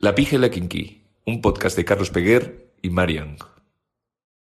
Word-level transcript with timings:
La 0.00 0.14
Pija 0.14 0.36
y 0.36 0.38
la 0.38 0.48
Kinky, 0.48 1.02
un 1.26 1.42
podcast 1.42 1.76
de 1.76 1.84
Carlos 1.84 2.10
Peguer 2.10 2.70
y 2.82 2.90
Marian. 2.90 3.36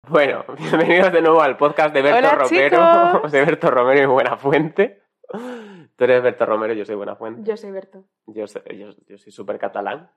Bueno, 0.07 0.45
bienvenidos 0.57 1.11
de 1.11 1.21
nuevo 1.21 1.41
al 1.41 1.57
podcast 1.57 1.93
de 1.93 2.01
Berto 2.01 2.19
Hola, 2.19 2.35
Romero, 2.35 3.13
chicos. 3.13 3.31
de 3.33 3.43
Berto 3.43 3.69
Romero 3.69 4.01
y 4.01 4.05
Buenafuente. 4.05 5.03
Tú 5.29 6.03
eres 6.05 6.23
Berto 6.23 6.45
Romero, 6.45 6.73
yo 6.73 6.85
soy 6.85 6.95
Buenafuente. 6.95 7.43
Yo 7.43 7.57
soy 7.57 7.71
Berto. 7.71 8.05
Yo 8.27 8.47
soy, 8.47 8.61
yo, 8.77 8.91
yo 9.05 9.17
soy 9.17 9.33
súper 9.33 9.59
catalán. 9.59 10.09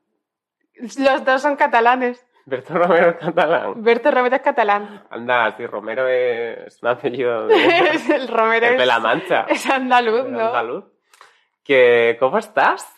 Los 0.76 1.24
dos 1.24 1.42
son 1.42 1.56
catalanes. 1.56 2.24
Berto 2.46 2.74
Romero 2.74 3.10
es 3.10 3.16
catalán. 3.16 3.82
Berto 3.82 4.12
Romero 4.12 4.36
es 4.36 4.42
catalán. 4.42 5.04
Anda, 5.10 5.56
si 5.56 5.66
Romero 5.66 6.06
es 6.06 6.80
un 6.80 6.88
apellido 6.90 7.46
de, 7.48 7.56
Es 7.92 8.08
el 8.08 8.28
Romero 8.28 8.66
es 8.66 8.78
de 8.78 8.86
la 8.86 8.98
es, 8.98 9.02
Mancha. 9.02 9.46
es 9.48 9.68
andaluz, 9.68 10.28
¿no? 10.28 10.46
andaluz. 10.46 10.84
Que, 11.64 12.16
¿Cómo 12.20 12.38
estás? 12.38 12.93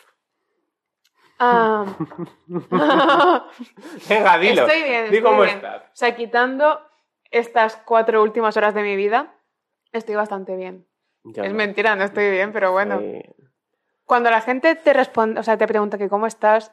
Ah. 1.39 1.85
Venga, 4.09 4.39
dilo. 4.39 4.67
Estoy 4.67 4.83
bien. 4.83 5.11
Di 5.11 5.17
estoy 5.17 5.23
cómo 5.23 5.43
bien. 5.43 5.57
estás. 5.57 5.83
O 5.83 5.91
sea, 5.95 6.15
quitando 6.17 6.81
estas 7.31 7.77
cuatro 7.77 8.23
últimas 8.23 8.57
horas 8.57 8.75
de 8.75 8.83
mi 8.83 8.97
vida, 8.97 9.35
estoy 9.93 10.15
bastante 10.15 10.57
bien. 10.57 10.87
Yo 11.25 11.43
es 11.43 11.51
no. 11.51 11.57
mentira, 11.57 11.97
no 11.97 12.05
estoy 12.05 12.31
bien, 12.31 12.53
pero 12.53 12.73
bueno. 12.73 13.01
Sí. 13.01 13.23
Cuando 14.05 14.31
la 14.31 14.41
gente 14.41 14.75
te 14.77 14.93
responde, 14.93 15.41
o 15.41 15.43
sea, 15.43 15.57
te 15.59 15.67
pregunta 15.67 15.99
que 15.99 16.09
cómo 16.09 16.27
estás, 16.27 16.73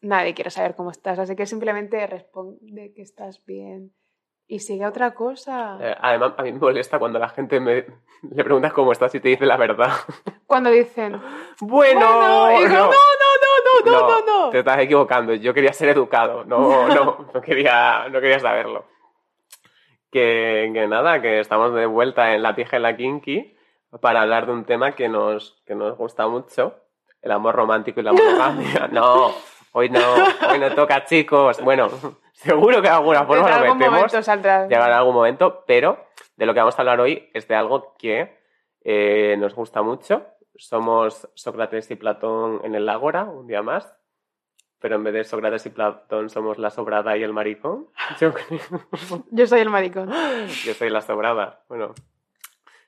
nadie 0.00 0.34
quiere 0.34 0.50
saber 0.50 0.74
cómo 0.74 0.90
estás. 0.90 1.18
Así 1.18 1.36
que 1.36 1.46
simplemente 1.46 2.04
responde 2.06 2.92
que 2.94 3.02
estás 3.02 3.44
bien 3.44 3.94
y 4.46 4.58
sigue 4.58 4.84
otra 4.84 5.14
cosa. 5.14 5.78
Eh, 5.80 5.94
además, 6.00 6.32
a 6.36 6.42
mí 6.42 6.52
me 6.52 6.58
molesta 6.58 6.98
cuando 6.98 7.18
la 7.18 7.28
gente 7.28 7.60
me 7.60 7.86
le 8.22 8.44
preguntas 8.44 8.72
cómo 8.72 8.92
estás 8.92 9.14
y 9.14 9.20
te 9.20 9.28
dice 9.28 9.46
la 9.46 9.56
verdad. 9.56 9.92
Cuando 10.46 10.70
dicen, 10.70 11.12
Bueno, 11.60 12.00
bueno, 12.10 12.58
digo, 12.58 12.68
no, 12.68 12.84
no, 12.86 12.88
no, 12.90 13.33
no, 13.84 14.00
no, 14.00 14.08
no, 14.08 14.26
no. 14.26 14.50
Te 14.50 14.60
estás 14.60 14.78
equivocando. 14.78 15.34
Yo 15.34 15.54
quería 15.54 15.72
ser 15.72 15.90
educado. 15.90 16.44
No, 16.44 16.88
no, 16.88 17.26
no 17.32 17.40
quería, 17.40 18.08
no 18.10 18.20
quería 18.20 18.38
saberlo. 18.38 18.84
Que, 20.10 20.70
que 20.72 20.86
nada, 20.86 21.20
que 21.20 21.40
estamos 21.40 21.74
de 21.74 21.86
vuelta 21.86 22.34
en 22.34 22.42
la 22.42 22.54
pija 22.54 22.76
y 22.76 22.80
la 22.80 22.96
kinky 22.96 23.54
para 24.00 24.22
hablar 24.22 24.46
de 24.46 24.52
un 24.52 24.64
tema 24.64 24.92
que 24.92 25.08
nos, 25.08 25.62
que 25.66 25.74
nos 25.74 25.96
gusta 25.96 26.26
mucho. 26.28 26.80
El 27.22 27.32
amor 27.32 27.54
romántico 27.54 28.00
y 28.00 28.02
la 28.02 28.12
monogamia. 28.12 28.88
No, 28.92 29.32
hoy 29.72 29.88
no, 29.88 30.00
hoy 30.50 30.58
no 30.58 30.74
toca, 30.74 31.04
chicos. 31.04 31.60
Bueno, 31.62 31.88
seguro 32.32 32.76
que 32.76 32.88
de 32.88 32.94
alguna 32.94 33.24
forma 33.24 33.48
en 33.48 33.64
lo 33.64 33.74
metemos. 33.74 33.94
momento 33.94 34.22
saldrá. 34.22 34.66
llegar 34.66 34.90
en 34.90 34.96
algún 34.96 35.14
momento, 35.14 35.64
pero 35.66 36.06
de 36.36 36.46
lo 36.46 36.52
que 36.52 36.60
vamos 36.60 36.78
a 36.78 36.82
hablar 36.82 37.00
hoy 37.00 37.30
es 37.32 37.48
de 37.48 37.54
algo 37.54 37.94
que 37.98 38.38
eh, 38.84 39.36
nos 39.38 39.54
gusta 39.54 39.82
mucho. 39.82 40.26
Somos 40.56 41.28
Sócrates 41.34 41.90
y 41.90 41.96
Platón 41.96 42.60
en 42.64 42.74
el 42.74 42.88
Ágora, 42.88 43.24
un 43.24 43.46
día 43.46 43.62
más, 43.62 43.96
pero 44.78 44.96
en 44.96 45.04
vez 45.04 45.14
de 45.14 45.24
Sócrates 45.24 45.66
y 45.66 45.70
Platón 45.70 46.28
somos 46.28 46.58
la 46.58 46.70
sobrada 46.70 47.16
y 47.16 47.22
el 47.22 47.32
maricón. 47.32 47.88
Yo 49.30 49.46
soy 49.46 49.60
el 49.60 49.70
maricón. 49.70 50.10
Yo 50.64 50.74
soy 50.74 50.90
la 50.90 51.00
sobrada. 51.00 51.64
Bueno, 51.68 51.94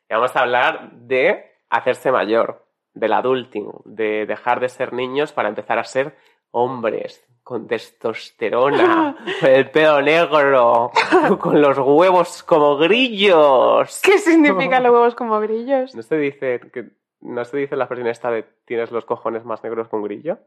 y 0.09 0.15
vamos 0.15 0.35
a 0.37 0.41
hablar 0.41 0.93
de 0.93 1.57
hacerse 1.69 2.13
mayor, 2.13 2.65
del 2.95 3.13
adulting, 3.13 3.71
de 3.85 4.27
dejar 4.27 4.61
de 4.61 4.69
ser 4.69 4.93
niños 4.93 5.33
para 5.33 5.49
empezar 5.49 5.79
a 5.79 5.85
ser 5.85 6.17
hombres 6.53 7.25
con 7.43 7.67
testosterona, 7.67 9.17
con 9.41 9.51
el 9.51 9.71
pelo 9.71 10.03
negro, 10.03 10.91
con 11.41 11.61
los 11.61 11.79
huevos 11.79 12.43
como 12.43 12.77
grillos. 12.77 14.01
¿Qué 14.03 14.19
significan 14.19 14.83
los 14.83 14.93
huevos 14.93 15.15
como 15.15 15.41
grillos? 15.41 15.95
¿No 15.95 16.03
se 16.03 16.17
dice 16.17 16.61
que 16.73 16.91
no 17.27 17.45
se 17.45 17.57
dice 17.57 17.77
la 17.77 17.85
expresión 17.85 18.09
esta 18.09 18.31
de 18.31 18.45
tienes 18.65 18.91
los 18.91 19.05
cojones 19.05 19.45
más 19.45 19.63
negros 19.63 19.89
que 19.89 19.97
un 19.97 20.03
grillo? 20.03 20.39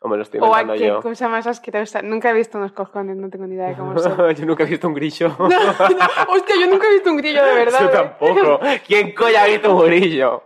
¿O 0.00 0.08
me 0.08 0.16
lo 0.16 0.22
estoy 0.24 0.40
inventando 0.40 0.74
qué 0.74 0.86
yo? 0.86 1.00
cosa 1.00 1.26
más 1.28 1.46
asquerosa. 1.46 2.02
Nunca 2.02 2.28
he 2.30 2.34
visto 2.34 2.58
unos 2.58 2.72
cojones, 2.72 3.16
no 3.16 3.30
tengo 3.30 3.46
ni 3.46 3.54
idea 3.54 3.68
de 3.68 3.76
cómo 3.76 3.98
son. 3.98 4.34
yo 4.34 4.44
nunca 4.46 4.64
he 4.64 4.66
visto 4.66 4.86
un 4.88 4.94
grillo. 4.94 5.28
No, 5.38 5.48
no, 5.48 6.32
hostia, 6.34 6.54
yo 6.60 6.66
nunca 6.70 6.86
he 6.88 6.92
visto 6.94 7.10
un 7.10 7.16
grillo 7.16 7.42
de 7.44 7.54
verdad. 7.54 7.80
Yo 7.80 7.88
¿eh? 7.88 7.92
tampoco. 7.92 8.60
¿Quién 8.86 9.14
coño 9.14 9.38
ha 9.38 9.46
visto 9.46 9.74
un 9.74 9.84
grillo? 9.86 10.42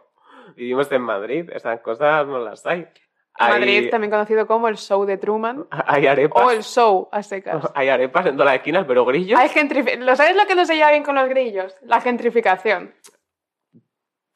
Vivimos 0.57 0.91
en 0.93 1.03
Madrid, 1.03 1.51
esas 1.53 1.81
cosas 1.81 2.27
no 2.27 2.39
las 2.39 2.65
hay. 2.67 2.87
Hay, 3.35 3.53
Madrid, 3.53 3.91
también 3.91 4.11
conocido 4.11 4.47
como 4.47 4.69
el 4.69 4.77
show 4.77 5.05
de 5.07 5.17
Truman. 5.17 5.67
hay 5.71 6.07
arepas. 6.07 6.43
O 6.45 6.51
el 6.51 6.63
show 6.63 7.09
a 7.11 7.23
secas. 7.23 7.73
Hay 7.75 7.89
arepas 7.89 8.27
en 8.27 8.33
todas 8.37 8.47
las 8.47 8.57
esquinas, 8.57 8.85
pero 8.87 9.05
grillos. 9.07 9.39
Hay 9.41 9.49
gentrifi- 9.49 9.97
¿Lo 9.99 10.15
sabes 10.15 10.37
lo 10.37 10.47
que 10.47 10.55
no 10.55 10.65
se 10.67 10.75
lleva 10.77 10.91
bien 10.91 11.03
con 11.03 11.15
los 11.15 11.29
grillos? 11.29 11.75
La 11.83 12.01
gentrificación. 12.03 12.93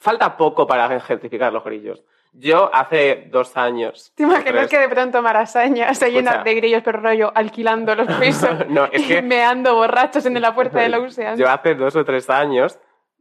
Falta 0.05 0.37
poco 0.37 0.67
para 0.67 1.01
gentrificar 1.01 1.51
los 1.51 1.65
grillos. 1.65 2.05
Yo 2.35 2.69
hace 2.75 3.29
dos 3.31 3.57
años. 3.57 4.13
¿Te 4.15 4.25
imaginas 4.25 4.53
tres- 4.53 4.69
que 4.69 4.79
de 4.81 4.89
pronto 4.91 5.23
Marasaña 5.23 5.95
se 5.95 6.11
llena 6.11 6.33
Escucha. 6.33 6.45
de 6.45 6.55
grillos, 6.57 6.83
pero 6.85 7.01
rollo 7.01 7.33
alquilando 7.35 7.95
los 7.95 8.07
pisos? 8.21 8.69
No, 8.69 8.85
es 8.85 9.07
que- 9.07 9.19
y 9.19 9.23
meando 9.23 9.75
borrachos 9.75 10.27
en 10.27 10.39
la 10.43 10.55
puerta 10.55 10.81
de 10.81 10.91
la 10.91 11.01
USEAN. 11.01 11.39
Yo 11.39 11.49
hace 11.49 11.75
dos 11.75 11.97
o 11.97 12.05
tres 12.05 12.29
años, 12.29 12.79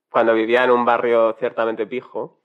cuando 0.10 0.34
vivía 0.34 0.66
en 0.66 0.72
un 0.72 0.84
barrio 0.84 1.34
ciertamente 1.40 1.88
pijo. 1.88 2.42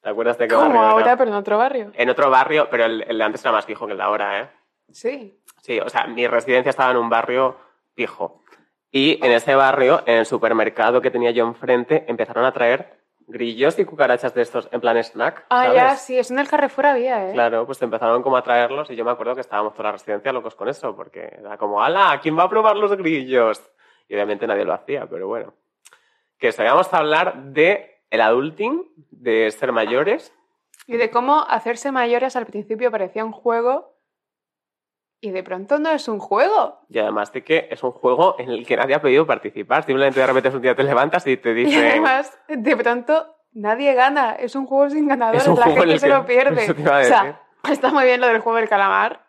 ¿Te 0.00 0.08
acuerdas 0.08 0.38
de 0.38 0.48
qué 0.48 0.54
Como 0.54 0.68
barrio 0.68 0.80
era? 0.82 0.90
ahora, 0.92 1.16
pero 1.18 1.30
en 1.30 1.36
otro 1.36 1.58
barrio. 1.58 1.90
En 1.92 2.08
otro 2.08 2.30
barrio, 2.30 2.68
pero 2.70 2.86
el, 2.86 3.02
el 3.06 3.18
de 3.18 3.24
antes 3.24 3.42
era 3.44 3.52
más 3.52 3.66
pijo 3.66 3.84
que 3.84 3.92
el 3.92 3.98
de 3.98 4.04
ahora, 4.04 4.40
¿eh? 4.40 4.48
Sí. 4.90 5.38
Sí, 5.60 5.78
o 5.80 5.88
sea, 5.90 6.06
mi 6.06 6.26
residencia 6.26 6.70
estaba 6.70 6.92
en 6.92 6.96
un 6.96 7.10
barrio 7.10 7.58
pijo. 7.94 8.42
Y 8.90 9.22
en 9.22 9.32
ese 9.32 9.54
barrio, 9.54 10.02
en 10.06 10.16
el 10.18 10.24
supermercado 10.26 11.02
que 11.02 11.10
tenía 11.10 11.30
yo 11.32 11.44
enfrente, 11.46 12.06
empezaron 12.08 12.44
a 12.46 12.52
traer 12.52 12.99
grillos 13.30 13.78
y 13.78 13.84
cucarachas 13.84 14.34
de 14.34 14.42
estos 14.42 14.68
en 14.70 14.80
plan 14.80 14.96
snack. 15.02 15.46
Ah, 15.48 15.64
¿sabes? 15.64 15.74
ya, 15.76 15.96
sí, 15.96 16.18
eso 16.18 16.32
en 16.34 16.40
el 16.40 16.48
Carrefour 16.48 16.86
había, 16.86 17.30
¿eh? 17.30 17.32
Claro, 17.32 17.64
pues 17.66 17.80
empezaron 17.82 18.22
como 18.22 18.36
a 18.36 18.42
traerlos 18.42 18.90
y 18.90 18.96
yo 18.96 19.04
me 19.04 19.10
acuerdo 19.10 19.34
que 19.34 19.40
estábamos 19.40 19.72
toda 19.74 19.84
la 19.84 19.92
residencia 19.92 20.32
locos 20.32 20.54
con 20.54 20.68
eso, 20.68 20.94
porque 20.94 21.30
era 21.38 21.56
como, 21.56 21.82
¡ala! 21.82 22.18
¿Quién 22.22 22.38
va 22.38 22.44
a 22.44 22.48
probar 22.48 22.76
los 22.76 22.96
grillos? 22.96 23.62
Y 24.08 24.14
obviamente 24.14 24.46
nadie 24.46 24.64
lo 24.64 24.74
hacía, 24.74 25.06
pero 25.06 25.28
bueno. 25.28 25.54
Que 26.38 26.48
eso, 26.48 26.62
vamos 26.64 26.92
a 26.92 26.98
hablar 26.98 27.42
de 27.44 28.02
el 28.10 28.20
adulting, 28.20 28.84
de 29.10 29.50
ser 29.50 29.72
mayores. 29.72 30.34
Y 30.86 30.96
de 30.96 31.10
cómo 31.10 31.44
hacerse 31.48 31.92
mayores 31.92 32.34
al 32.34 32.46
principio 32.46 32.90
parecía 32.90 33.24
un 33.24 33.32
juego 33.32 33.99
y 35.20 35.30
de 35.30 35.42
pronto 35.42 35.78
no 35.78 35.90
es 35.90 36.08
un 36.08 36.18
juego. 36.18 36.80
Y 36.88 36.98
además 36.98 37.32
de 37.32 37.44
que 37.44 37.68
es 37.70 37.82
un 37.82 37.90
juego 37.92 38.36
en 38.38 38.48
el 38.50 38.66
que 38.66 38.76
nadie 38.76 38.94
ha 38.94 39.02
pedido 39.02 39.26
participar. 39.26 39.84
Simplemente 39.84 40.20
de 40.20 40.26
repente 40.26 40.48
un 40.48 40.62
día 40.62 40.74
te 40.74 40.82
levantas 40.82 41.26
y 41.26 41.36
te 41.36 41.50
Y 41.60 41.64
dicen... 41.64 41.84
además, 41.90 42.38
de 42.48 42.76
pronto, 42.76 43.36
nadie 43.52 43.92
gana. 43.94 44.32
Es 44.34 44.54
un 44.56 44.66
juego 44.66 44.88
sin 44.90 45.06
ganadores. 45.08 45.46
Es 45.46 45.58
la 45.58 45.66
gente 45.66 45.98
se 45.98 46.06
que- 46.06 46.12
lo 46.14 46.24
pierde. 46.26 46.70
o 46.70 47.04
sea, 47.04 47.40
está 47.70 47.90
muy 47.90 48.04
bien 48.04 48.20
lo 48.20 48.28
del 48.28 48.40
juego 48.40 48.56
del 48.58 48.68
calamar, 48.68 49.26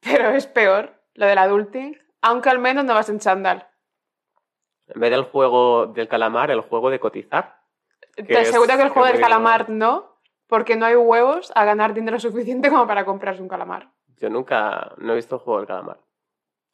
pero 0.00 0.30
es 0.30 0.46
peor 0.46 1.00
lo 1.14 1.26
del 1.26 1.38
adulting, 1.38 1.96
aunque 2.22 2.50
al 2.50 2.58
menos 2.58 2.84
no 2.84 2.94
vas 2.94 3.08
en 3.08 3.18
chándal. 3.18 3.68
En 4.88 5.00
vez 5.00 5.10
del 5.10 5.24
juego 5.24 5.86
del 5.86 6.08
calamar, 6.08 6.50
el 6.50 6.60
juego 6.60 6.90
de 6.90 7.00
cotizar. 7.00 7.58
Te 8.14 8.40
es- 8.40 8.48
aseguro 8.50 8.76
que 8.76 8.82
el 8.82 8.88
juego 8.90 9.08
del 9.08 9.20
calamar 9.20 9.68
no, 9.70 10.16
porque 10.46 10.76
no 10.76 10.86
hay 10.86 10.94
huevos 10.96 11.52
a 11.54 11.64
ganar 11.64 11.94
dinero 11.94 12.18
suficiente 12.20 12.68
como 12.70 12.86
para 12.86 13.04
comprarse 13.04 13.42
un 13.42 13.48
calamar. 13.48 13.90
Yo 14.20 14.28
nunca 14.30 14.92
no 14.98 15.12
he 15.12 15.16
visto 15.16 15.36
el 15.36 15.40
juego 15.42 15.58
del 15.60 15.66
calamar. 15.68 15.98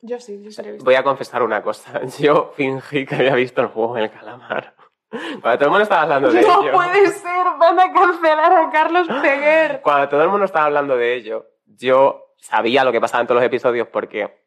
Yo 0.01 0.19
sí, 0.21 0.43
yo 0.43 0.51
sí 0.51 0.63
lo 0.63 0.69
he 0.69 0.73
visto. 0.73 0.85
Voy 0.85 0.95
a 0.95 1.03
confesar 1.03 1.43
una 1.43 1.63
cosa. 1.63 2.01
Yo 2.19 2.53
fingí 2.57 3.07
que 3.07 3.15
había 3.15 3.35
visto 3.35 3.63
el 3.63 3.69
juego 3.69 3.95
del 3.95 4.11
calamar. 4.11 4.75
Cuando 5.41 5.59
todo 5.59 5.65
el 5.65 5.71
mundo 5.71 5.83
estaba 5.85 6.03
hablando 6.03 6.31
de 6.31 6.43
No 6.43 6.63
ello. 6.63 6.73
puede 6.73 7.07
ser, 7.09 7.47
van 7.59 7.79
a 7.79 7.93
cancelar 7.93 8.53
a 8.53 8.71
Carlos 8.71 9.07
Peguer. 9.23 9.81
Cuando 9.83 10.09
todo 10.09 10.23
el 10.23 10.29
mundo 10.29 10.45
estaba 10.45 10.67
hablando 10.67 10.97
de 10.97 11.15
ello, 11.15 11.47
yo 11.65 12.35
sabía 12.37 12.85
lo 12.85 12.93
que 12.93 13.01
pasaba 13.01 13.21
en 13.23 13.27
todos 13.29 13.41
los 13.41 13.47
episodios 13.47 13.89
porque 13.89 14.43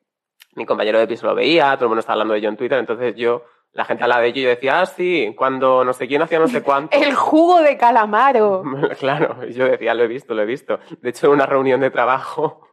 mi 0.56 0.66
compañero 0.66 1.00
de 1.00 1.07
piso 1.07 1.25
lo 1.25 1.33
veía, 1.36 1.74
todo 1.75 1.86
el 1.86 1.89
mundo 1.89 2.01
estaba 2.01 2.16
hablando 2.16 2.33
de 2.33 2.39
ello 2.39 2.50
en 2.50 2.57
Twitter, 2.57 2.77
entonces 2.80 3.16
yo, 3.16 3.44
la 3.71 3.86
gente 3.86 4.04
hablaba 4.04 4.21
de 4.21 4.27
ello 4.30 4.39
y 4.42 4.44
yo 4.44 4.50
decía, 4.50 4.81
ah, 4.81 4.86
sí, 4.86 5.33
cuando 5.38 5.83
no 5.86 5.94
sé 5.94 6.07
quién 6.07 6.21
hacía 6.21 6.39
no 6.39 6.48
sé 6.48 6.62
cuánto. 6.62 6.95
El 7.01 7.16
jugo 7.16 7.62
de 7.62 7.77
calamaro. 7.77 8.63
Claro, 9.00 9.44
yo 9.45 9.66
decía, 9.66 9.94
lo 9.94 10.04
he 10.04 10.07
visto, 10.07 10.33
lo 10.33 10.42
he 10.42 10.45
visto. 10.45 10.80
De 11.01 11.10
hecho, 11.10 11.27
en 11.27 11.33
una 11.33 11.45
reunión 11.45 11.80
de 11.80 11.92
trabajo 11.92 12.67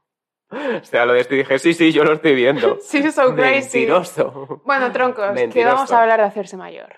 se 0.82 0.98
habló 0.98 1.12
de 1.14 1.20
esto 1.20 1.34
y 1.34 1.38
dije, 1.38 1.58
sí, 1.58 1.74
sí, 1.74 1.92
yo 1.92 2.04
lo 2.04 2.12
estoy 2.12 2.34
viendo. 2.34 2.78
Sí, 2.82 3.02
so 3.10 3.34
crazy. 3.34 3.78
Mentiroso. 3.80 4.60
Bueno, 4.64 4.90
troncos, 4.92 5.26
que 5.52 5.64
vamos 5.64 5.90
a 5.92 6.02
hablar 6.02 6.20
de 6.20 6.26
hacerse 6.26 6.56
mayor. 6.56 6.94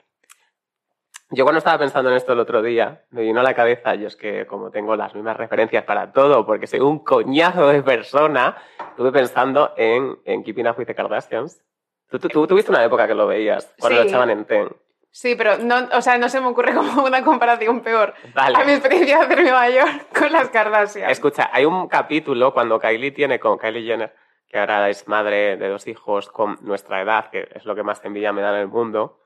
Yo 1.31 1.45
cuando 1.45 1.59
estaba 1.59 1.79
pensando 1.79 2.09
en 2.11 2.17
esto 2.17 2.33
el 2.35 2.39
otro 2.39 2.63
día, 2.63 3.05
me 3.11 3.23
vino 3.23 3.41
a 3.41 3.43
la 3.43 3.53
cabeza, 3.55 3.97
yo 3.97 4.07
es 4.07 4.15
que 4.15 4.47
como 4.47 4.71
tengo 4.71 4.95
las 4.95 5.13
mismas 5.15 5.37
referencias 5.37 5.83
para 5.85 6.13
todo, 6.13 6.47
porque 6.47 6.69
soy 6.69 6.79
un 6.79 7.01
coñazo 7.01 7.67
de 7.69 7.83
persona, 7.83 8.57
estuve 8.91 9.11
pensando 9.11 9.73
en, 9.77 10.17
en 10.25 10.45
Keeping 10.45 10.69
Up 10.69 10.79
with 10.79 10.87
the 10.87 10.95
Kardashians. 10.95 11.61
Tú, 12.09 12.21
tú- 12.21 12.29
tú 12.29 12.47
tuviste 12.47 12.71
una 12.71 12.85
época 12.85 13.09
que 13.09 13.15
lo 13.15 13.27
veías, 13.27 13.75
cuando 13.81 13.99
Sí. 13.99 14.05
lo 14.05 14.09
echaban 14.09 14.31
en 14.31 14.45
TEN. 14.45 14.69
Sí, 15.17 15.35
pero 15.35 15.57
no, 15.57 15.89
o 15.95 16.03
sea, 16.03 16.19
no 16.19 16.29
se 16.29 16.43
me 16.43 16.49
ocurre 16.49 16.75
como 16.75 17.05
una 17.05 17.25
comparación 17.25 17.81
peor 17.81 18.13
Vale. 18.35 18.59
a 18.59 18.65
mi 18.65 18.73
experiencia 18.73 19.17
de 19.17 19.25
hacerme 19.25 19.51
mayor 19.51 19.89
con 20.15 20.31
las 20.31 20.51
Kardashian. 20.51 21.11
Escucha, 21.11 21.49
hay 21.51 21.65
un 21.65 21.89
capítulo 21.89 22.53
cuando 22.53 22.79
Kylie 22.79 23.13
tiene 23.13 23.41
con 23.41 23.57
Kylie 23.57 23.87
Jenner, 23.87 24.15
que 24.47 24.59
ahora 24.59 24.91
es 24.91 25.09
madre 25.09 25.57
de 25.57 25.69
dos 25.71 25.87
hijos 25.87 26.29
con 26.29 26.59
nuestra 26.61 27.01
edad, 27.01 27.31
que 27.31 27.49
es 27.55 27.65
lo 27.65 27.75
que 27.75 27.83
más 27.83 28.05
envidia 28.05 28.35
me 28.35 28.43
da 28.43 28.51
en 28.51 28.61
el 28.61 28.69
mundo. 28.69 29.23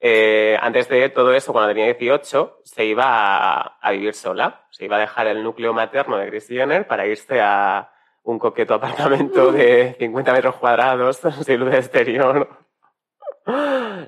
Eh, 0.00 0.58
antes 0.60 0.88
de 0.88 1.08
todo 1.10 1.32
eso, 1.32 1.52
cuando 1.52 1.68
tenía 1.70 1.84
18, 1.84 2.62
se 2.64 2.84
iba 2.84 3.04
a, 3.06 3.78
a 3.80 3.90
vivir 3.92 4.14
sola. 4.14 4.66
Se 4.70 4.86
iba 4.86 4.96
a 4.96 5.00
dejar 5.00 5.28
el 5.28 5.44
núcleo 5.44 5.72
materno 5.72 6.16
de 6.16 6.28
Kris 6.28 6.48
Jenner 6.48 6.88
para 6.88 7.06
irse 7.06 7.40
a, 7.40 7.92
un 8.24 8.40
coqueto 8.40 8.74
apartamento 8.74 9.52
de 9.52 9.94
50 9.98 10.32
metros 10.32 10.56
cuadrados 10.56 11.18
sin 11.44 11.60
luz 11.60 11.74
exterior. 11.74 12.48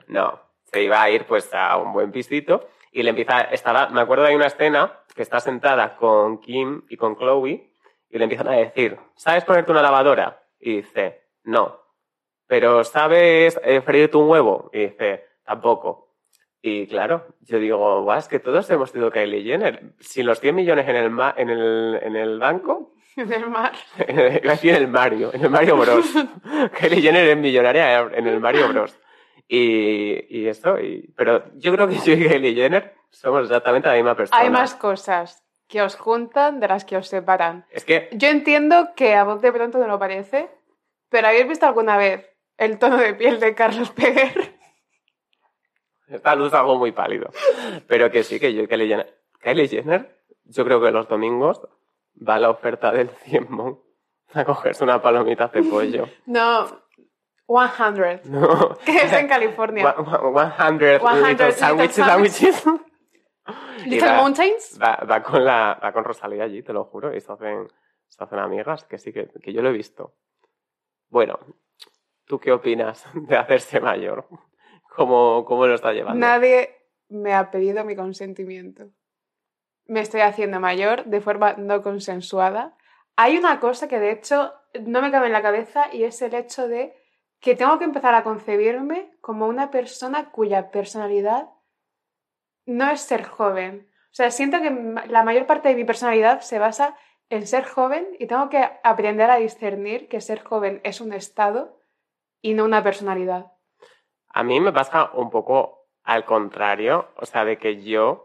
No, 0.09 0.52
se 0.73 0.83
iba 0.83 1.03
a 1.03 1.11
ir 1.11 1.27
pues 1.27 1.53
a 1.53 1.77
un 1.77 1.93
buen 1.93 2.11
pisito 2.11 2.69
y 2.91 3.03
le 3.03 3.11
empieza, 3.11 3.43
estaba, 3.43 3.89
me 3.91 4.01
acuerdo 4.01 4.25
de 4.25 4.35
una 4.37 4.47
escena 4.47 5.01
que 5.15 5.23
está 5.23 5.41
sentada 5.41 5.97
con 5.97 6.39
Kim 6.41 6.83
y 6.89 6.97
con 6.97 7.17
Chloe 7.17 7.71
y 8.11 8.19
le 8.19 8.25
empiezan 8.25 8.49
a 8.49 8.53
decir, 8.53 8.99
¿sabes 9.17 9.45
ponerte 9.45 9.71
una 9.71 9.83
lavadora? 9.83 10.43
Y 10.59 10.77
dice, 10.77 11.23
no. 11.45 11.81
Pero 12.47 12.85
¿sabes 12.85 13.59
eh, 13.65 13.81
freírte 13.81 14.17
un 14.17 14.29
huevo? 14.29 14.71
Y 14.73 14.81
dice, 14.87 15.25
tampoco. 15.45 16.09
Y 16.61 16.87
claro, 16.87 17.27
yo 17.41 17.59
digo, 17.59 18.03
guau, 18.03 18.19
es 18.19 18.29
que 18.29 18.39
todos 18.39 18.69
hemos 18.71 18.91
sido 18.91 19.11
Kylie 19.11 19.43
Jenner. 19.43 19.95
Sin 20.01 20.27
los 20.27 20.39
100 20.41 20.55
millones 20.55 20.89
en 20.89 20.97
el, 20.97 21.11
ma- 21.11 21.35
en 21.37 21.51
el, 21.51 21.99
en 22.03 22.17
el 22.17 22.39
banco, 22.39 22.95
En 23.17 23.31
el 23.33 23.49
mar. 23.51 23.73
En 23.99 24.19
el 24.19 24.89
Mario, 24.89 25.31
en 25.35 25.45
el 25.45 25.51
Mario 25.51 25.77
Bros. 25.77 26.07
Kylie 26.79 27.01
Jenner 27.03 27.29
es 27.29 27.37
millonaria 27.37 28.01
en 28.15 28.27
el 28.27 28.41
Mario 28.41 28.69
Bros. 28.69 28.99
Y, 29.55 30.25
y 30.31 30.49
esto, 30.49 30.81
y, 30.81 31.13
pero 31.15 31.45
yo 31.57 31.75
creo 31.75 31.87
que 31.87 31.97
yo 32.07 32.15
y 32.15 32.27
Kylie 32.27 32.55
Jenner 32.55 32.95
somos 33.11 33.43
exactamente 33.43 33.87
la 33.87 33.97
misma 33.97 34.17
persona. 34.17 34.41
Hay 34.41 34.49
más 34.49 34.75
cosas 34.75 35.45
que 35.69 35.83
os 35.83 35.95
juntan 35.95 36.59
de 36.59 36.69
las 36.69 36.87
que 36.87 36.97
os 36.97 37.07
separan. 37.07 37.67
Es 37.69 37.85
que, 37.85 38.09
Yo 38.13 38.29
entiendo 38.29 38.95
que 38.97 39.15
a 39.15 39.25
vos 39.25 39.43
de 39.43 39.53
pronto 39.53 39.77
no 39.77 39.87
lo 39.87 39.99
parece, 39.99 40.49
pero 41.11 41.29
¿habéis 41.29 41.47
visto 41.47 41.67
alguna 41.67 41.99
vez 41.99 42.31
el 42.57 42.79
tono 42.79 42.97
de 42.97 43.13
piel 43.13 43.41
de 43.41 43.55
Carlos 43.55 43.91
Peguer? 43.91 44.55
esta 46.09 46.35
luz 46.35 46.49
es 46.49 46.55
algo 46.55 46.79
muy 46.79 46.93
pálido. 46.93 47.29
Pero 47.87 48.11
que 48.11 48.23
sí, 48.23 48.41
que 48.41 48.55
yo 48.55 48.63
y 48.63 48.69
Kylie 48.69 48.89
Jenner. 48.89 49.19
Kylie 49.39 49.69
Jenner, 49.69 50.19
yo 50.45 50.65
creo 50.65 50.81
que 50.81 50.91
los 50.93 51.09
domingos 51.09 51.61
va 52.27 52.37
a 52.37 52.41
la 52.41 52.49
oferta 52.49 52.91
del 52.91 53.11
100 53.27 53.51
Mon 53.51 53.79
a 54.33 54.47
cogerse 54.47 54.83
una 54.83 55.03
palomita 55.03 55.49
de 55.49 55.63
pollo. 55.63 56.09
No, 56.25 56.82
100, 57.59 58.23
No. 58.31 58.77
que 58.85 58.97
es 58.97 59.13
en 59.13 59.29
California. 59.29 59.95
One- 59.97 60.41
one- 60.41 60.53
100 60.57 61.01
100 61.01 61.29
little 61.29 61.53
sandwiches. 61.53 61.95
sandwiches. 62.07 62.65
Little 63.87 64.09
va- 64.09 64.17
Mountains. 64.17 64.79
Va, 64.81 64.97
va 65.11 65.23
con 65.23 65.45
la, 65.45 65.79
va 65.83 65.93
con 65.93 66.05
Rosalía 66.05 66.45
allí, 66.45 66.63
te 66.63 66.73
lo 66.73 66.85
juro, 66.85 67.15
y 67.15 67.21
se 67.21 67.33
hacen, 67.33 67.69
se 68.09 68.23
hacen 68.23 68.39
amigas, 68.39 68.85
que 68.85 68.99
sí, 68.99 69.13
que, 69.13 69.29
que 69.43 69.53
yo 69.53 69.63
lo 69.63 69.71
he 69.71 69.73
visto. 69.73 70.15
Bueno, 71.09 71.39
¿tú 72.27 72.39
qué 72.39 72.53
opinas 72.53 73.05
de 73.15 73.37
hacerse 73.37 73.81
mayor? 73.81 74.27
¿Cómo, 74.95 75.45
cómo 75.45 75.67
lo 75.67 75.75
está 75.75 75.93
llevando? 75.93 76.21
Nadie 76.25 76.77
me 77.09 77.35
ha 77.35 77.51
pedido 77.51 77.85
mi 77.85 77.97
consentimiento. 77.97 78.85
Me 79.87 80.01
estoy 80.01 80.21
haciendo 80.21 80.61
mayor 80.61 81.05
de 81.07 81.21
forma 81.21 81.55
no 81.55 81.83
consensuada. 81.83 82.77
Hay 83.17 83.37
una 83.37 83.59
cosa 83.59 83.89
que 83.89 83.99
de 83.99 84.13
hecho 84.13 84.53
no 84.81 85.03
me 85.03 85.11
cabe 85.11 85.27
en 85.27 85.33
la 85.33 85.43
cabeza 85.43 85.87
y 85.93 86.05
es 86.05 86.23
el 86.23 86.35
hecho 86.35 86.69
de 86.69 86.95
que 87.43 87.57
tengo 87.57 87.77
que 87.79 87.85
empezar 87.85 88.15
a 88.15 88.23
concebirme 88.23 89.11
como 89.21 89.49
una 89.49 89.73
persona 89.73 90.31
cuya 90.31 90.71
personalidad 90.71 91.51
no 92.67 92.89
es 92.89 93.01
ser 93.01 93.25
joven. 93.25 93.91
O 94.05 94.15
sea, 94.15 94.31
siento 94.31 94.63
que 94.63 94.71
la 95.09 95.25
mayor 95.25 95.47
parte 95.47 95.69
de 95.69 95.75
mi 95.75 95.85
personalidad 95.85 96.41
se 96.41 96.61
basa 96.61 96.97
en 97.31 97.49
ser 97.49 97.65
joven 97.65 98.07
y 98.21 98.29
tengo 98.29 98.49
que 98.49 98.71
aprender 98.85 99.29
a 99.29 99.37
discernir 99.37 100.09
que 100.09 100.21
ser 100.21 100.45
joven 100.45 100.81
es 100.85 101.01
un 101.01 101.13
estado 101.13 101.81
y 102.41 102.55
no 102.55 102.65
una 102.65 102.85
personalidad. 102.85 103.53
A 104.29 104.45
mí 104.45 104.61
me 104.61 104.73
pasa 104.73 105.11
un 105.13 105.29
poco 105.29 105.89
al 106.05 106.25
contrario, 106.25 107.09
o 107.17 107.27
sea, 107.27 107.45
de 107.45 107.59
que 107.59 107.83
yo 107.83 108.23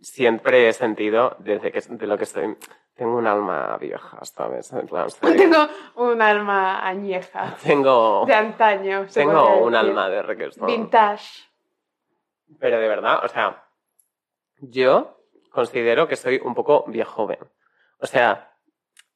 siempre 0.00 0.66
he 0.66 0.72
sentido, 0.72 1.36
desde 1.40 1.70
que 1.72 1.80
de 1.80 2.06
lo 2.06 2.16
que 2.16 2.24
soy, 2.24 2.56
tengo 2.94 3.16
un 3.16 3.26
alma 3.26 3.76
vieja, 3.78 4.18
¿sabes? 4.24 4.72
En 4.72 4.86
plan, 4.86 5.08
Tengo 5.20 5.66
un 5.96 6.20
alma 6.22 6.86
añeja. 6.86 7.56
tengo, 7.62 8.24
De 8.26 8.34
antaño. 8.34 9.08
se 9.08 9.20
tengo 9.20 9.58
un 9.58 9.74
alma 9.74 10.08
de 10.08 10.22
requesón. 10.22 10.66
Vintage. 10.66 11.44
Pero 12.60 12.78
de 12.78 12.88
verdad, 12.88 13.24
o 13.24 13.28
sea, 13.28 13.64
yo 14.58 15.18
considero 15.50 16.06
que 16.06 16.16
soy 16.16 16.40
un 16.44 16.54
poco 16.54 16.84
viejo 16.86 17.10
joven. 17.12 17.38
O 17.98 18.06
sea, 18.06 18.52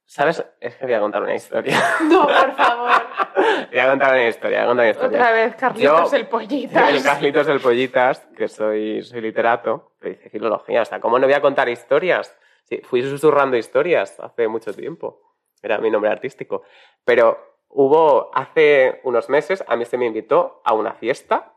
¿sabes? 0.05 0.45
Es 0.61 0.77
que 0.77 0.85
voy 0.87 0.95
a 0.95 1.01
contar 1.01 1.23
una 1.23 1.35
historia. 1.35 1.79
No, 2.09 2.27
por 2.27 2.53
favor. 2.55 2.91
voy 3.71 3.79
a 3.79 3.89
contar 3.91 4.13
una 4.13 4.29
historia, 4.29 4.59
voy 4.61 4.65
a 4.65 4.67
contar 4.69 4.85
una 4.85 4.91
historia. 4.91 5.19
Otra 5.19 5.33
vez, 5.33 5.55
Carlitos 5.57 6.11
Yo- 6.11 6.17
el 6.17 6.27
pollita. 6.29 6.89
El 6.91 7.03
Carlitos 7.03 7.47
del 7.47 7.61
Pollitas, 7.61 8.21
que 8.37 8.49
soy, 8.49 9.03
soy 9.03 9.21
literato, 9.21 9.93
pero 10.01 10.15
dice 10.15 10.31
filología. 10.31 10.83
O 10.83 10.85
sea, 10.85 10.99
¿cómo 10.99 11.19
no 11.19 11.27
voy 11.27 11.35
a 11.35 11.41
contar 11.43 11.69
historias? 11.69 12.35
Sí, 12.69 12.81
fui 12.83 13.03
susurrando 13.03 13.57
historias 13.57 14.19
hace 14.19 14.49
mucho 14.49 14.75
tiempo. 14.75 15.21
Era 15.63 15.79
mi 15.79 15.91
nombre 15.91 16.11
artístico. 16.11 16.63
Pero 17.05 17.39
hubo, 17.69 18.31
hace 18.35 19.01
unos 19.05 19.29
meses, 19.29 19.65
a 19.67 19.77
mí 19.77 19.85
se 19.85 19.97
me 19.97 20.07
invitó 20.07 20.63
a 20.65 20.75
una 20.75 20.93
fiesta, 20.93 21.55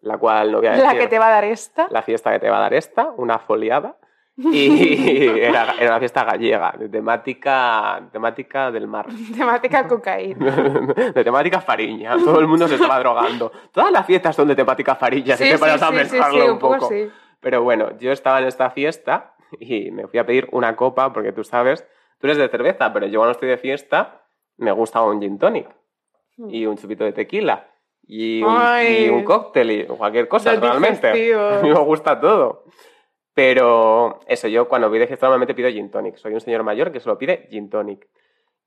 la 0.00 0.18
cual 0.18 0.50
no 0.50 0.58
voy 0.58 0.66
a 0.66 0.70
decir. 0.72 0.86
La 0.86 0.98
que 0.98 1.06
te 1.06 1.18
va 1.18 1.28
a 1.28 1.30
dar 1.30 1.44
esta. 1.44 1.86
la 1.90 2.02
fiesta 2.02 2.32
que 2.32 2.40
te 2.40 2.50
va 2.50 2.58
a 2.58 2.60
dar 2.60 2.74
esta, 2.74 3.10
una 3.16 3.38
foliada. 3.38 3.96
Y 4.36 5.28
era, 5.40 5.76
era 5.78 5.90
una 5.90 5.98
fiesta 6.00 6.24
gallega, 6.24 6.74
de 6.76 6.88
temática, 6.88 8.02
temática 8.10 8.72
del 8.72 8.88
mar. 8.88 9.06
Temática 9.36 9.86
cocaína. 9.86 10.50
de 11.14 11.24
temática 11.24 11.60
fariña. 11.60 12.16
Todo 12.16 12.40
el 12.40 12.48
mundo 12.48 12.66
se 12.66 12.74
estaba 12.74 12.98
drogando. 12.98 13.52
Todas 13.70 13.92
las 13.92 14.04
fiestas 14.04 14.34
son 14.34 14.48
de 14.48 14.56
temática 14.56 14.96
fariña, 14.96 15.36
si 15.36 15.48
te 15.48 15.58
paras 15.58 15.80
a 15.80 15.90
pensarlo 15.90 16.54
un 16.54 16.58
poco. 16.58 16.88
sí. 16.88 17.08
Pero 17.38 17.62
bueno, 17.62 17.98
yo 17.98 18.10
estaba 18.10 18.40
en 18.40 18.46
esta 18.46 18.70
fiesta 18.70 19.33
y 19.58 19.90
me 19.90 20.06
fui 20.06 20.18
a 20.18 20.26
pedir 20.26 20.48
una 20.52 20.76
copa 20.76 21.12
porque 21.12 21.32
tú 21.32 21.44
sabes, 21.44 21.86
tú 22.18 22.26
eres 22.26 22.38
de 22.38 22.48
cerveza, 22.48 22.92
pero 22.92 23.06
yo 23.06 23.20
cuando 23.20 23.32
estoy 23.32 23.48
de 23.48 23.58
fiesta 23.58 24.22
me 24.56 24.72
gusta 24.72 25.02
un 25.02 25.20
gin 25.20 25.38
tonic 25.38 25.68
y 26.48 26.66
un 26.66 26.76
chupito 26.76 27.04
de 27.04 27.12
tequila 27.12 27.70
y 28.06 28.42
un, 28.42 28.56
Ay. 28.56 29.06
y 29.06 29.08
un 29.08 29.24
cóctel 29.24 29.70
y 29.70 29.86
cualquier 29.86 30.28
cosa 30.28 30.54
realmente. 30.54 31.08
A 31.34 31.60
mí 31.62 31.68
me 31.68 31.80
gusta 31.80 32.20
todo. 32.20 32.64
Pero 33.32 34.20
eso, 34.26 34.46
yo 34.46 34.68
cuando 34.68 34.88
voy 34.88 34.98
de 34.98 35.06
fiesta 35.06 35.26
normalmente 35.26 35.54
pido 35.54 35.68
gin 35.70 35.90
tonic. 35.90 36.16
Soy 36.16 36.34
un 36.34 36.40
señor 36.40 36.62
mayor 36.62 36.92
que 36.92 37.00
solo 37.00 37.18
pide 37.18 37.48
gin 37.50 37.68
tonic. 37.68 38.08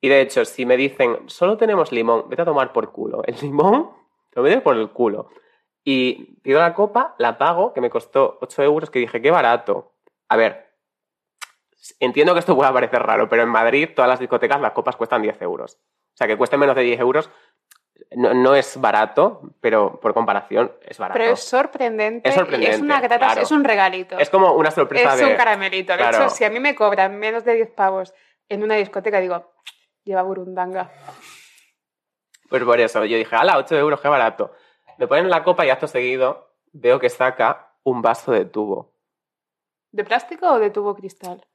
Y 0.02 0.10
de 0.10 0.22
hecho, 0.22 0.46
si 0.46 0.66
me 0.66 0.78
dicen, 0.78 1.18
solo 1.28 1.58
tenemos 1.58 1.92
limón, 1.92 2.26
vete 2.30 2.42
a 2.42 2.46
tomar 2.46 2.74
por 2.74 2.92
culo. 2.92 3.24
El 3.26 3.36
limón 3.42 3.92
lo 4.34 4.44
metes 4.44 4.62
por 4.62 4.76
el 4.76 4.90
culo. 4.92 5.30
Y 5.84 6.36
pido 6.42 6.60
la 6.60 6.74
copa, 6.74 7.16
la 7.18 7.38
pago, 7.38 7.74
que 7.74 7.82
me 7.82 7.90
costó 7.90 8.38
8 8.42 8.64
euros, 8.64 8.90
que 8.90 9.00
dije, 9.00 9.22
qué 9.22 9.32
barato. 9.32 9.94
A 10.28 10.36
ver, 10.36 10.67
entiendo 12.00 12.34
que 12.34 12.40
esto 12.40 12.56
pueda 12.56 12.72
parecer 12.74 13.02
raro, 13.04 13.28
pero 13.30 13.44
en 13.44 13.50
Madrid 13.50 13.90
todas 13.96 14.10
las 14.10 14.20
discotecas 14.20 14.60
las 14.62 14.72
copas 14.72 14.96
cuestan 14.96 15.22
10 15.22 15.42
euros. 15.42 15.78
O 16.14 16.18
sea, 16.18 16.28
que 16.28 16.38
cueste 16.38 16.58
menos 16.58 16.76
de 16.76 16.82
10 16.84 17.00
euros 17.00 17.30
no, 18.16 18.34
no 18.34 18.56
es 18.56 18.80
barato, 18.80 19.42
pero 19.60 20.00
por 20.00 20.14
comparación 20.14 20.72
es 20.82 20.98
barato. 20.98 21.20
Pero 21.20 21.34
es 21.34 21.40
sorprendente. 21.44 22.28
Es 22.30 22.36
y 22.36 22.38
sorprendente, 22.38 22.76
Es 22.76 22.82
una 22.82 23.00
grata, 23.02 23.18
claro. 23.18 23.42
es 23.42 23.52
un 23.52 23.64
regalito. 23.64 24.18
Es 24.18 24.30
como 24.30 24.54
una 24.54 24.72
sorpresa 24.72 25.14
Es 25.14 25.20
de... 25.20 25.26
un 25.26 25.36
caramelito. 25.36 25.94
De 25.94 26.00
Claro. 26.00 26.18
hecho, 26.18 26.30
si 26.30 26.44
a 26.44 26.50
mí 26.50 26.60
me 26.60 26.76
cobran 26.76 27.18
menos 27.18 27.44
de 27.44 27.56
10 27.56 27.72
pavos 27.72 28.14
en 28.50 28.64
una 28.64 28.76
discoteca, 28.76 29.20
digo, 29.20 29.52
lleva 30.04 30.22
burundanga. 30.22 30.92
Pues 32.50 32.64
por 32.64 32.80
eso, 32.80 33.04
yo 33.06 33.18
dije, 33.18 33.36
ala, 33.36 33.58
8 33.58 33.76
euros, 33.78 34.00
qué 34.00 34.08
barato. 34.08 34.54
Me 34.98 35.08
ponen 35.08 35.30
la 35.30 35.44
copa 35.44 35.66
y 35.66 35.70
acto 35.70 35.88
seguido 35.88 36.54
veo 36.72 37.00
que 37.00 37.10
saca 37.10 37.74
un 37.84 38.02
vaso 38.02 38.32
de 38.32 38.46
tubo. 38.46 38.94
¿De 39.92 40.04
plástico 40.04 40.48
o 40.52 40.60
de 40.60 40.70
tubo 40.70 40.96
cristal? 40.96 41.46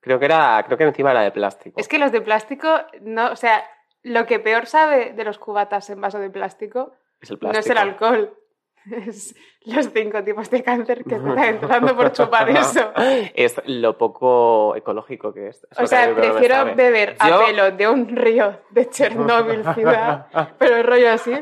Creo 0.00 0.18
que 0.18 0.24
era, 0.26 0.62
creo 0.66 0.78
que 0.78 0.84
encima 0.84 1.10
era 1.10 1.22
de 1.22 1.30
plástico. 1.32 1.78
Es 1.80 1.88
que 1.88 1.98
los 1.98 2.12
de 2.12 2.20
plástico, 2.20 2.68
no, 3.00 3.30
o 3.32 3.36
sea, 3.36 3.64
lo 4.02 4.26
que 4.26 4.38
peor 4.38 4.66
sabe 4.66 5.12
de 5.12 5.24
los 5.24 5.38
cubatas 5.38 5.90
en 5.90 6.00
vaso 6.00 6.18
de 6.18 6.30
plástico, 6.30 6.92
Es 7.20 7.30
el 7.30 7.36
no 7.36 7.40
plástico. 7.40 7.60
es 7.60 7.70
el 7.70 7.78
alcohol. 7.78 8.34
Es 8.90 9.34
los 9.66 9.90
cinco 9.92 10.22
tipos 10.24 10.48
de 10.48 10.62
cáncer 10.62 11.04
que 11.04 11.16
están 11.16 11.38
entrando 11.44 11.94
por 11.94 12.10
chupar 12.12 12.48
eso. 12.48 12.90
es 12.96 13.60
lo 13.66 13.98
poco 13.98 14.74
ecológico 14.76 15.34
que 15.34 15.48
es. 15.48 15.66
Es 15.70 15.78
O 15.80 15.86
sea, 15.86 16.14
prefiero 16.14 16.74
beber 16.74 17.14
a 17.18 17.28
Yo- 17.28 17.44
pelo 17.44 17.70
de 17.72 17.86
un 17.88 18.08
río 18.16 18.60
de 18.70 18.88
Chernóbil 18.88 19.62
ciudad, 19.74 20.28
pero 20.58 20.76
el 20.76 20.84
rollo 20.84 21.10
así, 21.12 21.34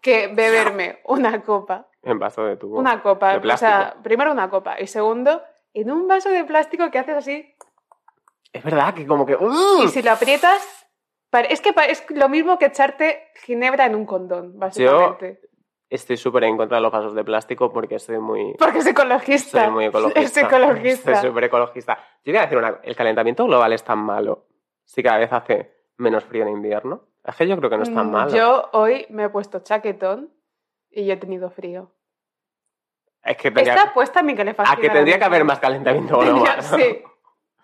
que 0.00 0.28
beberme 0.28 1.00
una 1.04 1.40
copa. 1.42 1.86
En 2.02 2.18
vaso 2.18 2.44
de 2.44 2.56
tubo. 2.56 2.78
Una 2.78 3.00
copa. 3.02 3.38
De 3.38 3.52
O 3.52 3.56
sea, 3.56 3.94
primero 4.02 4.32
una 4.32 4.48
copa 4.50 4.80
y 4.80 4.86
segundo, 4.86 5.42
en 5.74 5.90
un 5.90 6.08
vaso 6.08 6.30
de 6.30 6.44
plástico 6.44 6.90
que 6.90 6.98
haces 6.98 7.16
así 7.16 7.54
Es 8.52 8.62
verdad 8.62 8.94
que 8.94 9.06
como 9.06 9.26
que... 9.26 9.36
¡uh! 9.36 9.82
y 9.84 9.88
si 9.88 10.02
lo 10.02 10.12
aprietas, 10.12 10.86
es 11.48 11.60
que 11.60 11.74
es 11.88 12.04
lo 12.10 12.28
mismo 12.28 12.58
que 12.58 12.66
echarte 12.66 13.28
ginebra 13.44 13.86
en 13.86 13.94
un 13.94 14.06
condón, 14.06 14.58
básicamente. 14.58 15.40
Estoy 15.90 16.18
súper 16.18 16.44
en 16.44 16.56
contra 16.58 16.76
de 16.76 16.82
los 16.82 16.92
vasos 16.92 17.14
de 17.14 17.24
plástico 17.24 17.72
porque 17.72 17.98
soy 17.98 18.18
muy... 18.18 18.54
Porque 18.58 18.78
es 18.78 18.86
ecologista. 18.86 19.64
Soy 19.64 19.72
muy 19.72 19.86
ecologista. 19.86 20.20
Es 20.20 20.36
ecologista. 20.36 21.14
Soy 21.20 21.28
súper 21.30 21.44
ecologista. 21.44 21.98
Yo 22.24 22.32
voy 22.32 22.38
a 22.38 22.42
decir 22.42 22.58
una... 22.58 22.80
El 22.82 22.94
calentamiento 22.94 23.46
global 23.46 23.72
es 23.72 23.82
tan 23.84 23.98
malo. 23.98 24.46
Si 24.84 25.02
cada 25.02 25.18
vez 25.18 25.32
hace 25.32 25.78
menos 25.96 26.24
frío 26.24 26.42
en 26.42 26.50
invierno. 26.50 27.08
Es 27.24 27.36
que 27.36 27.46
yo 27.48 27.56
creo 27.56 27.70
que 27.70 27.76
no 27.76 27.82
es 27.84 27.92
tan 27.94 28.08
Mm, 28.08 28.12
malo. 28.12 28.34
Yo 28.34 28.68
hoy 28.72 29.06
me 29.10 29.24
he 29.24 29.28
puesto 29.30 29.60
chaquetón 29.60 30.30
y 30.90 31.06
yo 31.06 31.14
he 31.14 31.16
tenido 31.16 31.50
frío. 31.50 31.90
Es 33.24 33.36
que 33.36 33.50
tendría... 33.50 33.74
Está 33.74 33.92
puesta 33.92 34.22
mi 34.22 34.34
calefacción. 34.34 34.78
A 34.78 34.80
que 34.80 34.90
tendría 34.90 35.18
que 35.18 35.24
haber 35.24 35.44
más 35.44 35.58
calentamiento 35.58 36.18
global. 36.20 36.62
sí. 36.62 37.02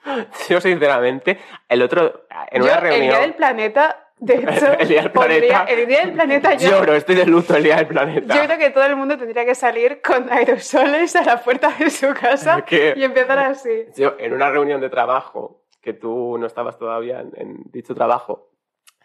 Yo, 0.51 0.61
sinceramente, 0.61 1.39
el 1.69 1.81
otro, 1.83 2.27
en 2.51 2.61
Yo, 2.63 2.67
una 2.67 2.75
El 2.75 2.81
reunión... 2.83 3.09
día 3.09 3.19
del 3.21 3.35
planeta, 3.35 4.11
de 4.19 4.35
hecho, 4.35 4.73
El 4.79 4.89
día 4.89 5.01
del 5.03 5.13
pondría- 5.13 5.65
planeta. 5.65 5.65
el 5.73 5.87
día 5.89 6.01
del 6.01 6.13
planeta 6.13 6.55
yo, 6.55 6.71
Lloro, 6.71 6.95
estoy 6.95 7.15
de 7.15 7.25
luto 7.27 7.57
el 7.57 7.63
día 7.65 7.77
del 7.77 7.87
planeta. 7.87 8.35
yo 8.35 8.45
creo 8.45 8.59
que 8.59 8.71
todo 8.71 8.85
el 8.85 8.97
mundo 8.97 9.17
tendría 9.17 9.47
que 9.47 9.55
salir 9.55 10.03
con 10.03 10.31
aerosoles 10.31 11.17
a 11.17 11.25
la 11.25 11.43
puerta 11.43 11.71
de 11.79 11.89
su 11.89 12.13
casa 12.13 12.65
y 12.71 13.03
empezar 13.03 13.39
así. 13.39 13.87
Yo, 13.97 14.15
en 14.19 14.35
una 14.35 14.51
reunión 14.51 14.81
de 14.83 14.91
trabajo, 14.91 15.63
que 15.81 15.95
tú 15.95 16.37
no 16.39 16.47
estabas 16.47 16.79
todavía 16.79 17.21
en, 17.21 17.33
en 17.37 17.57
dicho 17.73 17.95
trabajo, 17.95 18.51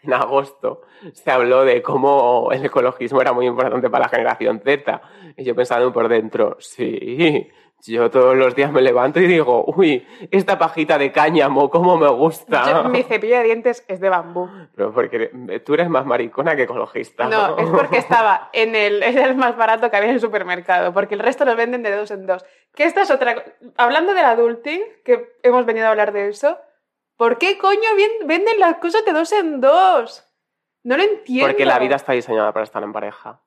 en 0.02 0.12
agosto, 0.12 0.82
se 1.12 1.30
habló 1.30 1.64
de 1.64 1.82
cómo 1.82 2.48
el 2.52 2.64
ecologismo 2.64 3.20
era 3.20 3.32
muy 3.32 3.46
importante 3.46 3.88
para 3.90 4.04
la 4.04 4.08
generación 4.08 4.60
Z. 4.64 5.00
Y 5.36 5.44
yo 5.44 5.54
pensando 5.54 5.92
por 5.92 6.08
dentro, 6.08 6.56
sí, 6.58 7.48
yo 7.86 8.10
todos 8.10 8.36
los 8.36 8.54
días 8.54 8.70
me 8.72 8.82
levanto 8.82 9.20
y 9.20 9.26
digo, 9.26 9.64
uy, 9.74 10.06
esta 10.30 10.58
pajita 10.58 10.98
de 10.98 11.12
cáñamo, 11.12 11.70
cómo 11.70 11.96
me 11.96 12.08
gusta. 12.08 12.82
Yo- 12.84 12.88
mi 12.90 13.02
cepillo 13.02 13.38
de 13.38 13.44
dientes 13.44 13.84
es 13.88 14.00
de 14.00 14.08
bambú. 14.10 14.48
Pero 14.74 14.92
porque 14.92 15.28
tú 15.64 15.74
eres 15.74 15.88
más 15.88 16.04
maricona 16.04 16.54
que 16.56 16.64
ecologista. 16.64 17.26
No, 17.26 17.56
es 17.56 17.70
porque 17.70 17.96
estaba 17.98 18.50
en 18.52 18.74
el, 18.74 19.02
era 19.02 19.24
el 19.24 19.34
más 19.34 19.56
barato 19.56 19.90
que 19.90 19.96
había 19.96 20.10
en 20.10 20.16
el 20.16 20.20
supermercado, 20.20 20.92
porque 20.92 21.14
el 21.14 21.20
resto 21.20 21.44
los 21.46 21.56
venden 21.56 21.82
de 21.82 21.96
dos 21.96 22.10
en 22.10 22.26
dos. 22.26 22.44
Que 22.74 22.84
esta 22.84 23.00
es 23.02 23.10
otra. 23.10 23.42
Hablando 23.78 24.12
del 24.14 24.26
adulting, 24.26 24.80
que 25.04 25.32
hemos 25.42 25.64
venido 25.64 25.86
a 25.86 25.90
hablar 25.90 26.12
de 26.12 26.28
eso, 26.28 26.58
¿por 27.20 27.36
qué 27.36 27.58
coño 27.58 27.90
venden 28.24 28.58
las 28.58 28.76
cosas 28.78 29.04
de 29.04 29.12
dos 29.12 29.30
en 29.32 29.60
dos? 29.60 30.26
No 30.84 30.96
lo 30.96 31.02
entiendo. 31.02 31.48
Porque 31.48 31.66
la 31.66 31.78
vida 31.78 31.96
está 31.96 32.12
diseñada 32.12 32.50
para 32.54 32.64
estar 32.64 32.82
en 32.82 32.94
pareja. 32.94 33.42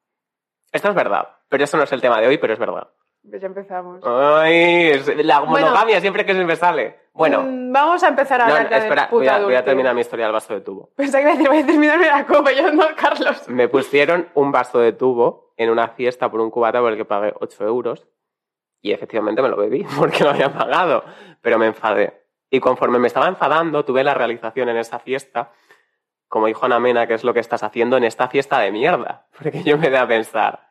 Esto 0.71 0.89
es 0.89 0.93
verdad, 0.95 1.27
pero 1.49 1.63
eso 1.63 1.75
no 1.77 1.83
es 1.83 1.91
el 1.91 1.99
tema 1.99 2.21
de 2.21 2.27
hoy, 2.27 2.37
pero 2.37 2.53
es 2.53 2.59
verdad. 2.59 2.87
Pues 3.27 3.41
ya 3.41 3.47
empezamos. 3.47 4.01
Ay, 4.05 4.93
la 5.23 5.39
Bueno. 5.39 5.65
monogamia 5.65 5.99
siempre 6.01 6.23
que 6.23 6.33
se 6.35 6.45
me 6.45 6.55
sale. 6.55 6.99
Bueno, 7.13 7.41
Mm, 7.41 7.71
vamos 7.71 8.03
a 8.03 8.09
empezar 8.09 8.41
a 8.41 8.47
no, 8.47 8.53
hablar 8.55 8.69
no, 8.71 8.77
espera, 8.77 9.07
voy 9.09 9.27
a, 9.27 9.31
voy 9.39 9.55
a 9.55 9.59
adulting. 9.59 9.65
terminar 9.65 9.95
mi 9.95 10.01
historia 10.01 10.25
del 10.25 10.33
vaso 10.33 10.53
de 10.53 10.61
tubo. 10.61 10.89
Pensaba 10.95 11.23
que 11.25 11.31
decir, 11.31 11.47
voy 11.49 11.59
a 11.59 11.65
terminarme 11.65 12.05
la 12.07 12.25
copa, 12.27 12.51
yo 12.51 12.71
no, 12.71 12.85
Carlos. 12.95 13.47
Me 13.49 13.67
pusieron 13.69 14.29
un 14.35 14.51
vaso 14.51 14.77
de 14.79 14.93
tubo 14.93 15.53
en 15.57 15.69
una 15.71 15.87
fiesta 15.89 16.29
por 16.29 16.41
un 16.41 16.51
cubata 16.51 16.79
por 16.79 16.91
el 16.91 16.97
que 16.97 17.05
pagué 17.05 17.33
8 17.39 17.65
euros 17.65 18.07
y 18.81 18.91
efectivamente 18.91 19.41
me 19.41 19.47
lo 19.49 19.57
bebí 19.57 19.83
porque 19.97 20.23
lo 20.23 20.29
había 20.31 20.53
pagado, 20.53 21.03
pero 21.41 21.57
me 21.57 21.65
enfadé. 21.67 22.22
Y 22.53 22.59
conforme 22.59 22.99
me 22.99 23.07
estaba 23.07 23.27
enfadando, 23.27 23.83
tuve 23.83 24.03
la 24.03 24.13
realización 24.13 24.69
en 24.69 24.77
esa 24.77 24.99
fiesta, 24.99 25.51
como 26.27 26.45
dijo 26.45 26.67
Ana 26.67 26.79
Mena, 26.79 27.07
que 27.07 27.15
es 27.15 27.23
lo 27.23 27.33
que 27.33 27.39
estás 27.39 27.63
haciendo 27.63 27.97
en 27.97 28.03
esta 28.03 28.27
fiesta 28.27 28.59
de 28.59 28.71
mierda. 28.71 29.25
Porque 29.39 29.63
yo 29.63 29.75
me 29.75 29.89
da 29.89 30.03
a 30.03 30.07
pensar, 30.07 30.69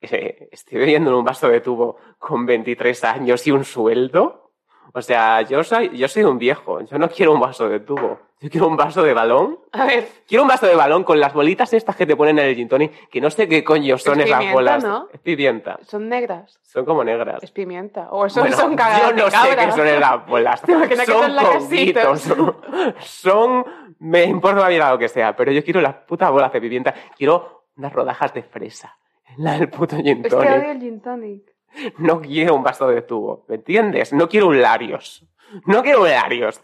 eh, 0.00 0.48
estoy 0.52 0.78
bebiendo 0.78 1.10
en 1.10 1.16
un 1.16 1.24
vaso 1.24 1.48
de 1.48 1.60
tubo 1.60 1.96
con 2.20 2.46
23 2.46 3.02
años 3.02 3.44
y 3.48 3.50
un 3.50 3.64
sueldo. 3.64 4.43
O 4.92 5.02
sea, 5.02 5.42
yo 5.42 5.64
soy, 5.64 5.96
yo 5.96 6.06
soy 6.08 6.22
un 6.24 6.38
viejo, 6.38 6.80
yo 6.82 6.98
no 6.98 7.08
quiero 7.08 7.32
un 7.32 7.40
vaso 7.40 7.68
de 7.68 7.80
tubo, 7.80 8.20
yo 8.40 8.50
quiero 8.50 8.68
un 8.68 8.76
vaso 8.76 9.02
de 9.02 9.12
balón 9.14 9.58
A 9.72 9.86
ver, 9.86 10.06
Quiero 10.28 10.42
un 10.42 10.48
vaso 10.48 10.66
de 10.66 10.74
balón 10.76 11.02
con 11.02 11.18
las 11.18 11.32
bolitas 11.32 11.72
estas 11.72 11.96
que 11.96 12.06
te 12.06 12.14
ponen 12.14 12.38
en 12.38 12.46
el 12.46 12.54
gin 12.54 12.68
tonic, 12.68 13.08
que 13.08 13.20
no 13.20 13.30
sé 13.30 13.48
qué 13.48 13.64
coño 13.64 13.98
son 13.98 14.20
Es 14.20 14.26
esas 14.26 14.38
pimienta, 14.38 14.54
bolas. 14.54 14.84
¿no? 14.84 15.08
Es 15.12 15.20
pimienta. 15.20 15.78
son 15.82 16.08
negras. 16.08 16.60
Son 16.62 16.84
como 16.84 17.02
negras. 17.02 17.42
Es 17.42 17.50
pimienta. 17.50 18.08
O 18.10 18.26
eso 18.26 18.40
Bueno, 18.40 18.56
son 18.56 18.76
cagadas 18.76 19.10
yo 19.10 19.16
no 19.16 19.24
de 19.24 19.30
sé 19.30 19.56
qué 19.56 19.70
son 19.72 19.86
esas 19.86 20.26
bolas. 20.26 20.62
Imaginas 20.68 21.06
que 21.06 21.12
son 21.12 22.18
son. 22.18 22.18
Son, 22.18 22.56
son- 23.00 23.64
Me 23.98 24.24
importa 24.24 24.60
la 24.60 24.68
vida 24.68 24.90
lo 24.90 24.98
que 24.98 25.08
sea, 25.08 25.34
pero 25.34 25.50
yo 25.52 25.64
quiero 25.64 25.80
las 25.80 25.94
putas 25.94 26.30
bolas 26.30 26.52
de 26.52 26.60
pimienta. 26.60 26.94
Quiero 27.16 27.64
unas 27.76 27.92
rodajas 27.92 28.32
de 28.34 28.42
fresa. 28.42 28.96
La 29.38 29.58
del 29.58 29.68
puto 29.70 29.96
gin 29.96 30.18
Es 30.18 30.22
que 30.24 30.28
tonic. 30.30 30.50
odio 30.50 30.70
el 30.70 30.80
gin 30.80 31.00
tonic. 31.00 31.53
No 31.98 32.20
quiero 32.20 32.54
un 32.54 32.62
vaso 32.62 32.88
de 32.88 33.02
tubo. 33.02 33.44
¿Me 33.48 33.56
entiendes? 33.56 34.12
No 34.12 34.28
quiero 34.28 34.48
un 34.48 34.60
Larios. 34.60 35.26
No 35.66 35.82
quiero 35.82 36.02
un 36.02 36.10
Larios. 36.10 36.60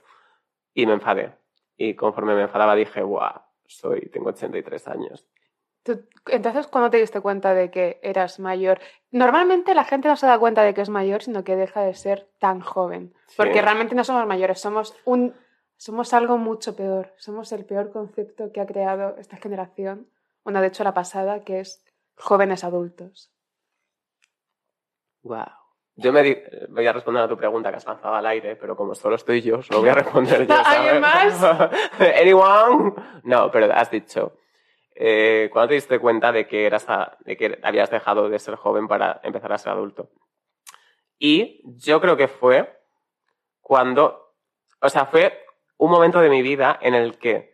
Y 0.74 0.86
me 0.86 0.94
enfadé. 0.94 1.32
Y 1.76 1.94
conforme 1.94 2.34
me 2.34 2.42
enfadaba 2.42 2.74
dije, 2.74 3.02
guau, 3.02 3.40
soy, 3.66 4.08
tengo 4.12 4.30
83 4.30 4.88
años. 4.88 5.26
Entonces, 6.26 6.66
¿cuándo 6.66 6.90
te 6.90 6.98
diste 6.98 7.20
cuenta 7.20 7.54
de 7.54 7.70
que 7.70 7.98
eras 8.02 8.38
mayor? 8.38 8.80
Normalmente 9.10 9.74
la 9.74 9.84
gente 9.84 10.08
no 10.08 10.16
se 10.16 10.26
da 10.26 10.38
cuenta 10.38 10.62
de 10.62 10.74
que 10.74 10.82
es 10.82 10.90
mayor, 10.90 11.22
sino 11.22 11.42
que 11.42 11.56
deja 11.56 11.80
de 11.82 11.94
ser 11.94 12.28
tan 12.38 12.60
joven. 12.60 13.14
Sí. 13.26 13.34
Porque 13.38 13.62
realmente 13.62 13.94
no 13.94 14.04
somos 14.04 14.26
mayores, 14.26 14.60
somos 14.60 14.94
un 15.04 15.34
somos 15.80 16.12
algo 16.12 16.36
mucho 16.36 16.76
peor. 16.76 17.14
Somos 17.16 17.52
el 17.52 17.64
peor 17.64 17.90
concepto 17.90 18.52
que 18.52 18.60
ha 18.60 18.66
creado 18.66 19.16
esta 19.16 19.38
generación. 19.38 20.10
Bueno, 20.44 20.60
de 20.60 20.66
hecho 20.66 20.84
la 20.84 20.92
pasada, 20.92 21.42
que 21.42 21.60
es 21.60 21.82
jóvenes 22.16 22.64
adultos. 22.64 23.32
Wow. 25.22 25.46
Yo 25.96 26.12
me 26.12 26.22
di- 26.22 26.38
voy 26.70 26.86
a 26.86 26.92
responder 26.92 27.22
a 27.22 27.28
tu 27.28 27.36
pregunta 27.36 27.70
que 27.70 27.76
has 27.76 27.86
lanzado 27.86 28.14
al 28.14 28.24
aire, 28.26 28.56
pero 28.56 28.74
como 28.76 28.94
solo 28.94 29.16
estoy 29.16 29.42
yo, 29.42 29.60
solo 29.62 29.80
voy 29.80 29.90
a 29.90 29.94
responder 29.94 30.46
yo. 30.46 30.54
¿Alguien 30.64 31.02
¿sabes? 31.32 31.80
¿Anyone? 32.20 32.94
No, 33.24 33.50
pero 33.50 33.70
has 33.74 33.90
dicho. 33.90 34.36
Eh, 34.94 35.48
¿Cuándo 35.52 35.68
te 35.68 35.74
diste 35.74 35.98
cuenta 35.98 36.32
de 36.32 36.46
que, 36.46 36.64
eras 36.66 36.88
a- 36.88 37.16
de 37.20 37.36
que 37.36 37.58
habías 37.62 37.90
dejado 37.90 38.28
de 38.28 38.38
ser 38.38 38.54
joven 38.56 38.88
para 38.88 39.20
empezar 39.22 39.52
a 39.52 39.58
ser 39.58 39.72
adulto? 39.72 40.10
Y 41.18 41.60
yo 41.78 42.00
creo 42.00 42.16
que 42.16 42.28
fue 42.28 42.80
cuando. 43.60 44.34
O 44.80 44.88
sea, 44.88 45.04
fue 45.06 45.38
un 45.76 45.90
momento 45.90 46.20
de 46.20 46.30
mi 46.30 46.40
vida 46.42 46.78
en 46.80 46.94
el 46.94 47.18
que. 47.18 47.50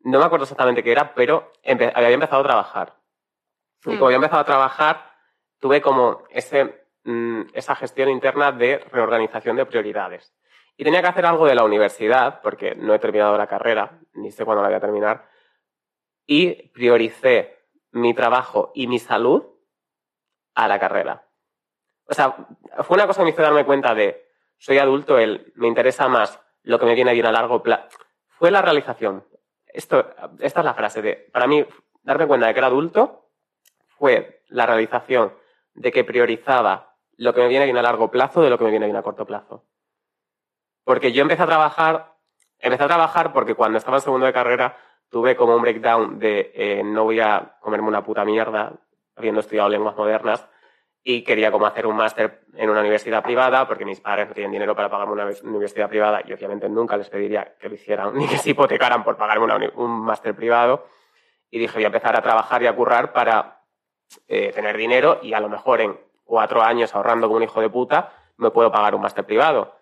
No 0.00 0.20
me 0.20 0.24
acuerdo 0.24 0.44
exactamente 0.44 0.84
qué 0.84 0.92
era, 0.92 1.14
pero 1.14 1.50
empe- 1.64 1.90
había 1.94 2.10
empezado 2.10 2.40
a 2.42 2.44
trabajar. 2.46 2.94
Y 3.84 3.90
Mm. 3.90 3.94
como 3.94 4.06
había 4.06 4.16
empezado 4.16 4.40
a 4.42 4.44
trabajar, 4.44 5.10
tuve 5.58 5.80
como 5.80 6.22
ese, 6.30 6.77
mm, 7.08 7.50
esa 7.54 7.74
gestión 7.74 8.10
interna 8.10 8.52
de 8.52 8.78
reorganización 8.78 9.56
de 9.56 9.66
prioridades. 9.66 10.34
Y 10.76 10.84
tenía 10.84 11.00
que 11.00 11.08
hacer 11.08 11.26
algo 11.26 11.46
de 11.46 11.54
la 11.54 11.64
universidad, 11.64 12.40
porque 12.42 12.74
no 12.74 12.94
he 12.94 12.98
terminado 12.98 13.36
la 13.36 13.46
carrera, 13.46 13.98
ni 14.14 14.30
sé 14.30 14.44
cuándo 14.44 14.62
la 14.62 14.68
voy 14.68 14.76
a 14.76 14.80
terminar, 14.80 15.28
y 16.26 16.68
prioricé 16.68 17.66
mi 17.92 18.14
trabajo 18.14 18.70
y 18.74 18.86
mi 18.86 18.98
salud 18.98 19.44
a 20.54 20.68
la 20.68 20.78
carrera. 20.78 21.26
O 22.04 22.14
sea, 22.14 22.36
fue 22.82 22.96
una 22.96 23.06
cosa 23.06 23.20
que 23.20 23.24
me 23.24 23.30
hizo 23.30 23.42
darme 23.42 23.64
cuenta 23.64 23.94
de, 23.94 24.28
soy 24.58 24.78
adulto, 24.78 25.18
el, 25.18 25.52
me 25.56 25.66
interesa 25.66 26.08
más 26.08 26.40
lo 26.62 26.78
que 26.78 26.86
me 26.86 26.94
viene 26.94 27.14
bien 27.14 27.26
a 27.26 27.32
largo 27.32 27.62
plazo. 27.62 27.98
Fue 28.28 28.50
la 28.50 28.60
realización. 28.60 29.26
Esto, 29.66 30.14
esta 30.40 30.60
es 30.60 30.64
la 30.64 30.74
frase 30.74 31.02
de, 31.02 31.14
para 31.32 31.46
mí, 31.46 31.64
darme 32.02 32.26
cuenta 32.26 32.46
de 32.46 32.52
que 32.52 32.60
era 32.60 32.66
adulto 32.66 33.30
fue 33.86 34.42
la 34.48 34.66
realización 34.66 35.34
de 35.74 35.92
que 35.92 36.04
priorizaba 36.04 36.87
lo 37.18 37.34
que 37.34 37.40
me 37.40 37.48
viene 37.48 37.66
bien 37.66 37.76
a 37.76 37.82
largo 37.82 38.10
plazo 38.10 38.40
de 38.40 38.48
lo 38.48 38.56
que 38.56 38.64
me 38.64 38.70
viene 38.70 38.86
bien 38.86 38.96
a 38.96 39.02
corto 39.02 39.26
plazo. 39.26 39.64
Porque 40.84 41.12
yo 41.12 41.22
empecé 41.22 41.42
a 41.42 41.46
trabajar, 41.46 42.14
empecé 42.58 42.84
a 42.84 42.86
trabajar 42.86 43.32
porque 43.32 43.54
cuando 43.54 43.76
estaba 43.76 43.98
en 43.98 44.02
segundo 44.02 44.26
de 44.26 44.32
carrera 44.32 44.76
tuve 45.10 45.36
como 45.36 45.54
un 45.54 45.62
breakdown 45.62 46.18
de 46.18 46.52
eh, 46.54 46.82
no 46.84 47.04
voy 47.04 47.20
a 47.20 47.56
comerme 47.60 47.88
una 47.88 48.04
puta 48.04 48.24
mierda 48.24 48.72
habiendo 49.16 49.40
estudiado 49.40 49.68
lenguas 49.68 49.96
modernas 49.96 50.48
y 51.02 51.22
quería 51.22 51.50
como 51.50 51.66
hacer 51.66 51.86
un 51.86 51.96
máster 51.96 52.42
en 52.54 52.70
una 52.70 52.80
universidad 52.80 53.22
privada 53.22 53.66
porque 53.66 53.84
mis 53.84 54.00
padres 54.00 54.28
no 54.28 54.34
tienen 54.34 54.52
dinero 54.52 54.76
para 54.76 54.88
pagarme 54.88 55.14
una 55.14 55.28
universidad 55.42 55.88
privada 55.88 56.22
y 56.24 56.32
obviamente 56.32 56.68
nunca 56.68 56.96
les 56.96 57.08
pediría 57.08 57.56
que 57.58 57.68
lo 57.68 57.74
hicieran 57.74 58.14
ni 58.16 58.28
que 58.28 58.38
se 58.38 58.50
hipotecaran 58.50 59.02
por 59.02 59.16
pagarme 59.16 59.44
una 59.44 59.70
un 59.74 60.02
máster 60.02 60.36
privado 60.36 60.86
y 61.50 61.58
dije 61.58 61.74
voy 61.74 61.84
a 61.84 61.86
empezar 61.86 62.16
a 62.16 62.22
trabajar 62.22 62.62
y 62.62 62.66
a 62.66 62.76
currar 62.76 63.12
para 63.12 63.62
eh, 64.28 64.52
tener 64.52 64.76
dinero 64.76 65.18
y 65.22 65.32
a 65.32 65.40
lo 65.40 65.48
mejor 65.48 65.80
en 65.80 66.07
cuatro 66.28 66.62
años 66.62 66.94
ahorrando 66.94 67.26
como 67.26 67.38
un 67.38 67.42
hijo 67.42 67.60
de 67.60 67.70
puta 67.70 68.12
me 68.36 68.50
puedo 68.50 68.70
pagar 68.70 68.94
un 68.94 69.00
máster 69.00 69.24
privado. 69.24 69.74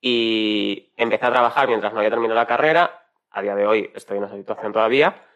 Y 0.00 0.92
empecé 0.96 1.26
a 1.26 1.32
trabajar 1.32 1.66
mientras 1.66 1.92
no 1.92 1.98
había 1.98 2.10
terminado 2.10 2.38
la 2.38 2.46
carrera. 2.46 3.06
A 3.30 3.42
día 3.42 3.56
de 3.56 3.66
hoy 3.66 3.90
estoy 3.94 4.18
en 4.18 4.24
esa 4.24 4.36
situación 4.36 4.72
todavía. 4.72 5.26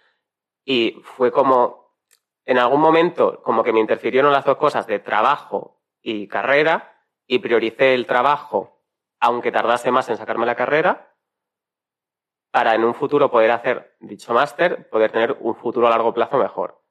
Y 0.65 1.01
fue 1.03 1.33
como 1.33 1.97
en 2.45 2.59
algún 2.59 2.81
momento 2.81 3.43
como 3.43 3.65
que 3.65 3.73
me 3.73 3.81
interfirieron 3.81 4.33
las 4.33 4.45
dos 4.45 4.59
cosas 4.59 4.87
de 4.87 5.01
trabajo 5.01 5.81
y 6.01 6.29
carrera 6.29 6.97
y 7.27 7.39
prioricé 7.39 7.95
el 7.95 8.07
trabajo 8.07 8.79
aunque 9.19 9.53
tardase 9.53 9.91
más 9.91 10.09
en 10.09 10.17
sacarme 10.17 10.47
la 10.47 10.57
carrera 10.57 11.15
para 12.51 12.75
en 12.75 12.85
un 12.85 12.95
futuro 12.95 13.31
poder 13.31 13.53
hacer 13.53 13.97
dicho 14.01 14.35
máster, 14.35 14.89
poder 14.91 15.11
tener 15.11 15.37
un 15.41 15.55
futuro 15.55 15.87
a 15.87 15.91
largo 15.91 16.13
plazo 16.13 16.37
mejor. 16.37 16.82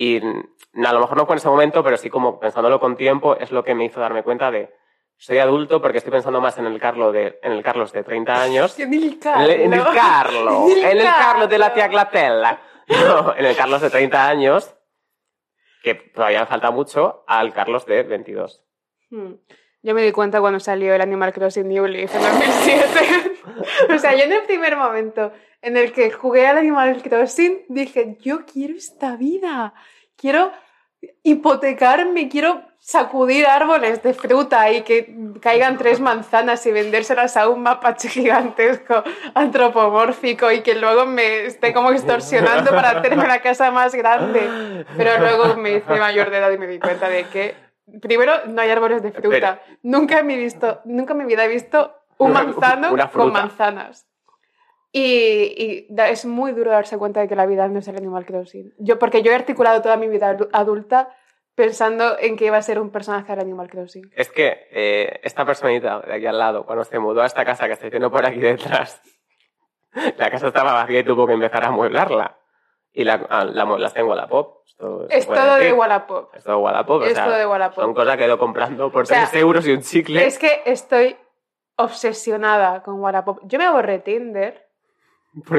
Y 0.00 0.20
mm, 0.20 0.86
a 0.86 0.92
lo 0.92 1.00
mejor 1.00 1.16
no 1.16 1.26
fue 1.26 1.34
en 1.34 1.38
ese 1.38 1.48
momento, 1.48 1.82
pero 1.82 1.96
sí 1.96 2.08
como 2.08 2.38
pensándolo 2.38 2.78
con 2.78 2.96
tiempo, 2.96 3.36
es 3.36 3.50
lo 3.50 3.64
que 3.64 3.74
me 3.74 3.84
hizo 3.84 4.00
darme 4.00 4.22
cuenta 4.22 4.50
de 4.50 4.72
soy 5.16 5.38
adulto 5.38 5.82
porque 5.82 5.98
estoy 5.98 6.12
pensando 6.12 6.40
más 6.40 6.56
en 6.58 6.66
el 6.66 6.78
Carlos 6.78 7.12
de, 7.12 7.40
en 7.42 7.50
el 7.50 7.64
Carlos 7.64 7.92
de 7.92 8.04
30 8.04 8.40
años 8.40 8.78
En 8.78 8.92
el 9.40 9.50
el, 9.50 9.60
en 9.62 9.72
el 9.74 9.82
Carlo, 9.82 10.66
En 10.70 10.78
el 10.78 10.84
en 10.84 10.98
el 11.00 11.12
Carlo 11.12 11.48
de 11.48 11.58
la 11.58 11.74
tía 11.74 11.88
Clatella. 11.88 12.60
No, 12.86 13.34
en 13.36 13.44
el 13.44 13.56
Carlos 13.56 13.82
de 13.82 13.90
30 13.90 14.28
años, 14.28 14.72
que 15.82 15.94
todavía 15.94 16.40
me 16.40 16.46
falta 16.46 16.70
mucho, 16.70 17.24
al 17.26 17.52
Carlos 17.52 17.84
de 17.84 18.04
22. 18.04 18.64
Hmm. 19.10 19.32
Yo 19.88 19.94
me 19.94 20.02
di 20.02 20.12
cuenta 20.12 20.42
cuando 20.42 20.60
salió 20.60 20.94
el 20.94 21.00
Animal 21.00 21.32
Crossing 21.32 21.66
New 21.66 21.86
Leaf 21.86 22.14
en 22.14 22.20
2007. 22.20 23.36
o 23.94 23.98
sea, 23.98 24.14
yo 24.14 24.24
en 24.24 24.32
el 24.34 24.42
primer 24.42 24.76
momento 24.76 25.32
en 25.62 25.78
el 25.78 25.92
que 25.92 26.10
jugué 26.10 26.46
al 26.46 26.58
Animal 26.58 27.00
Crossing 27.02 27.64
dije, 27.70 28.18
yo 28.20 28.44
quiero 28.44 28.74
esta 28.74 29.16
vida. 29.16 29.72
Quiero 30.14 30.52
hipotecarme, 31.22 32.28
quiero 32.28 32.68
sacudir 32.80 33.46
árboles 33.46 34.02
de 34.02 34.12
fruta 34.12 34.70
y 34.70 34.82
que 34.82 35.14
caigan 35.40 35.78
tres 35.78 36.00
manzanas 36.00 36.66
y 36.66 36.72
vendérselas 36.72 37.38
a 37.38 37.48
un 37.48 37.62
mapache 37.62 38.08
gigantesco 38.10 39.02
antropomórfico 39.32 40.52
y 40.52 40.60
que 40.60 40.74
luego 40.74 41.06
me 41.06 41.46
esté 41.46 41.72
como 41.72 41.92
extorsionando 41.92 42.72
para 42.72 42.90
hacerme 42.90 43.26
la 43.26 43.40
casa 43.40 43.70
más 43.70 43.94
grande. 43.94 44.84
Pero 44.98 45.18
luego 45.18 45.56
me 45.56 45.76
hice 45.76 45.98
mayor 45.98 46.28
de 46.28 46.36
edad 46.36 46.50
y 46.50 46.58
me 46.58 46.66
di 46.66 46.78
cuenta 46.78 47.08
de 47.08 47.24
que, 47.24 47.67
primero, 48.00 48.32
no 48.46 48.60
hay 48.60 48.70
árboles 48.70 49.02
de 49.02 49.12
fruta. 49.12 49.60
Nunca, 49.82 50.22
me 50.22 50.34
he 50.34 50.38
visto, 50.38 50.80
nunca 50.84 51.12
en 51.12 51.18
mi 51.18 51.24
vida 51.24 51.44
he 51.44 51.48
visto 51.48 51.94
un 52.18 52.32
manzano 52.32 52.88
con 53.12 53.32
manzanas. 53.32 54.06
Y, 54.90 55.86
y 55.90 56.00
es 56.08 56.24
muy 56.24 56.52
duro 56.52 56.70
darse 56.70 56.96
cuenta 56.98 57.20
de 57.20 57.28
que 57.28 57.36
la 57.36 57.46
vida 57.46 57.68
no 57.68 57.78
es 57.78 57.88
el 57.88 57.96
Animal 57.96 58.24
Crossing. 58.24 58.72
Yo, 58.78 58.98
porque 58.98 59.22
yo 59.22 59.30
he 59.30 59.34
articulado 59.34 59.82
toda 59.82 59.96
mi 59.96 60.08
vida 60.08 60.34
adu- 60.36 60.48
adulta 60.52 61.14
pensando 61.54 62.18
en 62.18 62.36
que 62.36 62.46
iba 62.46 62.56
a 62.56 62.62
ser 62.62 62.80
un 62.80 62.90
personaje 62.90 63.30
del 63.32 63.40
Animal 63.40 63.68
Crossing. 63.68 64.10
Es 64.14 64.30
que 64.30 64.66
eh, 64.70 65.20
esta 65.22 65.44
personita 65.44 66.00
de 66.00 66.14
aquí 66.14 66.26
al 66.26 66.38
lado, 66.38 66.64
cuando 66.64 66.84
se 66.84 66.98
mudó 66.98 67.20
a 67.22 67.26
esta 67.26 67.44
casa 67.44 67.66
que 67.66 67.74
estoy 67.74 67.90
viendo 67.90 68.10
por 68.10 68.24
aquí 68.24 68.38
detrás, 68.40 69.02
la 70.16 70.30
casa 70.30 70.48
estaba 70.48 70.72
vacía 70.72 71.00
y 71.00 71.04
tuvo 71.04 71.26
que 71.26 71.34
empezar 71.34 71.64
a 71.64 71.68
amueblarla. 71.68 72.38
Y 72.92 73.04
la, 73.04 73.14
a- 73.28 73.44
la 73.44 73.92
en 73.94 74.06
Wallapop. 74.06 74.62
Esto 74.66 75.06
Es 75.08 75.26
todo 75.26 75.54
de. 75.56 75.72
Wallapop. 75.72 76.34
Es 76.34 76.44
todo 76.44 76.58
Wallapop. 76.58 77.02
o 77.02 77.04
Es 77.04 77.14
sea, 77.14 77.24
todo 77.26 77.34
de 77.36 77.46
Wallapop. 77.46 77.84
Son 77.84 77.94
cosas 77.94 78.16
que 78.16 78.24
he 78.24 78.26
ido 78.26 78.38
comprando 78.38 78.90
por 78.90 79.06
sea, 79.06 79.28
3 79.28 79.40
euros 79.42 79.66
y 79.66 79.72
un 79.72 79.82
chicle. 79.82 80.26
Es 80.26 80.38
que 80.38 80.62
estoy 80.64 81.16
obsesionada 81.76 82.82
con 82.82 83.00
Wallapop. 83.00 83.40
Yo 83.44 83.58
me 83.58 83.70
borré 83.70 83.98
Tinder 84.00 84.66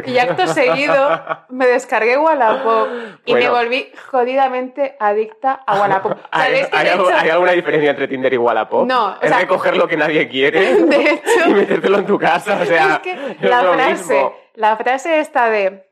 y 0.05 0.17
acto 0.17 0.47
seguido 0.47 1.09
me 1.49 1.67
descargué 1.67 2.17
Wallapop 2.17 2.87
y 3.25 3.33
me 3.35 3.49
volví 3.49 3.89
jodidamente 4.11 4.97
adicta 4.99 5.63
a 5.65 5.79
Wallapop. 5.79 6.17
¿Hay, 6.31 6.43
¿Sabéis 6.65 6.67
que 6.67 6.77
hay 6.77 6.83
de 6.85 6.91
algo- 6.91 7.09
hecho- 7.09 7.17
hay 7.19 7.29
alguna 7.29 7.51
diferencia 7.53 7.89
entre 7.91 8.07
Tinder 8.07 8.33
y 8.33 8.37
Wallapop? 8.37 8.85
No, 8.87 9.11
o 9.11 9.21
Es 9.21 9.29
sea- 9.29 9.39
recoger 9.39 9.77
lo 9.77 9.87
que 9.87 9.95
nadie 9.97 10.27
quiere 10.27 10.75
De 10.85 11.21
y 11.47 11.53
metértelo 11.53 11.99
en 11.99 12.05
tu 12.05 12.17
casa. 12.19 12.59
O 12.61 12.65
sea, 12.65 12.95
es 12.95 12.99
que 12.99 13.11
es 13.13 13.41
la 13.49 13.61
frase, 13.61 14.31
la 14.55 14.75
frase 14.77 15.19
esta 15.19 15.49
de 15.49 15.88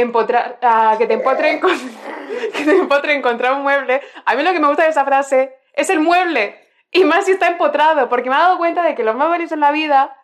empotrar, 0.00 0.58
ah, 0.62 0.94
que 0.98 1.06
te 1.06 1.14
empotren 1.14 1.58
con, 1.60 1.72
que 2.52 2.64
te 2.64 2.76
empotren 2.76 3.22
contra 3.22 3.54
un 3.54 3.62
mueble, 3.62 4.00
a 4.24 4.34
mí 4.34 4.42
lo 4.42 4.52
que 4.52 4.60
me 4.60 4.68
gusta 4.68 4.84
de 4.84 4.90
esa 4.90 5.04
frase 5.04 5.54
es 5.72 5.90
el 5.90 6.00
mueble. 6.00 6.60
Y 6.92 7.04
más 7.04 7.24
si 7.26 7.32
está 7.32 7.48
empotrado, 7.48 8.08
porque 8.08 8.30
me 8.30 8.36
he 8.36 8.38
dado 8.38 8.58
cuenta 8.58 8.82
de 8.82 8.94
que 8.94 9.04
lo 9.04 9.14
más 9.14 9.28
valioso 9.28 9.54
en 9.54 9.60
la 9.60 9.72
vida 9.72 10.16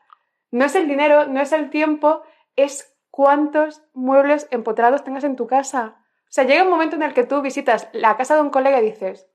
no 0.50 0.64
es 0.64 0.74
el 0.74 0.86
dinero, 0.88 1.26
no 1.26 1.40
es 1.40 1.52
el 1.52 1.70
tiempo, 1.70 2.22
es 2.56 2.94
cuántos 3.10 3.82
muebles 3.94 4.46
empotrados 4.50 5.04
tengas 5.04 5.24
en 5.24 5.36
tu 5.36 5.46
casa. 5.46 5.96
O 6.24 6.30
sea, 6.34 6.44
llega 6.44 6.62
un 6.62 6.70
momento 6.70 6.96
en 6.96 7.02
el 7.02 7.12
que 7.12 7.24
tú 7.24 7.42
visitas 7.42 7.88
la 7.92 8.16
casa 8.16 8.34
de 8.36 8.40
un 8.42 8.50
colega 8.50 8.80
y 8.80 8.84
dices, 8.86 9.26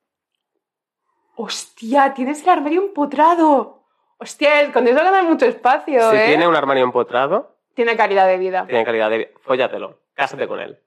hostia, 1.35 2.13
tienes 2.13 2.43
el 2.43 2.49
armario 2.49 2.81
empotrado. 2.81 3.83
Hostia, 4.17 4.71
con 4.73 4.87
eso 4.87 4.95
ganas 4.95 5.23
mucho 5.25 5.45
espacio, 5.45 6.09
Si 6.09 6.17
¿eh? 6.17 6.25
tiene 6.27 6.47
un 6.47 6.55
armario 6.55 6.83
empotrado, 6.83 7.55
Tiene 7.75 7.95
calidad 7.95 8.25
de 8.27 8.37
vida. 8.37 8.65
tiene 8.65 8.83
calidad 8.83 9.09
de 9.11 9.17
vida. 9.19 9.29
Fóllatelo, 9.41 9.99
cásate 10.17 10.47
con 10.47 10.59
él. 10.59 10.77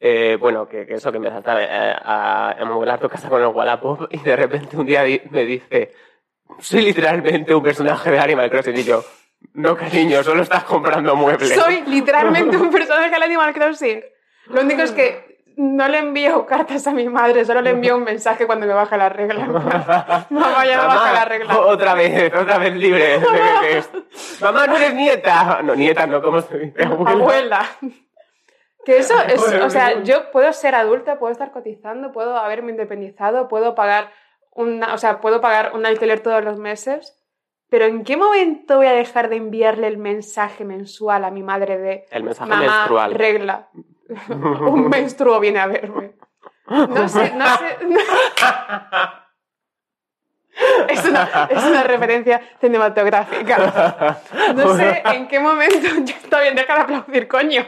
Eh, 0.00 0.36
bueno, 0.38 0.68
que, 0.68 0.84
eso, 0.88 1.10
que 1.10 1.16
empezaste 1.16 1.50
a, 1.50 1.92
a, 1.94 2.50
a 2.50 2.60
amueblar 2.60 2.98
tu 2.98 3.08
casa 3.08 3.28
con 3.30 3.40
el 3.40 3.46
Wallapop 3.46 4.12
y 4.12 4.18
de 4.18 4.36
repente 4.36 4.76
un 4.76 4.84
día 4.84 5.02
me 5.30 5.44
dice, 5.44 5.94
soy 6.58 6.82
literalmente 6.82 7.54
un 7.54 7.62
personaje 7.62 8.10
de 8.10 8.18
Animal 8.18 8.50
Crossing 8.50 8.76
y 8.76 8.82
yo, 8.82 9.02
no 9.54 9.76
cariño, 9.76 10.22
solo 10.22 10.42
estás 10.42 10.64
comprando 10.64 11.14
muebles. 11.14 11.54
Soy 11.54 11.82
literalmente 11.86 12.56
un 12.56 12.70
personaje 12.70 13.10
del 13.10 13.22
Animal 13.22 13.54
Crossing. 13.54 14.04
Lo 14.48 14.60
único 14.60 14.82
es 14.82 14.90
que 14.90 15.33
no 15.56 15.88
le 15.88 15.98
envío 15.98 16.46
cartas 16.46 16.86
a 16.86 16.92
mi 16.92 17.08
madre, 17.08 17.44
solo 17.44 17.60
le 17.60 17.70
envío 17.70 17.96
un 17.96 18.04
mensaje 18.04 18.46
cuando 18.46 18.66
me 18.66 18.74
baja 18.74 18.96
la 18.96 19.08
regla. 19.08 19.46
Mamá, 20.30 20.66
ya 20.66 20.76
me 20.76 20.82
Mamá, 20.82 20.94
baja 20.94 21.12
la 21.12 21.24
regla. 21.24 21.58
Otra 21.60 21.94
vez, 21.94 22.32
otra 22.34 22.58
vez 22.58 22.74
libre. 22.74 23.18
Mamá, 24.40 24.66
no 24.66 24.76
eres 24.76 24.94
nieta. 24.94 25.60
No, 25.62 25.74
nieta, 25.74 26.06
no, 26.06 26.22
¿cómo 26.22 26.40
se 26.40 26.58
dice? 26.58 26.84
Abuela. 26.84 27.10
Abuela. 27.12 27.68
Que 28.84 28.98
eso 28.98 29.14
es, 29.26 29.40
o 29.40 29.70
sea, 29.70 30.02
yo 30.02 30.30
puedo 30.30 30.52
ser 30.52 30.74
adulta, 30.74 31.18
puedo 31.18 31.32
estar 31.32 31.52
cotizando, 31.52 32.12
puedo 32.12 32.36
haberme 32.36 32.70
independizado, 32.72 33.48
puedo 33.48 33.74
pagar 33.74 34.10
una, 34.52 34.92
o 34.92 34.98
sea, 34.98 35.20
puedo 35.20 35.40
pagar 35.40 35.72
un 35.74 35.86
alquiler 35.86 36.20
todos 36.20 36.44
los 36.44 36.58
meses, 36.58 37.18
pero 37.70 37.86
¿en 37.86 38.04
qué 38.04 38.18
momento 38.18 38.76
voy 38.76 38.86
a 38.86 38.92
dejar 38.92 39.30
de 39.30 39.36
enviarle 39.36 39.86
el 39.86 39.96
mensaje 39.96 40.64
mensual 40.64 41.24
a 41.24 41.30
mi 41.30 41.42
madre 41.42 41.78
de 41.78 42.04
El 42.10 42.24
mensaje 42.24 42.50
mamá, 42.50 42.62
menstrual. 42.62 43.14
regla? 43.14 43.68
un 44.28 44.88
menstruo 44.88 45.40
viene 45.40 45.60
a 45.60 45.66
verme. 45.66 46.14
No 46.66 47.08
sé, 47.08 47.32
no 47.34 47.46
sé. 47.56 47.78
Es 50.88 51.04
una, 51.04 51.48
es 51.50 51.64
una 51.64 51.82
referencia 51.82 52.40
cinematográfica. 52.60 54.20
No 54.54 54.76
sé 54.76 55.02
en 55.04 55.26
qué 55.26 55.40
momento. 55.40 55.88
Ya 56.04 56.14
está 56.14 56.40
bien, 56.40 56.54
deja 56.54 56.74
de 56.74 56.80
aplaudir, 56.80 57.28
coño. 57.28 57.66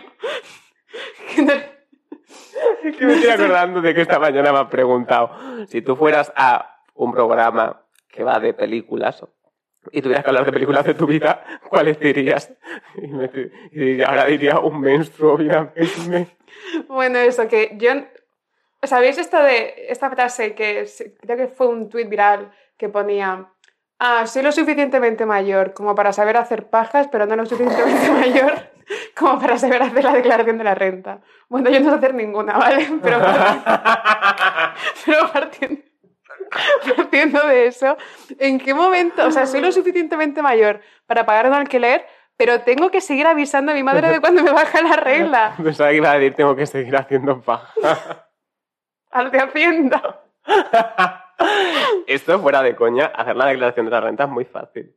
Es 2.84 2.96
que 2.96 3.06
me 3.06 3.14
estoy 3.14 3.30
acordando 3.32 3.80
de 3.80 3.94
que 3.94 4.02
esta 4.02 4.18
mañana 4.18 4.52
me 4.52 4.58
has 4.60 4.68
preguntado 4.68 5.30
si 5.66 5.82
tú 5.82 5.96
fueras 5.96 6.32
a 6.36 6.80
un 6.94 7.12
programa 7.12 7.82
que 8.08 8.24
va 8.24 8.38
de 8.38 8.54
películas 8.54 9.24
y 9.92 10.02
tuvieras 10.02 10.24
que 10.24 10.30
hablar 10.30 10.44
de 10.44 10.52
películas 10.52 10.84
de 10.84 10.94
tu 10.94 11.06
vida, 11.06 11.44
¿cuáles 11.68 11.98
dirías? 12.00 12.52
Y, 12.96 13.06
me, 13.08 13.30
y 13.72 14.02
ahora 14.02 14.24
diría 14.26 14.58
un 14.58 14.80
menstruo, 14.80 15.36
mira, 15.38 15.72
me- 16.08 16.28
Bueno, 16.88 17.18
eso, 17.18 17.46
que 17.48 17.72
yo. 17.78 17.92
¿Sabéis 18.82 19.18
esto 19.18 19.42
de 19.42 19.86
esta 19.88 20.10
frase 20.10 20.54
que 20.54 20.86
creo 21.20 21.36
que 21.36 21.48
fue 21.48 21.66
un 21.68 21.88
tuit 21.88 22.08
viral 22.08 22.52
que 22.76 22.88
ponía. 22.88 23.46
Ah, 23.98 24.26
soy 24.26 24.42
lo 24.42 24.52
suficientemente 24.52 25.24
mayor 25.24 25.72
como 25.72 25.94
para 25.94 26.12
saber 26.12 26.36
hacer 26.36 26.68
pajas, 26.68 27.08
pero 27.10 27.24
no 27.26 27.34
lo 27.34 27.46
suficientemente 27.46 28.10
mayor 28.12 28.52
como 29.16 29.38
para 29.40 29.56
saber 29.58 29.82
hacer 29.82 30.04
la 30.04 30.12
declaración 30.12 30.58
de 30.58 30.64
la 30.64 30.74
renta. 30.74 31.20
Bueno, 31.48 31.70
yo 31.70 31.80
no 31.80 31.88
sé 31.90 31.96
hacer 31.96 32.14
ninguna, 32.14 32.58
¿vale? 32.58 32.86
Pero 33.02 33.18
Pero 35.06 35.32
partiendo, 35.32 35.82
partiendo 36.96 37.46
de 37.46 37.66
eso, 37.66 37.96
¿en 38.38 38.58
qué 38.58 38.74
momento? 38.74 39.26
O 39.26 39.30
sea, 39.30 39.46
soy 39.46 39.60
lo 39.60 39.72
suficientemente 39.72 40.42
mayor 40.42 40.80
para 41.06 41.24
pagar 41.26 41.46
un 41.46 41.54
alquiler, 41.54 42.06
pero 42.36 42.60
tengo 42.60 42.90
que 42.90 43.00
seguir 43.00 43.26
avisando 43.26 43.72
a 43.72 43.74
mi 43.74 43.82
madre 43.82 44.08
de 44.08 44.20
cuando 44.20 44.42
me 44.42 44.52
baja 44.52 44.82
la 44.82 44.96
regla. 44.96 45.54
Pensaba 45.62 45.90
que 45.90 45.96
iba 45.96 46.10
a 46.10 46.14
decir, 46.18 46.34
tengo 46.34 46.54
que 46.54 46.66
seguir 46.66 46.96
haciendo 46.96 47.40
paja. 47.40 47.72
Al 49.10 49.30
de 49.30 49.38
Hacienda. 49.40 50.22
Esto 52.06 52.38
fuera 52.40 52.62
de 52.62 52.76
coña, 52.76 53.06
hacer 53.06 53.36
la 53.36 53.46
declaración 53.46 53.86
de 53.86 53.92
la 53.92 54.00
renta 54.00 54.24
es 54.24 54.30
muy 54.30 54.44
fácil. 54.44 54.94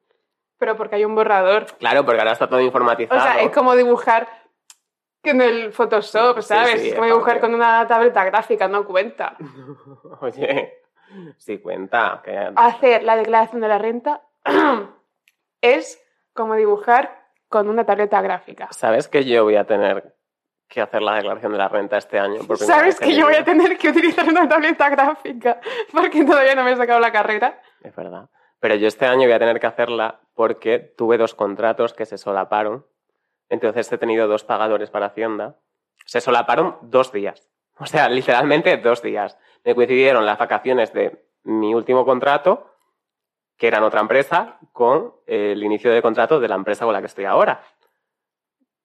Pero 0.58 0.76
porque 0.76 0.96
hay 0.96 1.06
un 1.06 1.16
borrador. 1.16 1.68
Claro, 1.78 2.04
porque 2.06 2.20
ahora 2.20 2.34
está 2.34 2.48
todo 2.48 2.60
O 2.60 2.64
informatizado. 2.64 3.22
sea, 3.22 3.42
es 3.42 3.52
como 3.52 3.76
dibujar 3.76 4.28
en 5.24 5.42
el 5.42 5.72
Photoshop, 5.72 6.42
¿sabes? 6.42 6.82
sí, 6.82 6.88
es 6.90 6.96
como 6.96 7.06
dibujar 7.08 7.40
con 7.40 7.54
una 7.54 7.88
tableta 7.88 8.24
gráfica, 8.26 8.68
no 8.68 8.86
cuenta. 8.86 9.38
Oye, 10.22 10.82
sí 11.38 11.60
cuenta. 11.60 12.22
Que... 12.24 12.52
Hacer 12.56 13.04
la 13.04 13.16
declaración 13.16 13.62
de 13.62 13.68
la 13.68 13.78
renta 13.78 14.22
es 15.62 16.02
como 16.34 16.56
dibujar 16.56 17.20
con 17.48 17.68
una 17.68 17.86
tableta 17.86 18.22
gráfica. 18.22 18.68
¿Sabes 18.72 19.08
que 19.08 19.26
yo 19.26 19.44
voy 19.44 19.56
a 19.56 19.66
tener 19.66 20.16
que 20.68 20.82
hacer 20.82 21.02
la 21.02 21.16
declaración 21.16 21.52
de 21.52 21.58
la 21.58 21.68
renta 21.68 21.98
este 21.98 22.20
año? 22.20 22.44
por 22.46 22.58
¿Sabes 22.58 23.00
que 23.00 23.16
yo 23.16 23.26
voy 23.26 23.36
a 23.36 23.44
tener 23.44 23.78
que 23.78 23.90
utilizar 23.90 24.28
una 24.28 24.48
tableta 24.48 24.88
gráfica? 24.90 25.60
Porque 25.92 26.24
todavía 26.24 26.56
no 26.56 26.64
me 26.64 26.72
he 26.72 26.78
sacado 26.78 27.00
la 27.00 27.12
carrera. 27.12 27.60
Es 27.84 27.96
verdad. 27.96 28.30
Pero 28.60 28.76
yo 28.76 28.88
este 28.88 29.06
año 29.06 29.24
voy 29.24 29.32
a 29.32 29.40
tener 29.40 29.60
que 29.60 29.68
hacerla 29.68 30.20
porque 30.36 30.80
tuve 30.80 31.18
dos 31.18 31.34
contratos 31.34 31.94
que 31.94 32.06
se 32.06 32.18
solaparon. 32.18 32.86
Entonces 33.48 33.92
he 33.92 33.98
tenido 33.98 34.28
dos 34.28 34.44
pagadores 34.44 34.90
para 34.90 35.08
Hacienda. 35.08 35.56
Se 36.06 36.20
solaparon 36.20 36.78
dos 36.82 37.12
días. 37.14 37.50
O 37.78 37.86
sea, 37.86 38.10
literalmente 38.10 38.76
dos 38.78 39.02
días. 39.02 39.38
Me 39.70 39.76
coincidieron 39.76 40.26
las 40.26 40.40
vacaciones 40.40 40.92
de 40.94 41.24
mi 41.44 41.76
último 41.76 42.04
contrato, 42.04 42.74
que 43.56 43.68
era 43.68 43.78
en 43.78 43.84
otra 43.84 44.02
empresa, 44.02 44.58
con 44.74 45.14
el 45.28 45.64
inicio 45.64 45.92
de 45.92 46.02
contrato 46.02 46.40
de 46.40 46.48
la 46.48 46.56
empresa 46.56 46.86
con 46.86 46.94
la 46.96 47.02
que 47.02 47.06
estoy 47.06 47.26
ahora. 47.26 47.62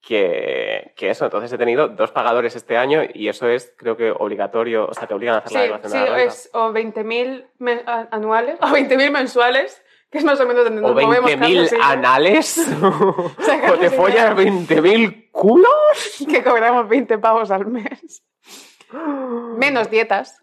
Que, 0.06 0.92
que 0.94 1.08
eso, 1.08 1.24
entonces 1.24 1.50
he 1.50 1.56
tenido 1.56 1.88
dos 1.88 2.12
pagadores 2.12 2.54
este 2.54 2.76
año 2.76 3.00
y 3.14 3.28
eso 3.28 3.48
es, 3.48 3.72
creo 3.78 3.96
que, 3.96 4.10
obligatorio. 4.10 4.86
O 4.86 4.92
sea, 4.92 5.06
te 5.08 5.14
obligan 5.14 5.36
a 5.36 5.38
hacer 5.38 5.48
Sí, 5.48 5.54
la 5.54 5.62
declaración 5.62 5.92
sí, 5.92 5.98
de 6.00 6.04
la 6.10 6.16
renta. 6.16 6.32
es 6.34 6.50
o 6.52 6.70
20.000 6.70 7.46
men- 7.60 7.82
a- 7.86 8.08
anuales 8.10 8.58
o 8.60 8.66
20.000 8.66 9.10
mensuales, 9.10 9.82
que 10.10 10.18
es 10.18 10.24
más 10.24 10.38
o 10.38 10.46
menos 10.46 10.64
donde 10.64 10.82
nos 10.82 10.90
O 10.90 10.94
movemos 10.94 11.30
20.000 11.30 11.38
Carlos 11.40 11.72
y 11.72 11.76
yo, 11.76 11.82
anales. 11.82 12.58
o 12.82 13.78
te 13.78 13.88
follas 13.88 14.36
20.000 14.36 15.30
culos. 15.32 16.26
que 16.28 16.44
cobramos 16.44 16.86
20 16.86 17.16
pavos 17.16 17.50
al 17.50 17.64
mes. 17.68 18.22
Menos 19.56 19.88
dietas. 19.88 20.42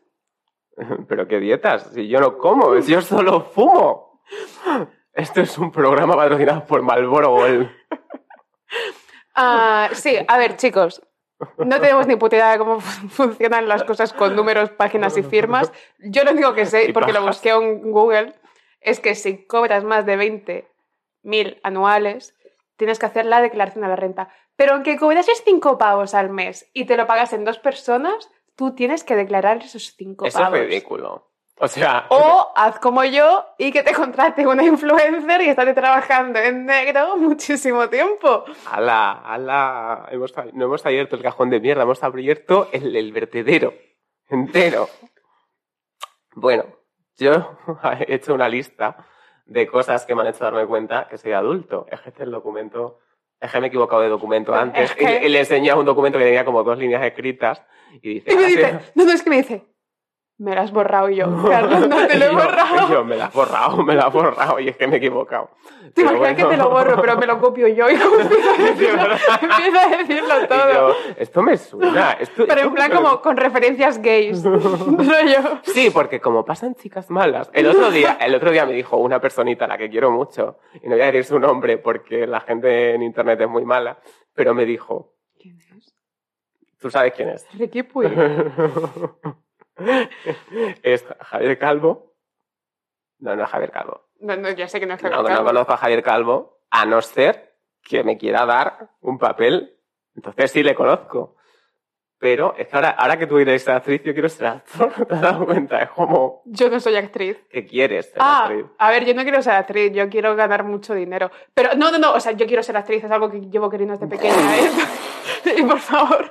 Pero 1.07 1.27
qué 1.27 1.39
dietas, 1.39 1.91
si 1.93 2.07
yo 2.07 2.19
no 2.19 2.37
como, 2.37 2.79
si 2.81 2.91
yo 2.93 3.01
solo 3.01 3.41
fumo. 3.41 4.21
Esto 5.13 5.41
es 5.41 5.57
un 5.57 5.71
programa 5.71 6.15
patrocinado 6.15 6.65
por 6.65 6.81
Marlboro 6.81 7.29
Gold. 7.31 7.69
Ah, 9.33 9.89
sí, 9.93 10.17
a 10.27 10.37
ver, 10.37 10.57
chicos. 10.57 11.01
No 11.57 11.79
tenemos 11.79 12.05
ni 12.05 12.17
puta 12.17 12.35
idea 12.35 12.51
de 12.51 12.57
cómo 12.57 12.81
funcionan 12.81 13.69
las 13.69 13.85
cosas 13.85 14.11
con 14.11 14.35
números, 14.35 14.71
páginas 14.71 15.17
y 15.17 15.23
firmas. 15.23 15.71
Yo 15.99 16.25
lo 16.25 16.31
único 16.31 16.53
que 16.53 16.65
sé, 16.65 16.91
porque 16.93 17.13
lo 17.13 17.25
busqué 17.25 17.51
en 17.51 17.91
Google, 17.93 18.35
es 18.81 18.99
que 18.99 19.15
si 19.15 19.45
cobras 19.45 19.85
más 19.85 20.05
de 20.05 20.17
20.000 20.17 21.61
anuales, 21.63 22.35
tienes 22.75 22.99
que 22.99 23.05
hacer 23.05 23.25
la 23.25 23.41
declaración 23.41 23.83
de 23.83 23.87
la 23.87 23.95
renta. 23.95 24.29
Pero 24.57 24.73
aunque 24.73 24.97
cobrases 24.97 25.41
5 25.45 25.77
pavos 25.77 26.13
al 26.13 26.29
mes 26.29 26.69
y 26.73 26.83
te 26.85 26.97
lo 26.97 27.07
pagas 27.07 27.31
en 27.31 27.45
dos 27.45 27.57
personas, 27.57 28.29
tú 28.61 28.75
tienes 28.75 29.03
que 29.03 29.15
declarar 29.15 29.57
esos 29.57 29.95
5 29.97 30.27
Eso 30.27 30.43
es 30.43 30.51
ridículo. 30.51 31.31
O 31.57 31.67
sea, 31.67 32.05
O 32.09 32.51
haz 32.55 32.77
como 32.77 33.03
yo 33.03 33.43
y 33.57 33.71
que 33.71 33.81
te 33.81 33.91
contrate 33.91 34.45
una 34.45 34.63
influencer 34.63 35.41
y 35.41 35.49
estate 35.49 35.73
trabajando 35.73 36.37
en 36.37 36.67
negro 36.67 37.17
muchísimo 37.17 37.89
tiempo. 37.89 38.45
ala, 38.69 39.13
ala, 39.13 40.07
hemos, 40.11 40.31
no 40.53 40.65
hemos 40.65 40.85
abierto 40.85 41.15
el 41.15 41.23
cajón 41.23 41.49
de 41.49 41.59
mierda, 41.59 41.81
hemos 41.81 42.03
abierto 42.03 42.69
el, 42.71 42.95
el 42.95 43.11
vertedero 43.11 43.73
entero. 44.29 44.87
Bueno, 46.35 46.65
yo 47.17 47.57
he 48.07 48.13
hecho 48.13 48.35
una 48.35 48.47
lista 48.47 49.07
de 49.47 49.65
cosas 49.65 50.05
que 50.05 50.13
me 50.13 50.21
han 50.21 50.27
hecho 50.27 50.43
darme 50.43 50.67
cuenta 50.67 51.07
que 51.07 51.17
soy 51.17 51.31
adulto. 51.31 51.87
Es 51.89 51.99
el 52.19 52.29
documento, 52.29 52.99
es 53.41 53.51
que 53.51 53.59
me 53.59 53.65
he 53.65 53.69
equivocado 53.69 54.01
de 54.03 54.09
documento 54.09 54.53
antes 54.53 54.91
Es 54.91 54.95
que- 54.95 55.19
y, 55.23 55.25
y 55.25 55.29
le 55.29 55.37
he 55.37 55.41
enseñado 55.41 55.79
un 55.79 55.85
documento 55.85 56.17
que 56.19 56.25
tenía 56.25 56.45
como 56.45 56.63
dos 56.63 56.77
líneas 56.77 57.03
escritas 57.03 57.61
y 58.01 58.15
dice... 58.15 58.31
Y 58.31 58.35
me 58.35 58.43
"Ah, 58.45 58.47
sí". 58.49 58.55
dice, 58.55 58.79
no, 58.95 59.05
no, 59.05 59.11
es 59.11 59.23
que 59.23 59.29
me 59.29 59.37
dice, 59.37 59.63
me 60.41 60.55
lo 60.55 60.61
has 60.61 60.71
borrado 60.71 61.07
yo, 61.09 61.25
Carlos, 61.47 61.87
no 61.87 62.07
te 62.07 62.17
lo 62.17 62.25
he 62.25 62.29
yo- 62.31 62.33
borrado. 62.33 62.89
yo, 62.89 63.03
me 63.05 63.15
la 63.15 63.25
has 63.25 63.33
borrado, 63.33 63.83
me 63.83 63.93
la 63.95 64.03
has 64.07 64.13
borrado 64.13 64.59
y 64.59 64.69
es 64.69 64.75
que 64.77 64.87
me 64.87 64.95
he 64.95 64.97
equivocado. 64.97 65.51
Te 65.93 66.01
imaginas 66.01 66.35
que 66.35 66.43
bueno. 66.43 66.49
te 66.49 66.57
lo 66.57 66.69
borro, 66.69 67.01
pero 67.01 67.17
me 67.17 67.25
lo 67.27 67.39
copio 67.39 67.67
yo 67.67 67.89
y 67.89 67.95
como 67.97 68.15
empiezo 68.19 68.49
a 68.49 68.57
decirlo, 68.63 69.03
empiezo 69.41 69.79
a 69.79 69.97
decirlo 69.97 70.47
todo. 70.47 70.73
yo, 70.73 70.95
esto 71.17 71.41
me 71.43 71.57
suena. 71.57 72.11
Esto, 72.13 72.45
pero 72.47 72.53
esto 72.61 72.67
en 72.69 72.73
plan 72.73 72.89
me- 72.89 72.95
como 72.95 73.21
con 73.21 73.37
referencias 73.37 74.01
gays. 74.01 74.43
rollo. 74.45 75.59
Sí, 75.63 75.89
porque 75.91 76.19
como 76.19 76.43
pasan 76.43 76.75
chicas 76.75 77.09
malas. 77.09 77.49
El 77.53 77.67
otro 77.67 77.91
día, 77.91 78.17
el 78.19 78.33
otro 78.33 78.51
día 78.51 78.65
me 78.65 78.73
dijo 78.73 78.97
una 78.97 79.19
personita 79.21 79.65
a 79.65 79.67
la 79.67 79.77
que 79.77 79.89
quiero 79.89 80.11
mucho, 80.11 80.57
y 80.81 80.87
no 80.87 80.95
voy 80.95 81.01
a 81.01 81.05
decir 81.07 81.25
su 81.25 81.39
nombre 81.39 81.77
porque 81.77 82.25
la 82.25 82.39
gente 82.41 82.95
en 82.95 83.03
internet 83.03 83.41
es 83.41 83.49
muy 83.49 83.63
mala, 83.65 83.99
pero 84.33 84.53
me 84.53 84.65
dijo, 84.65 85.13
¿Quién 85.39 85.57
es? 85.59 85.93
¿tú 86.79 86.89
sabes 86.89 87.13
quién 87.13 87.29
es? 87.29 87.45
Ricky 87.57 87.83
Puig. 87.83 88.09
es 90.83 91.05
Javier 91.19 91.57
Calvo. 91.59 92.13
No, 93.19 93.35
no 93.35 93.43
es 93.43 93.49
Javier 93.49 93.71
Calvo. 93.71 94.07
No, 94.19 94.35
no, 94.35 94.49
ya 94.51 94.67
sé 94.67 94.79
que 94.79 94.85
no 94.85 94.93
es 94.95 95.01
No, 95.03 95.09
Javier 95.09 95.23
no 95.23 95.35
Calvo. 95.35 95.47
conozco 95.49 95.73
a 95.73 95.77
Javier 95.77 96.03
Calvo, 96.03 96.59
a 96.69 96.85
no 96.85 97.01
ser 97.01 97.55
que 97.83 98.03
me 98.03 98.17
quiera 98.17 98.45
dar 98.45 98.89
un 99.01 99.17
papel. 99.17 99.77
Entonces 100.15 100.51
sí 100.51 100.63
le 100.63 100.75
conozco. 100.75 101.35
Pero 102.19 102.53
es 102.55 102.67
que 102.67 102.75
ahora, 102.75 102.89
ahora 102.91 103.17
que 103.17 103.25
tú 103.25 103.39
eres 103.39 103.67
actriz, 103.67 104.03
yo 104.03 104.13
quiero 104.13 104.29
ser 104.29 104.45
actor. 104.45 104.91
¿Te 105.07 105.13
has 105.15 105.21
dado 105.21 105.43
cuenta? 105.45 105.81
Es 105.81 105.89
como, 105.89 106.43
Yo 106.45 106.69
no 106.69 106.79
soy 106.79 106.95
actriz. 106.95 107.37
¿qué 107.49 107.65
quieres 107.65 108.11
ser 108.11 108.17
Ah, 108.19 108.43
actriz? 108.45 108.65
a 108.77 108.91
ver, 108.91 109.05
yo 109.05 109.15
no 109.15 109.23
quiero 109.23 109.41
ser 109.41 109.53
actriz, 109.53 109.91
yo 109.91 110.07
quiero 110.07 110.35
ganar 110.35 110.63
mucho 110.63 110.93
dinero. 110.93 111.31
Pero 111.55 111.69
no, 111.75 111.89
no, 111.91 111.97
no, 111.97 112.13
o 112.13 112.19
sea, 112.19 112.33
yo 112.33 112.45
quiero 112.45 112.61
ser 112.61 112.77
actriz, 112.77 113.03
es 113.03 113.09
algo 113.09 113.31
que 113.31 113.41
llevo 113.41 113.71
queriendo 113.71 113.93
desde 113.97 114.05
pequeña. 114.07 114.35
¿eh? 115.45 115.55
y 115.57 115.63
por 115.63 115.79
favor, 115.79 116.29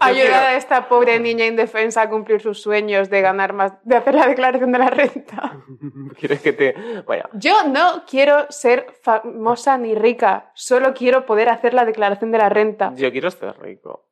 ayudar 0.00 0.42
a 0.44 0.56
esta 0.56 0.88
pobre 0.88 1.18
niña 1.20 1.46
indefensa 1.46 2.02
a 2.02 2.10
cumplir 2.10 2.40
sus 2.40 2.60
sueños 2.60 3.10
de 3.10 3.20
ganar 3.20 3.52
más, 3.52 3.72
de 3.84 3.96
hacer 3.96 4.14
la 4.14 4.26
declaración 4.26 4.72
de 4.72 4.78
la 4.78 4.90
renta. 4.90 5.56
¿Quieres 6.18 6.40
que 6.40 6.52
te...? 6.52 6.74
Bueno, 7.06 7.24
Yo 7.34 7.64
no 7.68 8.04
quiero 8.06 8.46
ser 8.50 8.86
famosa 9.02 9.78
ni 9.78 9.94
rica, 9.94 10.50
solo 10.54 10.94
quiero 10.94 11.26
poder 11.26 11.48
hacer 11.48 11.74
la 11.74 11.84
declaración 11.84 12.30
de 12.32 12.38
la 12.38 12.48
renta. 12.48 12.92
yo 12.94 13.10
quiero 13.10 13.30
ser 13.30 13.58
rico. 13.60 14.04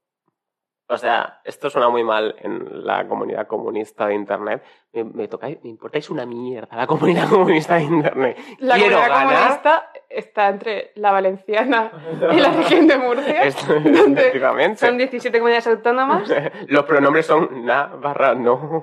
O 0.89 0.97
sea, 0.99 1.41
esto 1.45 1.69
suena 1.69 1.89
muy 1.89 2.05
mal 2.05 2.37
en 2.39 2.87
la 2.87 3.09
comunidad 3.09 3.49
comunista 3.49 4.07
de 4.07 4.15
Internet. 4.15 4.63
Me, 4.93 5.03
me 5.03 5.27
tocáis, 5.27 5.59
me 5.65 5.69
importáis 5.71 6.09
una 6.11 6.25
mierda 6.27 6.77
la 6.77 6.87
comunidad 6.87 7.29
comunista 7.31 7.75
de 7.75 7.83
Internet. 7.83 8.39
La 8.61 8.77
quiero 8.77 8.97
comunidad 8.97 9.09
ganar... 9.19 9.35
comunista 9.39 9.91
está 10.09 10.49
entre 10.49 10.93
la 10.95 11.11
valenciana 11.11 11.91
y 12.33 12.37
la 12.41 12.53
región 12.53 12.87
de 12.87 12.99
Murcia, 12.99 13.43
Esto- 13.45 13.75
donde 13.81 14.77
son 14.77 14.97
17 14.97 15.37
comunidades 15.39 15.67
autónomas. 15.67 16.31
Los 16.69 16.85
pronombres 16.85 17.27
son 17.27 17.65
na 17.65 17.87
barra 17.87 18.35
no. 18.37 18.81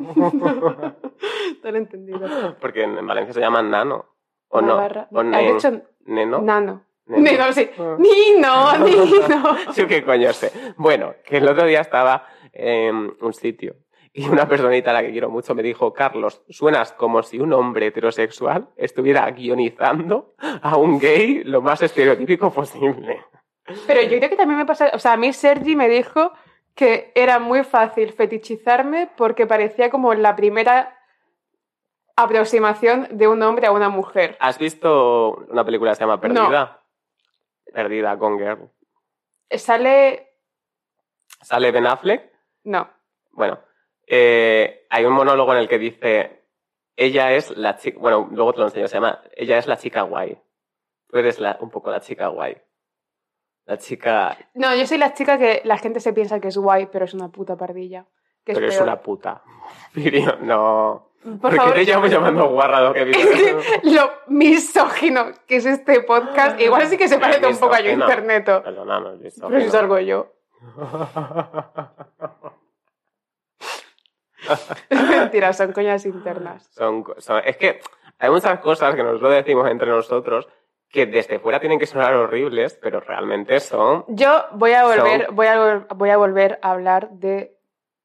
Entendido. 1.64 2.56
Porque 2.60 2.84
en 2.84 3.06
Valencia 3.08 3.34
se 3.34 3.40
llaman 3.40 3.70
nano. 3.72 4.06
O 4.50 4.62
no. 4.62 4.68
Navarra. 4.76 5.08
O 5.12 5.22
nen- 5.24 5.54
dicho 5.54 5.82
neno. 6.06 6.42
nano. 6.42 6.84
Neno. 7.06 7.32
Nino, 7.32 7.54
sí. 7.54 7.70
Ah. 7.78 7.98
Nino, 8.00 8.78
Nino. 8.86 9.74
Yo 9.76 9.88
qué 9.88 10.04
coño 10.04 10.32
sé. 10.34 10.52
Bueno, 10.78 11.16
que 11.26 11.38
el 11.38 11.48
otro 11.48 11.66
día 11.66 11.82
estaba 11.82 12.28
en 12.52 13.16
un 13.20 13.34
sitio 13.34 13.76
y 14.16 14.30
una 14.30 14.48
personita 14.48 14.92
a 14.92 14.94
la 14.94 15.02
que 15.02 15.12
quiero 15.12 15.30
mucho 15.30 15.56
me 15.56 15.64
dijo, 15.64 15.92
Carlos, 15.92 16.44
suenas 16.48 16.94
como 16.94 17.24
si 17.24 17.40
un 17.40 17.52
hombre 17.52 17.88
heterosexual 17.88 18.70
estuviera 18.78 19.30
guionizando 19.32 20.36
a 20.62 20.78
un 20.78 21.00
gay 21.00 21.44
lo 21.44 21.62
más 21.62 21.82
estereotípico 21.82 22.52
posible. 22.52 23.26
Pero 23.88 24.02
yo 24.04 24.18
creo 24.18 24.30
que 24.30 24.36
también 24.36 24.60
me 24.60 24.66
pasa. 24.66 24.92
O 24.94 25.00
sea, 25.00 25.14
a 25.14 25.18
mí 25.18 25.34
Sergi 25.34 25.76
me 25.76 25.90
dijo 25.90 26.32
que 26.76 27.12
era 27.16 27.40
muy 27.40 27.64
fácil 27.64 28.14
fetichizarme 28.14 29.10
porque 29.18 29.48
parecía 29.48 29.90
como 29.90 30.14
la 30.14 30.36
primera 30.36 30.96
aproximación 32.16 33.08
de 33.12 33.28
un 33.28 33.42
hombre 33.42 33.66
a 33.66 33.72
una 33.72 33.90
mujer. 33.90 34.38
¿Has 34.40 34.60
visto 34.60 35.44
una 35.50 35.66
película 35.66 35.92
que 35.92 35.96
se 35.96 36.02
llama 36.02 36.22
Perdida? 36.22 36.83
Perdida 37.74 38.18
con 38.18 38.38
Girl. 38.38 38.70
Sale. 39.50 40.30
¿Sale 41.42 41.72
Ben 41.72 41.88
Affleck? 41.88 42.32
No. 42.64 42.90
Bueno, 43.32 43.60
eh, 44.08 44.86
hay 44.90 45.06
un 45.06 45.14
monólogo 45.14 45.52
en 45.54 45.60
el 45.60 45.68
que 45.68 45.80
dice, 45.80 46.46
ella 46.96 47.34
es 47.34 47.50
la 47.58 47.76
chica, 47.78 48.00
bueno, 48.00 48.30
luego 48.32 48.54
te 48.54 48.60
lo 48.60 48.66
enseño, 48.68 48.88
se 48.88 48.96
llama, 48.96 49.22
ella 49.36 49.58
es 49.58 49.68
la 49.68 49.78
chica 49.78 50.04
guay. 50.04 50.40
Tú 51.08 51.18
eres 51.18 51.40
la, 51.40 51.58
un 51.60 51.70
poco 51.70 51.92
la 51.92 52.00
chica 52.00 52.28
guay. 52.28 52.56
La 53.66 53.78
chica, 53.78 54.38
No, 54.54 54.76
yo 54.76 54.86
soy 54.86 54.98
la 54.98 55.14
chica 55.14 55.38
que 55.38 55.62
la 55.64 55.78
gente 55.78 56.00
se 56.00 56.14
piensa 56.14 56.40
que 56.40 56.50
es 56.50 56.58
guay, 56.58 56.88
pero 56.92 57.06
es 57.06 57.14
una 57.14 57.30
puta 57.30 57.56
pardilla. 57.58 58.06
Que 58.46 58.52
es 58.52 58.58
pero 58.58 58.68
es 58.68 58.76
peor. 58.76 58.88
una 58.88 59.02
puta. 59.02 59.42
No. 60.42 61.13
Por 61.24 61.40
¿Por, 61.40 61.56
favor. 61.56 61.74
qué 61.74 61.86
te 61.86 61.92
llamo 61.92 62.08
llamando 62.08 62.50
guarrado 62.50 62.94
que 62.94 63.02
Es 63.12 63.18
que 63.28 63.56
lo 63.84 64.12
misógino 64.28 65.32
que 65.48 65.56
es 65.58 65.66
este 65.66 66.02
podcast, 66.02 66.60
igual 66.60 66.88
sí 66.88 66.98
que 66.98 67.08
se 67.08 67.16
Es 67.16 67.22
parece 67.22 67.48
un 67.48 67.58
poco 67.58 67.76
a 67.76 67.80
yo 67.82 67.92
internet. 67.92 68.46
Perdona, 68.46 69.00
no 69.00 69.14
es 69.14 69.20
misógino. 69.20 69.50
Pero 69.50 69.62
si 69.62 69.70
salgo 69.72 70.00
yo. 70.00 70.34
Es 74.90 75.02
mentira, 75.10 75.54
son 75.54 75.72
coñas 75.72 76.06
internas. 76.06 76.68
Son, 76.72 77.06
son- 77.18 77.42
es 77.46 77.56
que 77.58 77.80
hay 78.20 78.30
muchas 78.30 78.60
cosas 78.60 78.94
que 78.96 79.04
nos 79.04 79.22
lo 79.22 79.30
decimos 79.30 79.70
entre 79.70 79.90
nosotros 79.90 80.48
que 80.90 81.06
desde 81.06 81.40
fuera 81.40 81.60
tienen 81.60 81.80
que 81.80 81.88
sonar 81.88 82.14
horribles, 82.14 82.78
pero 82.82 83.00
realmente 83.00 83.60
son 83.60 84.06
Yo 84.10 84.44
voy 84.52 84.74
a 84.74 84.84
volver, 84.86 85.32
voy 85.32 85.48
a, 85.48 85.86
voy 85.96 86.10
a 86.10 86.18
volver 86.18 86.60
a 86.62 86.72
hablar 86.72 87.10
de 87.12 87.58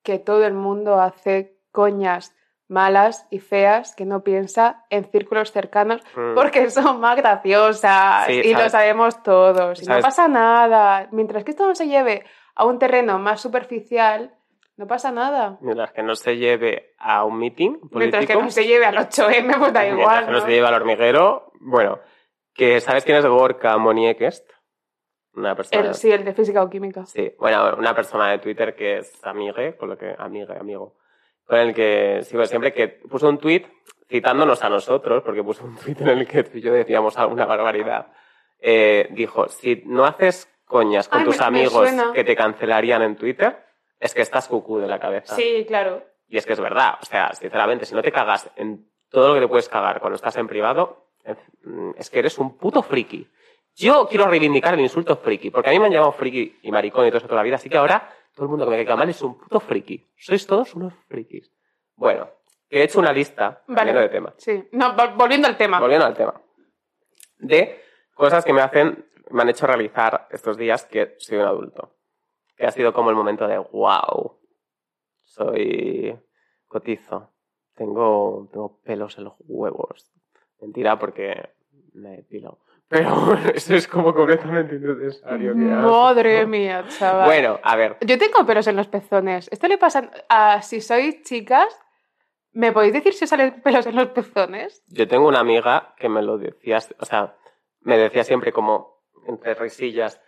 que 0.03 0.19
todo 0.19 0.47
el 0.47 0.55
mundo 0.55 1.01
hace 1.01 1.59
coñas 1.71 2.35
malas 2.69 3.27
y 3.31 3.39
feas 3.41 3.95
que 3.97 4.05
no 4.05 4.23
piensa 4.23 4.85
en 4.91 5.05
círculos 5.11 5.53
cercanos 5.53 6.03
Mm. 6.15 6.35
porque 6.35 6.71
son 6.71 7.01
más 7.01 7.17
graciosas 7.17 8.27
Sí, 8.27 8.43
y 8.45 8.53
lo 8.55 8.69
sabemos 8.69 9.23
todos 9.23 9.83
y 9.83 9.87
no 9.87 10.01
pasa 10.01 10.29
nada. 10.29 11.09
Mientras 11.13 11.45
que 11.45 11.51
esto 11.53 11.67
no 11.67 11.75
se 11.75 11.89
lleve 11.89 12.25
a 12.55 12.65
un 12.67 12.79
terreno 12.79 13.19
más 13.19 13.41
superficial, 13.41 14.35
no 14.77 14.87
pasa 14.87 15.11
nada. 15.11 15.57
Mientras 15.61 15.93
que 15.93 16.03
no 16.03 16.15
se 16.15 16.37
lleve 16.37 16.95
a 16.99 17.25
un 17.25 17.39
meeting 17.39 17.73
político. 17.81 17.99
Mientras 17.99 18.27
que 18.27 18.35
no 18.37 18.51
se 18.51 18.65
lleve 18.67 18.85
al 18.87 18.97
8M, 18.99 19.59
pues 19.59 19.73
da 19.73 19.81
mientras 19.83 19.89
igual. 20.01 20.25
que 20.27 20.31
no 20.33 20.39
¿no? 20.39 20.45
se 20.45 20.51
lleve 20.53 20.67
al 20.67 20.75
hormiguero. 20.75 21.53
Bueno, 21.61 21.99
que 22.55 22.81
¿sabes 22.81 23.05
quién 23.05 23.17
es 23.17 23.27
Gorka 23.27 23.77
Moniekest? 23.79 24.49
Una 25.35 25.55
persona. 25.57 25.89
El, 25.89 25.95
sí, 25.95 26.11
el 26.11 26.25
de 26.25 26.33
física 26.35 26.63
o 26.63 26.69
química. 26.71 27.07
Sí, 27.07 27.33
bueno, 27.39 27.75
una 27.77 27.95
persona 27.95 28.31
de 28.31 28.39
Twitter 28.39 28.75
que 28.75 28.99
es 28.99 29.25
amigue, 29.25 29.77
con 29.77 29.89
lo 29.89 29.97
que, 29.97 30.15
amigue, 30.19 30.57
amigo, 30.59 30.97
con 31.49 31.59
el 31.59 31.75
que 31.75 32.21
sigo 32.25 32.45
siempre, 32.47 32.73
que 32.73 32.89
puso 32.89 33.29
un 33.29 33.39
tweet 33.39 33.65
citándonos 34.09 34.63
a 34.63 34.69
nosotros, 34.69 35.23
porque 35.25 35.43
puso 35.43 35.65
un 35.65 35.77
tweet 35.77 35.97
en 36.01 36.09
el 36.09 36.27
que 36.29 36.45
tú 36.45 36.59
y 36.59 36.61
yo 36.61 36.73
decíamos 36.73 37.17
alguna 37.19 37.47
barbaridad. 37.47 38.07
Eh, 38.61 39.09
dijo, 39.13 39.49
si 39.49 39.83
no 39.87 40.05
haces 40.05 40.49
coñas 40.67 41.09
con 41.09 41.21
Ay, 41.21 41.25
tus 41.25 41.37
me- 41.39 41.41
me 41.41 41.47
amigos 41.59 41.73
suena. 41.73 42.13
que 42.13 42.25
te 42.25 42.37
cancelarían 42.37 43.03
en 43.03 43.17
Twitter, 43.17 43.65
es 43.99 44.15
que 44.15 44.23
estás 44.23 44.47
cucú 44.49 44.79
de 44.79 44.87
la 44.87 44.99
cabeza. 45.01 45.35
Sí, 45.35 45.65
claro. 45.67 46.05
Y 46.29 46.37
es 46.37 46.45
que 46.45 46.53
es 46.53 46.61
verdad, 46.61 46.95
o 47.01 47.07
sea, 47.07 47.33
sinceramente, 47.33 47.87
si 47.87 47.95
no 47.95 48.03
te 48.03 48.13
cagas 48.13 48.51
en 48.57 48.87
todo 49.11 49.29
lo 49.29 49.35
que 49.35 49.41
te 49.41 49.49
puedes 49.49 49.69
cagar 49.69 50.01
cuando 50.01 50.17
estás 50.17 50.37
en 50.37 50.47
privado, 50.47 51.07
eh, 51.25 51.35
es 51.97 52.11
que 52.11 52.19
eres 52.19 52.37
un 52.39 52.59
puto 52.59 52.83
friki. 52.83 53.27
Yo 53.75 54.07
quiero 54.09 54.27
reivindicar 54.27 54.75
el 54.75 54.81
insulto 54.81 55.17
friki, 55.17 55.51
porque 55.51 55.71
a 55.71 55.73
mí 55.73 55.79
me 55.79 55.87
han 55.87 55.93
llamado 55.93 56.13
friki 56.13 56.59
y 56.63 56.71
maricón 56.73 57.07
y 57.07 57.11
todo 57.11 57.19
eso 57.19 57.27
toda 57.29 57.37
la 57.41 57.45
vida, 57.45 57.57
así 57.57 57.71
que 57.71 57.79
ahora 57.79 58.11
todo 58.39 58.45
el 58.47 58.51
mundo 58.51 58.65
que 58.71 58.71
me 58.71 58.97
mal 58.97 59.09
es 59.11 59.21
un 59.21 59.37
puto 59.37 59.59
friki. 59.59 60.07
Sois 60.17 60.47
todos 60.47 60.73
unos 60.77 60.95
frikis. 61.09 61.51
Bueno, 61.97 62.31
que 62.69 62.79
he 62.79 62.85
hecho 62.85 63.01
una 63.01 63.13
lista, 63.13 63.65
Vale. 63.67 63.93
de 63.93 64.09
tema, 64.09 64.33
Sí. 64.37 64.69
No, 64.71 64.95
vol- 64.97 65.17
volviendo 65.17 65.49
al 65.49 65.57
tema. 65.57 65.81
volviendo 65.81 66.07
al 66.07 66.15
tema, 66.15 66.41
de 67.39 67.83
cosas 68.15 68.45
que 68.45 68.53
me 68.53 68.61
hacen, 68.61 69.05
me 69.31 69.43
han 69.43 69.49
hecho 69.49 69.67
realizar 69.67 70.29
estos 70.31 70.57
días 70.57 70.85
que 70.87 71.17
soy 71.19 71.39
un 71.39 71.47
adulto. 71.47 71.97
que 72.57 72.67
ha 72.67 72.71
sido 72.73 72.93
como 72.93 73.11
el 73.11 73.17
momento 73.17 73.47
de 73.49 73.57
wow, 73.59 74.37
soy 75.25 76.17
cotizo, 76.67 77.33
tengo, 77.75 78.49
tengo 78.53 78.81
pelos 78.83 79.17
en 79.19 79.25
los 79.25 79.35
huevos. 79.41 80.11
Mentira 80.61 80.99
porque 80.99 81.51
me 81.95 82.11
depilo. 82.17 82.59
Pero 82.89 83.35
eso 83.55 83.75
es 83.75 83.87
como 83.87 84.15
completamente 84.15 84.77
innecesario. 84.77 85.55
Madre 85.55 86.47
mía, 86.47 86.85
chaval. 86.89 87.27
Bueno, 87.27 87.61
a 87.63 87.77
ver, 87.77 87.97
Yo 88.01 88.19
tengo 88.19 88.45
pelos 88.47 88.67
en 88.67 88.77
los 88.77 88.89
pezones. 88.89 89.49
Esto 89.53 89.69
le 89.69 89.79
pasa 89.79 90.11
a 90.29 90.63
si 90.63 90.81
sois 90.81 91.23
chicas. 91.23 91.69
¿Me 92.53 92.73
podéis 92.73 92.95
decir 92.95 93.13
si 93.13 93.25
os 93.25 93.31
salen 93.31 93.61
pelos 93.63 93.87
en 93.87 93.95
los 93.95 94.09
pezones? 94.09 94.83
yo 94.89 95.07
tengo 95.07 95.29
una 95.29 95.41
amiga 95.41 95.95
que 95.99 96.09
me 96.09 96.23
lo 96.23 96.39
decía, 96.39 96.79
o 96.99 97.05
sea, 97.05 97.37
me 97.81 97.99
decía 97.99 98.25
siempre 98.25 98.53
como 98.53 99.05
entre 99.27 99.55
risillas, 99.55 100.21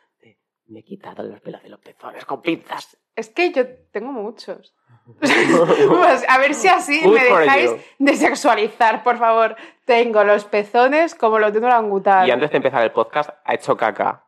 me 0.70 0.80
he 0.80 0.84
quitado 0.84 1.22
los 1.22 1.40
pelos 1.40 1.62
de 1.62 1.68
los 1.68 1.80
pezones 1.80 2.24
con 2.24 2.40
pinzas. 2.40 2.96
Es 3.16 3.28
que 3.28 3.52
yo 3.52 3.66
tengo 3.92 4.12
muchos. 4.12 4.74
Pues, 5.18 6.24
a 6.28 6.38
ver 6.38 6.54
si 6.54 6.68
así 6.68 7.00
Good 7.02 7.14
me 7.14 7.24
dejáis 7.24 7.72
de 7.98 8.14
sexualizar, 8.14 9.02
por 9.02 9.18
favor. 9.18 9.56
Tengo 9.84 10.22
los 10.22 10.44
pezones 10.44 11.16
como 11.16 11.40
los 11.40 11.52
de 11.52 11.58
un 11.58 11.64
orangután. 11.64 12.28
Y 12.28 12.30
antes 12.30 12.50
de 12.50 12.58
empezar 12.58 12.84
el 12.84 12.92
podcast 12.92 13.30
ha 13.44 13.54
hecho 13.54 13.76
caca. 13.76 14.24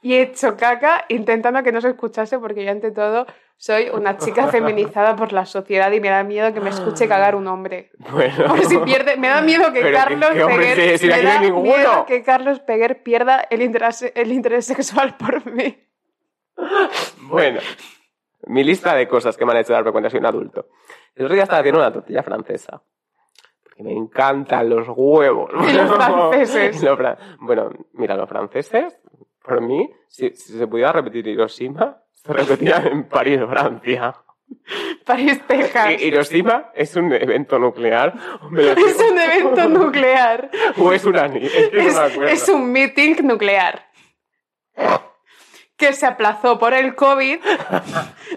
Y 0.00 0.14
he 0.14 0.22
hecho 0.22 0.56
caca 0.56 1.06
intentando 1.08 1.62
que 1.64 1.72
no 1.72 1.80
se 1.80 1.88
escuchase 1.88 2.38
porque 2.38 2.64
yo 2.64 2.70
ante 2.70 2.92
todo 2.92 3.26
soy 3.56 3.88
una 3.90 4.16
chica 4.16 4.48
feminizada 4.52 5.16
por 5.16 5.32
la 5.32 5.46
sociedad 5.46 5.90
y 5.92 6.00
me 6.00 6.10
da 6.10 6.22
miedo 6.24 6.52
que 6.52 6.60
me 6.60 6.70
escuche 6.70 7.08
cagar 7.08 7.34
un 7.34 7.46
hombre. 7.46 7.90
Bueno. 7.98 8.46
Por 8.48 8.64
si 8.64 8.78
pierde, 8.78 9.16
me 9.16 9.28
da 9.28 9.40
miedo 9.40 9.72
que 9.72 9.80
Pero 9.82 9.96
Carlos 9.96 10.30
Peguer, 10.30 11.00
me 11.02 11.22
da 11.22 11.40
miedo 11.40 12.06
que 12.06 12.22
Carlos 12.22 12.60
Peguer 12.60 13.02
pierda 13.02 13.46
el 13.50 13.62
interés, 13.62 14.12
el 14.14 14.32
interés 14.32 14.66
sexual 14.66 15.16
por 15.16 15.50
mí. 15.50 15.78
Bueno, 17.22 17.60
mi 18.46 18.62
lista 18.62 18.94
de 18.94 19.08
cosas 19.08 19.36
que 19.36 19.44
me 19.44 19.52
han 19.52 19.58
hecho 19.58 19.72
darme 19.72 19.92
cuenta 19.92 20.10
soy 20.10 20.20
un 20.20 20.26
adulto. 20.26 20.66
El 21.14 21.24
otro 21.24 21.34
día 21.34 21.44
estaba 21.44 21.60
haciendo 21.60 21.80
una 21.80 21.92
tortilla 21.92 22.22
francesa. 22.22 22.82
Porque 23.62 23.82
me 23.82 23.92
encantan 23.92 24.68
los 24.68 24.86
huevos. 24.88 25.50
Y 25.68 25.72
los 25.72 25.90
franceses. 25.94 26.84
Bueno, 27.40 27.70
mira, 27.92 28.16
los 28.16 28.28
franceses, 28.28 29.00
por 29.42 29.60
mí, 29.60 29.90
si, 30.08 30.30
si 30.34 30.58
se 30.58 30.66
pudiera 30.66 30.92
repetir 30.92 31.26
Hiroshima, 31.26 32.03
se 32.24 32.32
repetía 32.32 32.76
en 32.90 33.04
París, 33.08 33.40
Francia. 33.48 34.14
París, 35.04 35.40
Texas. 35.46 36.00
Hiroshima 36.02 36.70
es 36.74 36.94
un 36.96 37.12
evento 37.12 37.58
nuclear. 37.58 38.14
Es 38.52 39.00
un 39.00 39.18
evento 39.18 39.68
nuclear. 39.68 40.50
O 40.78 40.92
es 40.92 41.04
un 41.04 41.16
ani- 41.16 41.46
es 41.46 42.44
que 42.44 42.52
un 42.52 42.70
meeting 42.70 43.16
nuclear. 43.22 43.86
Que 45.76 45.92
se 45.92 46.06
aplazó 46.06 46.58
por 46.58 46.72
el 46.72 46.94
COVID 46.94 47.38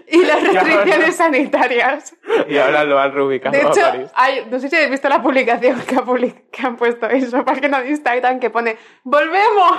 y 0.08 0.26
las 0.26 0.44
restricciones 0.54 1.16
sanitarias. 1.18 2.16
Y 2.50 2.58
ahora 2.58 2.84
lo 2.84 2.98
han 3.00 3.14
reubicado 3.14 3.52
De 3.56 3.62
hecho, 3.62 3.86
a 3.86 3.90
París. 3.92 4.12
hay, 4.16 4.48
no 4.50 4.60
sé 4.60 4.70
si 4.70 4.76
habéis 4.76 4.92
visto 4.92 5.08
la 5.10 5.22
publicación 5.22 5.80
que, 5.82 5.96
ha 5.98 6.02
public- 6.04 6.50
que 6.52 6.66
han 6.66 6.78
puesto 6.78 7.08
en 7.10 7.30
su 7.30 7.44
página 7.46 7.82
de 7.82 7.90
Instagram 7.90 8.40
que 8.40 8.50
pone 8.50 8.78
¡Volvemos! 9.04 9.78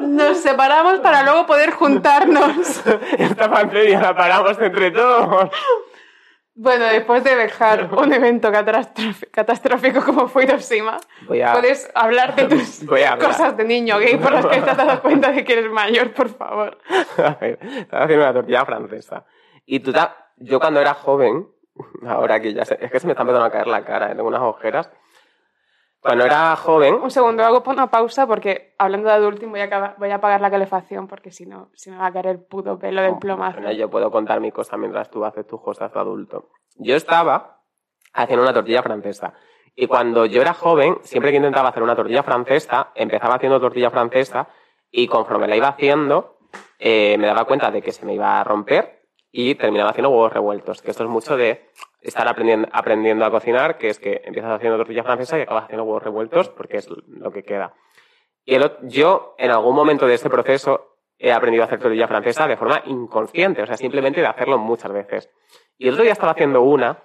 Nos 0.00 0.38
separamos 0.38 1.00
para 1.00 1.22
luego 1.22 1.46
poder 1.46 1.70
juntarnos. 1.72 2.82
Esta 3.18 3.50
pandemia 3.50 4.00
la 4.00 4.14
paramos 4.16 4.58
entre 4.60 4.90
todos. 4.90 5.50
Bueno, 6.54 6.84
después 6.84 7.24
de 7.24 7.34
dejar 7.34 7.88
un 7.94 8.12
evento 8.12 8.50
catastrófico, 9.30 10.04
como 10.04 10.28
fue 10.28 10.44
Hiroshima, 10.44 10.98
a- 11.46 11.52
puedes 11.54 11.90
hablar 11.94 12.34
de 12.36 12.44
tus 12.44 12.82
hablar. 12.82 13.18
cosas 13.18 13.56
de 13.56 13.64
niño 13.64 13.98
gay 13.98 14.16
por 14.18 14.32
las 14.32 14.44
que 14.46 14.60
te 14.60 14.70
has 14.70 14.76
dado 14.76 15.00
cuenta 15.00 15.32
de 15.32 15.44
que 15.44 15.52
eres 15.54 15.70
mayor, 15.70 16.12
por 16.12 16.28
favor. 16.28 16.76
A 17.16 17.36
ver, 17.40 17.58
estaba 17.62 18.04
haciendo 18.04 18.24
una 18.26 18.34
tortilla 18.34 18.64
francesa. 18.66 19.24
Y 19.64 19.80
tú, 19.80 19.92
yo 20.36 20.60
cuando 20.60 20.80
era 20.80 20.92
joven, 20.92 21.48
ahora 22.06 22.38
que 22.40 22.52
ya 22.52 22.66
sé, 22.66 22.78
es 22.82 22.90
que 22.90 23.00
se 23.00 23.06
me 23.06 23.12
está 23.12 23.22
empezando 23.22 23.46
a 23.46 23.50
caer 23.50 23.66
la 23.68 23.82
cara, 23.84 24.12
¿eh? 24.12 24.14
tengo 24.14 24.28
unas 24.28 24.42
ojeras. 24.42 24.90
Cuando 26.02 26.24
era 26.24 26.56
joven, 26.56 26.94
Un 26.96 27.10
segundo, 27.12 27.44
hago 27.44 27.62
una 27.66 27.86
pausa 27.88 28.26
porque 28.26 28.74
hablando 28.76 29.08
de 29.08 29.14
adulting 29.14 29.50
voy 29.50 29.60
a, 29.60 29.64
acabar- 29.64 29.94
voy 29.98 30.10
a 30.10 30.16
apagar 30.16 30.40
la 30.40 30.50
calefacción 30.50 31.06
porque 31.06 31.30
si 31.30 31.46
no 31.46 31.70
se 31.74 31.92
me 31.92 31.96
va 31.98 32.06
a 32.06 32.12
caer 32.12 32.26
el 32.26 32.40
puto 32.40 32.76
pelo 32.76 33.02
del 33.02 33.18
plomazo. 33.18 33.58
bueno, 33.60 33.72
yo 33.72 33.88
puedo 33.88 34.10
contar 34.10 34.40
mi 34.40 34.50
cosa 34.50 34.76
mientras 34.76 35.08
tú 35.10 35.24
haces 35.24 35.46
tus 35.46 35.60
cosas 35.60 35.92
de 35.92 36.00
adulto. 36.00 36.48
Yo 36.74 36.96
estaba 36.96 37.60
haciendo 38.14 38.42
una 38.42 38.52
tortilla 38.52 38.82
francesa. 38.82 39.32
Y 39.76 39.86
cuando 39.86 40.26
yo 40.26 40.42
era 40.42 40.52
joven, 40.54 40.98
siempre 41.02 41.30
que 41.30 41.36
intentaba 41.36 41.68
hacer 41.68 41.82
una 41.84 41.94
tortilla 41.96 42.22
francesa, 42.24 42.90
empezaba 42.96 43.36
haciendo 43.36 43.60
tortilla 43.60 43.90
francesa 43.90 44.48
y 44.90 45.06
conforme 45.06 45.46
la 45.46 45.56
iba 45.56 45.68
haciendo, 45.68 46.38
eh, 46.80 47.16
me 47.16 47.28
daba 47.28 47.44
cuenta 47.44 47.70
de 47.70 47.80
que 47.80 47.92
se 47.92 48.04
me 48.04 48.14
iba 48.14 48.40
a 48.40 48.44
romper 48.44 49.06
y 49.30 49.54
terminaba 49.54 49.90
haciendo 49.90 50.10
huevos 50.10 50.32
revueltos. 50.32 50.82
Que 50.82 50.90
esto 50.90 51.04
es 51.04 51.08
mucho 51.08 51.36
de 51.36 51.70
estar 52.02 52.26
aprendiendo, 52.28 52.68
aprendiendo 52.72 53.24
a 53.24 53.30
cocinar, 53.30 53.78
que 53.78 53.88
es 53.88 53.98
que 53.98 54.20
empiezas 54.24 54.50
haciendo 54.52 54.76
tortilla 54.76 55.04
francesa 55.04 55.38
y 55.38 55.42
acabas 55.42 55.64
haciendo 55.64 55.84
huevos 55.84 56.02
revueltos 56.02 56.48
porque 56.50 56.78
es 56.78 56.88
lo 56.90 57.30
que 57.30 57.44
queda. 57.44 57.74
Y 58.44 58.56
el 58.56 58.70
yo, 58.82 59.34
en 59.38 59.50
algún 59.50 59.74
momento 59.74 60.06
de 60.06 60.14
este 60.14 60.28
proceso, 60.28 60.98
he 61.18 61.32
aprendido 61.32 61.62
a 61.62 61.66
hacer 61.66 61.78
tortilla 61.78 62.08
francesa 62.08 62.48
de 62.48 62.56
forma 62.56 62.82
inconsciente, 62.86 63.62
o 63.62 63.66
sea, 63.66 63.76
simplemente 63.76 64.20
de 64.20 64.26
hacerlo 64.26 64.58
muchas 64.58 64.92
veces. 64.92 65.30
Y 65.78 65.86
el 65.86 65.94
otro 65.94 66.02
día 66.02 66.12
estaba 66.12 66.32
haciendo 66.32 66.62
una 66.62 66.98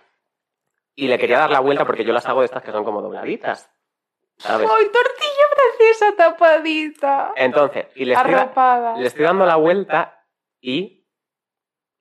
y 0.95 1.07
le 1.07 1.19
quería 1.19 1.37
dar 1.37 1.51
la 1.51 1.59
vuelta 1.59 1.85
porque 1.85 2.03
yo 2.03 2.11
las 2.13 2.25
hago 2.27 2.39
de 2.39 2.45
estas 2.45 2.63
que 2.63 2.71
son 2.71 2.83
como 2.83 3.01
dobladitas. 3.03 3.69
¿Sabes? 4.37 4.67
¡Ay, 4.69 4.85
tortilla 4.85 5.45
francesa 5.55 6.15
tapadita! 6.15 7.33
Entonces, 7.35 7.87
y 7.95 8.05
le 8.05 8.13
estoy, 8.13 8.31
le 9.01 9.07
estoy 9.07 9.25
dando 9.25 9.45
la 9.45 9.55
vuelta 9.57 10.25
y, 10.59 11.07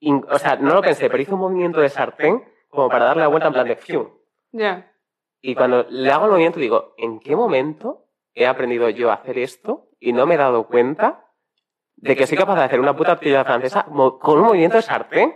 in- 0.00 0.24
o 0.30 0.38
sea, 0.38 0.56
no 0.56 0.74
lo 0.74 0.80
pensé, 0.82 1.08
pero 1.10 1.22
hice 1.22 1.34
un 1.34 1.40
movimiento 1.40 1.80
de 1.80 1.88
sartén 1.90 2.42
como 2.76 2.88
para 2.88 3.06
darle 3.06 3.22
la 3.22 3.28
vuelta 3.28 3.48
en 3.48 3.54
plan 3.54 3.66
de 3.66 3.76
fium. 3.76 4.08
Ya. 4.52 4.92
Y 5.40 5.54
cuando 5.54 5.86
le 5.90 6.10
hago 6.10 6.26
el 6.26 6.30
movimiento 6.30 6.60
digo, 6.60 6.94
¿en 6.96 7.18
qué 7.18 7.34
momento 7.34 8.06
he 8.34 8.46
aprendido 8.46 8.88
yo 8.90 9.10
a 9.10 9.14
hacer 9.14 9.38
esto 9.38 9.88
y 9.98 10.12
no 10.12 10.26
me 10.26 10.34
he 10.34 10.38
dado 10.38 10.66
cuenta 10.66 11.24
de 11.96 12.14
que 12.14 12.26
soy 12.26 12.36
capaz 12.36 12.56
de 12.56 12.64
hacer 12.64 12.80
una 12.80 12.94
puta 12.94 13.16
tortilla 13.16 13.44
francesa 13.44 13.84
con 13.84 14.38
un 14.38 14.46
movimiento 14.46 14.76
de 14.76 14.82
sartén? 14.82 15.34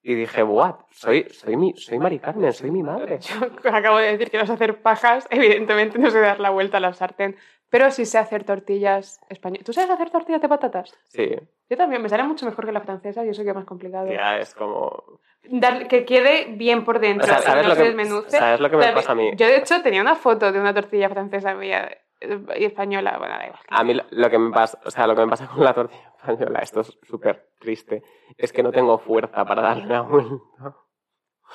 Y 0.00 0.14
dije, 0.14 0.42
what, 0.42 0.76
soy, 0.90 1.28
soy 1.30 1.56
mi, 1.56 1.74
soy 1.76 1.98
Mari 1.98 2.18
Carmen, 2.18 2.52
soy 2.52 2.70
mi 2.70 2.82
madre. 2.82 3.18
Yo 3.64 3.74
acabo 3.74 3.98
de 3.98 4.12
decir 4.12 4.30
que 4.30 4.38
no 4.38 4.46
sé 4.46 4.52
hacer 4.52 4.80
pajas, 4.80 5.26
evidentemente 5.30 5.98
no 5.98 6.10
sé 6.10 6.20
dar 6.20 6.40
la 6.40 6.50
vuelta 6.50 6.76
a 6.78 6.80
la 6.80 6.92
sartén, 6.92 7.36
pero 7.70 7.90
sí 7.90 8.04
sé 8.06 8.18
hacer 8.18 8.44
tortillas 8.44 9.20
españolas. 9.28 9.64
¿Tú 9.64 9.72
sabes 9.72 9.90
hacer 9.90 10.10
tortillas 10.10 10.40
de 10.42 10.48
patatas? 10.48 10.94
Sí, 11.08 11.30
Yo 11.70 11.76
también, 11.76 12.00
me 12.02 12.08
sale 12.08 12.22
mucho 12.24 12.46
mejor 12.46 12.64
que 12.66 12.72
la 12.72 12.80
francesa 12.80 13.24
y 13.24 13.28
eso 13.28 13.42
que 13.42 13.50
es 13.50 13.54
más 13.54 13.64
complicado. 13.64 14.06
ya 14.12 14.38
es 14.38 14.54
como... 14.54 15.20
Dar- 15.50 15.86
que 15.88 16.04
quede 16.04 16.46
bien 16.56 16.84
por 16.84 16.98
dentro, 16.98 17.24
O 17.24 17.28
sea, 17.28 17.38
¿sabes 17.40 17.62
no 17.62 17.68
lo 17.70 17.76
que- 17.76 17.82
desmenuce. 17.84 18.30
sabes 18.38 18.60
lo 18.60 18.70
que 18.70 18.76
me 18.76 18.92
pasa 18.92 19.12
a 19.12 19.14
mí? 19.14 19.30
Yo, 19.36 19.46
de 19.46 19.56
hecho, 19.58 19.80
tenía 19.82 20.00
una 20.02 20.14
foto 20.14 20.50
de 20.52 20.60
una 20.60 20.74
tortilla 20.74 21.08
francesa 21.08 21.54
mía 21.54 21.88
eh, 22.20 22.40
y 22.58 22.64
española. 22.64 23.16
Bueno, 23.18 23.34
da 23.38 23.46
igual. 23.46 23.60
A 23.68 23.84
mí 23.84 23.94
lo- 23.94 24.04
lo 24.10 24.28
que 24.30 24.38
me 24.38 24.50
pasa, 24.50 24.78
o 24.84 24.90
sea, 24.90 25.06
lo 25.06 25.14
que 25.14 25.22
me 25.24 25.28
pasa 25.28 25.46
con 25.46 25.64
la 25.64 25.72
tortilla 25.72 26.12
española, 26.18 26.58
esto 26.60 26.80
es 26.80 26.98
súper 27.02 27.50
triste, 27.60 28.02
es 28.36 28.52
que 28.52 28.62
no 28.62 28.72
tengo 28.72 28.98
fuerza 28.98 29.44
para 29.44 29.62
darle 29.62 29.86
la 29.86 30.00
vuelta. 30.02 30.34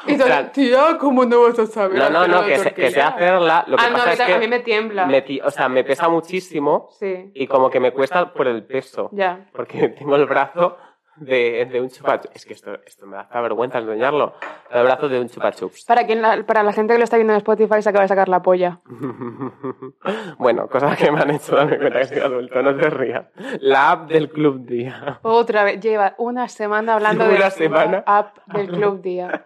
Y 0.08 0.18
tú, 0.18 0.24
o 0.24 0.28
sea, 0.28 0.52
tía, 0.52 0.98
¿cómo 1.00 1.24
no 1.26 1.42
vas 1.44 1.58
a 1.60 1.66
saber? 1.66 1.98
No, 1.98 2.10
no, 2.10 2.20
hacer 2.20 2.32
no, 2.32 2.46
que 2.46 2.58
sé, 2.58 2.74
que 2.74 2.92
sé 2.92 3.02
hacerla, 3.02 3.64
lo 3.68 3.78
que 3.78 3.84
ah, 3.86 3.90
no, 3.90 3.98
pasa 3.98 4.04
a 4.04 4.08
mí, 4.08 4.14
es 4.22 4.28
que 4.28 4.34
a 4.34 4.40
mí 4.40 4.48
me 4.48 4.60
tiembla. 4.60 5.06
me 5.06 5.24
o 5.44 5.52
sea, 5.52 5.70
me 5.70 5.84
pesa 5.84 6.10
muchísimo 6.10 6.90
Sí, 7.00 7.32
y 7.34 7.48
como 7.48 7.70
que 7.70 7.80
me 7.80 7.92
cuesta 7.92 8.34
por 8.34 8.48
el 8.48 8.66
peso, 8.66 9.10
ya. 9.14 9.50
porque 9.54 9.90
tengo 9.98 10.16
el 10.16 10.26
brazo 10.26 10.78
de, 11.16 11.68
de 11.72 11.80
un 11.80 11.90
chupachups. 11.90 12.36
Es 12.36 12.46
que 12.46 12.54
esto, 12.54 12.74
esto 12.86 13.06
me 13.06 13.18
da 13.18 13.42
vergüenza 13.42 13.78
enseñarlo. 13.78 14.34
El 14.72 14.84
brazo 14.84 15.08
de 15.08 15.20
un 15.20 15.30
chupachups. 15.30 15.86
Para, 15.86 16.06
quien 16.06 16.22
la, 16.22 16.44
para 16.44 16.64
la 16.64 16.74
gente 16.74 16.94
que 16.94 16.98
lo 16.98 17.04
está 17.04 17.18
viendo 17.18 17.34
en 17.34 17.38
Spotify, 17.38 17.82
se 17.82 17.90
acaba 17.90 18.02
de 18.04 18.08
sacar 18.08 18.30
la 18.30 18.42
polla. 18.42 18.80
bueno, 20.38 20.68
cosas 20.68 20.98
que 20.98 21.12
me 21.12 21.22
han 21.22 21.30
hecho 21.32 21.56
darme 21.56 21.78
cuenta 21.78 22.00
que 22.00 22.06
soy 22.06 22.20
adulto, 22.20 22.62
no 22.62 22.76
te 22.76 22.90
rías. 22.90 23.26
La 23.62 23.92
app 23.92 24.10
del 24.10 24.30
Club 24.30 24.66
Día. 24.66 25.20
Otra 25.22 25.64
vez, 25.64 25.80
lleva 25.80 26.16
una 26.18 26.48
semana 26.50 26.96
hablando 26.96 27.24
Sí, 27.26 27.30
de 27.30 27.36
una 27.36 27.46
la 27.46 27.52
semana. 27.52 28.04
app 28.06 28.38
del 28.48 28.68
Club 28.70 29.02
Día. 29.02 29.46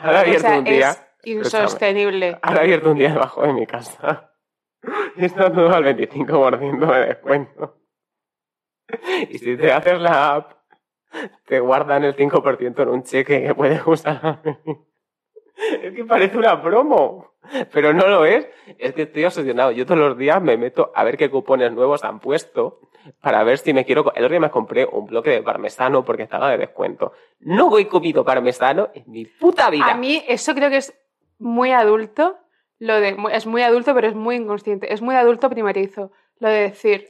Ahora 0.00 0.20
abierto 0.20 0.48
un 0.58 0.64
día. 0.64 0.90
es 0.90 1.06
insostenible. 1.24 2.38
Ahora 2.42 2.60
abierto 2.60 2.90
un 2.90 2.98
día 2.98 3.10
debajo 3.10 3.42
de 3.42 3.52
mi 3.52 3.66
casa. 3.66 4.30
Y 5.16 5.24
está 5.24 5.50
todo 5.50 5.72
al 5.72 5.84
25% 5.84 6.92
de 6.92 7.06
descuento. 7.06 7.78
Y 9.30 9.38
si 9.38 9.56
te 9.56 9.72
haces 9.72 9.98
la 9.98 10.34
app, 10.34 10.52
te 11.46 11.60
guardan 11.60 12.04
el 12.04 12.14
5% 12.14 12.82
en 12.82 12.88
un 12.88 13.02
cheque 13.02 13.42
que 13.42 13.54
puedes 13.54 13.86
usar. 13.86 14.42
Es 15.56 15.94
que 15.94 16.04
parece 16.04 16.36
una 16.36 16.60
promo, 16.60 17.36
pero 17.72 17.92
no 17.92 18.06
lo 18.08 18.24
es. 18.24 18.46
Es 18.78 18.92
que 18.92 19.02
estoy 19.02 19.24
obsesionado. 19.24 19.70
Yo 19.70 19.86
todos 19.86 20.00
los 20.00 20.18
días 20.18 20.42
me 20.42 20.56
meto 20.56 20.92
a 20.94 21.04
ver 21.04 21.16
qué 21.16 21.30
cupones 21.30 21.72
nuevos 21.72 22.04
han 22.04 22.20
puesto 22.20 22.80
para 23.20 23.42
ver 23.44 23.58
si 23.58 23.72
me 23.72 23.84
quiero... 23.84 24.02
El 24.14 24.24
otro 24.24 24.28
día 24.34 24.40
me 24.40 24.50
compré 24.50 24.84
un 24.84 25.06
bloque 25.06 25.30
de 25.30 25.42
parmesano 25.42 26.04
porque 26.04 26.22
estaba 26.24 26.50
de 26.50 26.58
descuento. 26.58 27.12
No 27.40 27.76
he 27.78 27.86
comido 27.88 28.24
parmesano 28.24 28.90
en 28.94 29.04
mi 29.06 29.24
puta 29.26 29.70
vida. 29.70 29.86
A 29.90 29.94
mí 29.96 30.22
eso 30.28 30.54
creo 30.54 30.70
que 30.70 30.78
es 30.78 30.94
muy 31.38 31.72
adulto. 31.72 32.38
Lo 32.78 33.00
de, 33.00 33.16
es 33.32 33.46
muy 33.46 33.62
adulto, 33.62 33.94
pero 33.94 34.08
es 34.08 34.14
muy 34.14 34.36
inconsciente. 34.36 34.92
Es 34.92 35.00
muy 35.02 35.14
adulto 35.14 35.48
primerizo. 35.50 36.12
Lo 36.38 36.48
de 36.48 36.60
decir 36.62 37.08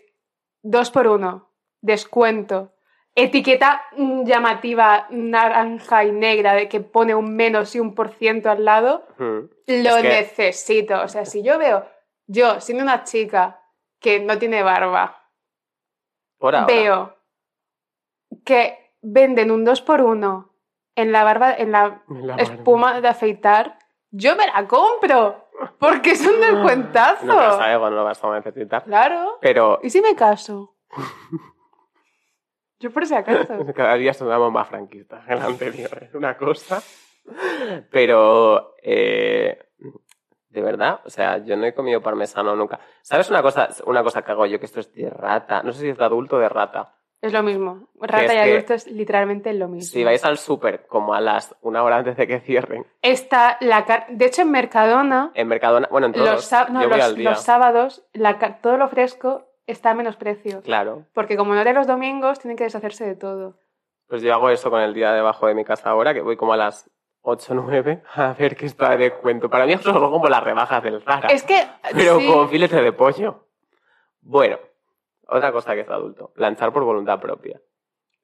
dos 0.62 0.90
por 0.90 1.06
uno. 1.06 1.50
descuento, 1.80 2.72
etiqueta 3.14 3.82
mm, 3.96 4.24
llamativa 4.24 5.06
naranja 5.10 6.02
y 6.04 6.12
negra 6.12 6.54
de 6.54 6.66
que 6.68 6.80
pone 6.80 7.14
un 7.14 7.36
menos 7.36 7.74
y 7.74 7.80
un 7.80 7.94
por 7.94 8.08
ciento 8.08 8.50
al 8.50 8.64
lado, 8.64 9.06
Mm. 9.18 9.38
lo 9.66 9.96
Es 9.96 10.02
que- 10.02 10.08
necesito. 10.08 11.00
O 11.02 11.08
sea, 11.08 11.26
si 11.26 11.42
yo 11.42 11.58
veo, 11.58 11.86
yo 12.26 12.58
siendo 12.60 12.82
una 12.82 13.04
chica 13.04 13.60
que 14.00 14.18
no 14.20 14.38
tiene 14.38 14.62
barba, 14.62 15.23
Por 16.44 16.54
ahora. 16.54 16.66
veo 16.66 17.16
que 18.44 18.92
venden 19.00 19.50
un 19.50 19.64
2x1 19.64 20.50
en 20.94 21.10
la 21.10 21.24
barba, 21.24 21.54
en 21.54 21.72
la 21.72 22.02
la 22.06 22.36
barba. 22.36 22.42
espuma 22.42 23.00
de 23.00 23.08
afeitar, 23.08 23.78
yo 24.10 24.36
me 24.36 24.46
la 24.46 24.68
compro. 24.68 25.48
Porque 25.78 26.10
es 26.10 26.26
un 26.26 26.38
descuentazo. 26.42 27.24
No 27.24 27.34
lo 27.34 27.52
sabes 27.52 27.78
cuando 27.78 27.96
lo 27.96 28.04
vas 28.04 28.22
a 28.22 28.34
necesitar. 28.34 28.84
Claro. 28.84 29.38
Pero 29.40 29.80
¿Y 29.82 29.88
si 29.88 30.02
me 30.02 30.14
caso? 30.14 30.76
Yo 32.78 32.90
por 32.90 33.06
si 33.06 33.14
acaso. 33.14 33.64
cada 33.74 33.94
día 33.94 34.12
sonamos 34.12 34.52
más 34.52 34.68
franquistas 34.68 35.24
que 35.26 35.32
el 35.32 35.40
anterior. 35.40 36.02
Es 36.02 36.14
una 36.14 36.36
cosa. 36.36 36.82
Pero, 37.90 38.74
eh, 38.82 39.70
de 40.54 40.62
verdad, 40.62 41.00
o 41.04 41.10
sea, 41.10 41.38
yo 41.38 41.56
no 41.56 41.66
he 41.66 41.74
comido 41.74 42.00
parmesano 42.00 42.54
nunca. 42.56 42.80
¿Sabes 43.02 43.28
una 43.28 43.42
cosa, 43.42 43.68
una 43.86 44.02
cosa 44.02 44.22
que 44.22 44.32
hago 44.32 44.46
yo? 44.46 44.58
Que 44.58 44.66
esto 44.66 44.80
es 44.80 44.92
de 44.94 45.10
rata. 45.10 45.62
No 45.62 45.72
sé 45.72 45.80
si 45.80 45.88
es 45.88 45.98
de 45.98 46.04
adulto 46.04 46.36
o 46.36 46.38
de 46.38 46.48
rata. 46.48 46.94
Es 47.20 47.32
lo 47.32 47.42
mismo. 47.42 47.88
Rata 48.00 48.34
y 48.34 48.38
adulto 48.38 48.74
es 48.74 48.86
literalmente 48.86 49.52
lo 49.54 49.66
mismo. 49.66 49.90
Si 49.90 50.04
vais 50.04 50.24
al 50.24 50.36
súper 50.38 50.86
como 50.86 51.14
a 51.14 51.20
las 51.20 51.56
una 51.62 51.82
hora 51.82 51.96
antes 51.96 52.16
de 52.16 52.26
que 52.26 52.40
cierren, 52.40 52.86
Está 53.02 53.56
la 53.60 53.84
car- 53.84 54.06
De 54.10 54.26
hecho, 54.26 54.42
en 54.42 54.50
Mercadona, 54.50 55.30
en 55.34 55.48
Mercadona, 55.48 55.88
bueno, 55.90 56.08
en 56.08 56.12
todos, 56.12 56.28
los, 56.28 56.52
no, 56.70 56.82
yo 56.82 56.88
voy 56.88 56.98
los- 56.98 57.06
al 57.06 57.14
día. 57.16 57.30
los 57.30 57.40
sábados, 57.42 58.04
la 58.12 58.38
todo 58.60 58.76
lo 58.76 58.88
fresco 58.88 59.46
está 59.66 59.90
a 59.90 59.94
menos 59.94 60.16
precio. 60.16 60.60
Claro. 60.62 61.06
Porque 61.14 61.36
como 61.38 61.54
no 61.54 61.64
de 61.64 61.72
los 61.72 61.86
domingos, 61.86 62.38
tienen 62.38 62.56
que 62.58 62.64
deshacerse 62.64 63.06
de 63.06 63.16
todo. 63.16 63.56
Pues 64.06 64.20
yo 64.20 64.34
hago 64.34 64.50
eso 64.50 64.70
con 64.70 64.82
el 64.82 64.92
día 64.92 65.12
debajo 65.12 65.46
de 65.46 65.54
mi 65.54 65.64
casa 65.64 65.88
ahora, 65.90 66.12
que 66.12 66.20
voy 66.20 66.36
como 66.36 66.52
a 66.52 66.58
las 66.58 66.90
8 67.26 67.52
o 67.52 67.54
9 67.56 68.02
a 68.16 68.34
ver 68.34 68.54
qué 68.54 68.66
está 68.66 68.90
de 68.90 68.98
descuento. 68.98 69.48
Para 69.48 69.64
mí 69.64 69.72
eso 69.72 69.92
son 69.92 70.10
como 70.10 70.28
las 70.28 70.44
rebajas 70.44 70.82
del 70.82 71.02
Zara. 71.02 71.28
Es 71.28 71.42
que. 71.42 71.66
Pero 71.92 72.18
sí, 72.20 72.26
con 72.26 72.48
filete 72.50 72.80
de 72.82 72.92
pollo. 72.92 73.48
Bueno, 74.20 74.58
otra 75.26 75.50
cosa 75.50 75.74
que 75.74 75.80
es 75.80 75.88
adulto. 75.88 76.32
Planchar 76.34 76.72
por 76.72 76.84
voluntad 76.84 77.18
propia. 77.20 77.60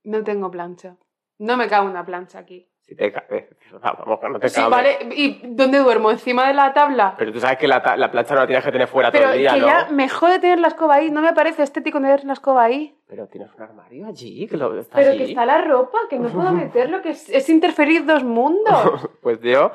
No 0.05 0.23
tengo 0.23 0.51
plancha. 0.51 0.97
No 1.39 1.57
me 1.57 1.67
cabe 1.67 1.89
una 1.89 2.05
plancha 2.05 2.39
aquí. 2.39 2.70
Si 2.91 2.97
te 2.97 3.13
cabe. 3.13 3.49
Vamos, 3.81 4.19
que 4.19 4.29
no 4.29 4.41
te 4.41 4.49
Sí, 4.49 4.57
cabe. 4.57 4.69
vale. 4.71 4.99
¿Y 5.15 5.41
dónde 5.55 5.79
duermo? 5.79 6.11
¿Encima 6.11 6.49
de 6.49 6.55
la 6.55 6.73
tabla? 6.73 7.15
Pero 7.17 7.33
tú 7.33 7.39
sabes 7.39 7.57
que 7.57 7.69
la, 7.69 7.81
ta- 7.81 7.97
la 7.97 8.11
plancha 8.11 8.35
no 8.35 8.41
la 8.41 8.47
tienes 8.49 8.65
que 8.65 8.73
tener 8.73 8.89
fuera 8.89 9.13
Pero 9.13 9.27
todo 9.27 9.33
el 9.35 9.39
día, 9.39 9.55
que 9.55 9.61
¿no? 9.61 9.67
ya 9.69 9.87
me 9.93 10.09
jode 10.09 10.41
tener 10.41 10.59
la 10.59 10.67
escoba 10.67 10.97
ahí. 10.97 11.09
No 11.13 11.23
me 11.23 11.33
parece 11.33 11.63
estético 11.63 11.99
tener 12.01 12.25
la 12.25 12.33
escoba 12.33 12.65
ahí. 12.65 12.99
Pero 13.07 13.29
tienes 13.29 13.49
un 13.55 13.63
armario 13.63 14.09
allí, 14.09 14.49
que 14.49 14.57
lo 14.57 14.77
está 14.77 14.97
Pero 14.97 15.11
allí. 15.11 15.19
que 15.19 15.25
está 15.27 15.47
la 15.47 15.61
ropa, 15.63 15.99
que 16.11 16.19
no 16.19 16.31
puedo 16.31 16.51
meterlo, 16.51 17.01
que 17.01 17.11
es, 17.11 17.29
es 17.29 17.49
interferir 17.49 18.05
dos 18.07 18.25
mundos. 18.25 19.09
Pues 19.23 19.41
yo... 19.41 19.71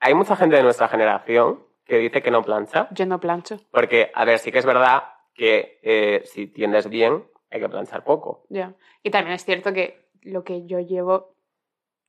Hay 0.00 0.12
mucha 0.14 0.36
gente 0.36 0.54
de 0.56 0.62
nuestra 0.62 0.86
generación 0.88 1.60
que 1.86 1.96
dice 1.96 2.20
que 2.22 2.30
no 2.30 2.42
plancha. 2.42 2.86
Yo 2.92 3.06
no 3.06 3.18
plancho, 3.18 3.56
Porque, 3.72 4.12
a 4.14 4.24
ver, 4.26 4.38
sí 4.38 4.52
que 4.52 4.58
es 4.58 4.66
verdad 4.66 5.02
que 5.34 5.80
eh, 5.82 6.22
si 6.26 6.46
tiendes 6.48 6.88
bien, 6.90 7.24
hay 7.50 7.60
que 7.60 7.68
planchar 7.70 8.04
poco. 8.04 8.44
ya. 8.50 8.74
Y 9.02 9.10
también 9.10 9.34
es 9.34 9.44
cierto 9.44 9.72
que 9.72 10.06
lo 10.22 10.44
que 10.44 10.66
yo 10.66 10.78
llevo 10.80 11.34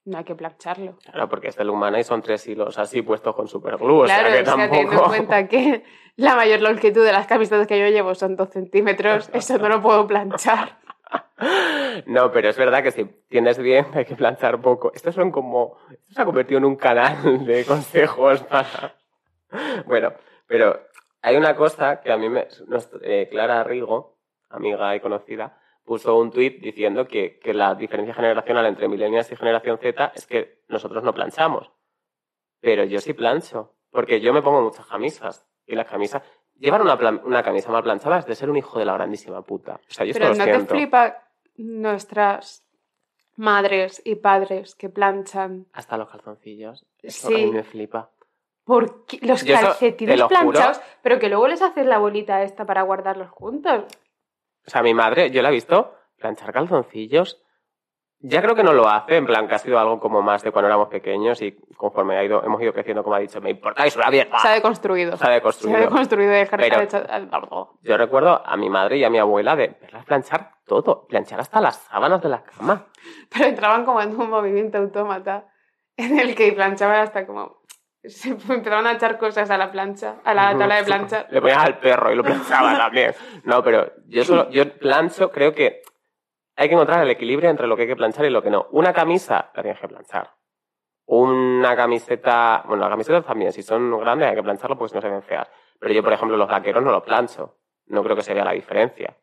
no 0.05 0.17
hay 0.17 0.23
que 0.23 0.35
plancharlo. 0.35 0.97
Claro, 1.03 1.29
porque 1.29 1.49
es 1.49 1.55
de 1.55 1.69
humana 1.69 1.99
y 1.99 2.03
son 2.03 2.21
tres 2.21 2.47
hilos 2.47 2.77
así 2.77 3.01
puestos 3.01 3.35
con 3.35 3.47
superglue. 3.47 4.05
claro, 4.05 4.29
o 4.29 4.31
sea 4.31 4.35
que 4.35 4.41
o 4.41 4.45
sea, 4.45 4.55
teniendo 4.55 4.77
en 4.77 4.89
tampoco... 4.89 5.09
cuenta 5.09 5.47
que 5.47 5.83
la 6.15 6.35
mayor 6.35 6.61
longitud 6.61 7.05
de 7.05 7.11
las 7.11 7.27
camisetas 7.27 7.67
que 7.67 7.79
yo 7.79 7.87
llevo 7.87 8.15
son 8.15 8.35
dos 8.35 8.49
centímetros, 8.49 9.29
eso 9.33 9.57
no 9.57 9.69
lo 9.69 9.81
puedo 9.81 10.07
planchar. 10.07 10.77
No, 12.05 12.31
pero 12.31 12.49
es 12.49 12.57
verdad 12.57 12.83
que 12.83 12.91
si 12.91 13.05
tienes 13.29 13.57
bien 13.57 13.87
hay 13.93 14.05
que 14.05 14.15
planchar 14.15 14.61
poco. 14.61 14.91
Estos 14.93 15.15
son 15.15 15.31
como... 15.31 15.77
Esto 15.89 16.13
se 16.13 16.21
ha 16.21 16.25
convertido 16.25 16.59
en 16.59 16.65
un 16.65 16.75
canal 16.75 17.45
de 17.45 17.65
consejos 17.67 18.43
para... 18.43 18.95
Bueno, 19.85 20.13
pero 20.45 20.79
hay 21.21 21.35
una 21.35 21.55
cosa 21.55 22.01
que 22.01 22.11
a 22.11 22.17
mí 22.17 22.29
me... 22.29 22.47
eh, 23.01 23.27
Clara 23.31 23.63
Rigo, 23.63 24.17
amiga 24.49 24.95
y 24.95 24.99
conocida, 24.99 25.57
puso 25.89 26.15
un 26.19 26.29
tuit 26.29 26.61
diciendo 26.61 27.07
que, 27.07 27.39
que 27.39 27.51
la 27.51 27.73
diferencia 27.73 28.13
generacional 28.13 28.67
entre 28.67 28.87
millennials 28.87 29.31
y 29.31 29.35
generación 29.35 29.79
Z 29.79 30.11
es 30.13 30.27
que 30.27 30.61
nosotros 30.67 31.03
no 31.03 31.15
planchamos. 31.15 31.71
Pero 32.61 32.83
yo 32.83 32.99
sí 32.99 33.13
plancho, 33.13 33.73
porque 33.89 34.21
yo 34.21 34.31
me 34.31 34.43
pongo 34.43 34.61
muchas 34.61 34.85
camisas. 34.85 35.47
Y 35.65 35.73
las 35.75 35.87
camisas... 35.87 36.21
Llevar 36.59 36.83
una, 36.83 36.93
una 37.23 37.41
camisa 37.41 37.71
mal 37.71 37.81
planchada 37.81 38.19
es 38.19 38.27
de 38.27 38.35
ser 38.35 38.51
un 38.51 38.57
hijo 38.57 38.77
de 38.77 38.85
la 38.85 38.93
grandísima 38.93 39.41
puta. 39.41 39.79
O 39.89 39.91
sea, 39.91 40.05
yo 40.05 40.11
esto 40.11 40.19
Pero 40.21 40.35
lo 40.35 40.45
¿no 40.45 40.45
te 40.45 40.65
flipa 40.67 41.23
nuestras 41.57 42.63
madres 43.35 43.99
y 44.05 44.13
padres 44.13 44.75
que 44.75 44.89
planchan 44.89 45.65
Hasta 45.73 45.97
los 45.97 46.07
calzoncillos. 46.09 46.85
Eso 47.01 47.29
Sí. 47.29 47.33
a 47.33 47.37
mí 47.37 47.51
me 47.51 47.63
flipa. 47.63 48.11
porque 48.63 49.17
los 49.23 49.43
calcetines 49.43 50.19
lo 50.19 50.27
planchados, 50.27 50.79
pero 51.01 51.17
que 51.17 51.29
luego 51.29 51.47
les 51.47 51.63
haces 51.63 51.87
la 51.87 51.97
bolita 51.97 52.43
esta 52.43 52.67
para 52.67 52.83
guardarlos 52.83 53.31
juntos? 53.31 53.85
O 54.65 54.69
sea, 54.69 54.81
mi 54.83 54.93
madre, 54.93 55.31
yo 55.31 55.41
la 55.41 55.49
he 55.49 55.53
visto 55.53 55.95
planchar 56.17 56.51
calzoncillos. 56.53 57.41
Ya 58.21 58.41
creo 58.41 58.53
que 58.53 58.63
no 58.63 58.73
lo 58.73 58.85
hace, 58.89 59.15
en 59.15 59.25
plan 59.25 59.47
que 59.47 59.55
ha 59.55 59.59
sido 59.59 59.79
algo 59.79 59.97
como 60.01 60.21
más 60.21 60.43
de 60.43 60.51
cuando 60.51 60.67
éramos 60.67 60.89
pequeños 60.89 61.41
y 61.41 61.53
conforme 61.77 62.17
ha 62.17 62.23
ido, 62.25 62.43
hemos 62.43 62.61
ido 62.61 62.73
creciendo, 62.73 63.01
como 63.01 63.15
ha 63.15 63.19
dicho, 63.19 63.39
me 63.39 63.51
importáis 63.51 63.95
una 63.95 64.09
mierda. 64.09 64.37
Se 64.39 64.47
ha 64.49 64.51
deconstruido. 64.55 65.15
Se 65.15 65.25
ha 65.25 65.29
deconstruido. 65.29 65.77
Se 65.77 65.83
ha 65.83 65.87
deconstruido 65.89 66.31
y 66.33 66.35
dejar 66.35 66.59
Pero- 66.59 66.81
hecho 66.81 67.01
al 67.09 67.29
largo. 67.31 67.79
Yo 67.81 67.95
recuerdo 67.97 68.45
a 68.45 68.57
mi 68.57 68.69
madre 68.69 68.97
y 68.97 69.05
a 69.05 69.09
mi 69.09 69.19
abuela 69.19 69.55
de 69.55 69.69
verlas 69.81 70.03
planchar 70.03 70.51
todo, 70.65 71.07
planchar 71.07 71.39
hasta 71.39 71.61
las 71.61 71.77
sábanas 71.77 72.21
de 72.21 72.27
la 72.27 72.43
cama. 72.43 72.87
Pero 73.29 73.45
entraban 73.45 73.85
como 73.85 74.01
en 74.01 74.09
un 74.19 74.29
movimiento 74.29 74.77
autómata 74.79 75.47
en 75.95 76.19
el 76.19 76.35
que 76.35 76.51
planchaban 76.51 76.99
hasta 76.99 77.25
como... 77.25 77.58
Se 78.03 78.29
empezaban 78.49 78.87
a 78.87 78.93
echar 78.93 79.17
cosas 79.17 79.49
a 79.49 79.57
la 79.57 79.71
plancha, 79.71 80.15
a 80.23 80.33
la 80.33 80.57
tabla 80.57 80.75
de 80.75 80.83
plancha. 80.83 81.27
Le 81.29 81.41
ponías 81.41 81.63
al 81.63 81.79
perro 81.79 82.11
y 82.11 82.15
lo 82.15 82.23
planchaba 82.23 82.77
también. 82.77 83.13
No, 83.43 83.63
pero 83.63 83.91
yo 84.07 84.23
solo, 84.23 84.49
yo 84.49 84.77
plancho, 84.77 85.31
creo 85.31 85.53
que 85.53 85.81
hay 86.55 86.67
que 86.67 86.73
encontrar 86.73 87.03
el 87.03 87.09
equilibrio 87.09 87.49
entre 87.49 87.67
lo 87.67 87.75
que 87.75 87.83
hay 87.83 87.87
que 87.87 87.95
planchar 87.95 88.25
y 88.25 88.29
lo 88.29 88.41
que 88.41 88.49
no. 88.49 88.67
Una 88.71 88.93
camisa 88.93 89.51
la 89.53 89.61
tienes 89.61 89.79
que 89.79 89.87
planchar. 89.87 90.31
Una 91.05 91.75
camiseta, 91.75 92.63
bueno, 92.67 92.83
las 92.83 92.91
camisetas 92.91 93.25
también, 93.25 93.51
si 93.51 93.63
son 93.63 93.97
grandes 93.99 94.29
hay 94.29 94.35
que 94.35 94.43
plancharlo 94.43 94.77
porque 94.77 94.89
si 94.89 94.95
no 94.95 95.01
se 95.01 95.09
ven 95.09 95.23
feas. 95.23 95.49
Pero 95.79 95.93
yo, 95.93 96.03
por 96.03 96.13
ejemplo, 96.13 96.37
los 96.37 96.47
vaqueros 96.47 96.83
no 96.83 96.91
los 96.91 97.03
plancho. 97.03 97.57
No 97.87 98.03
creo 98.03 98.15
que 98.15 98.21
se 98.21 98.33
vea 98.33 98.45
la 98.45 98.51
diferencia. 98.51 99.17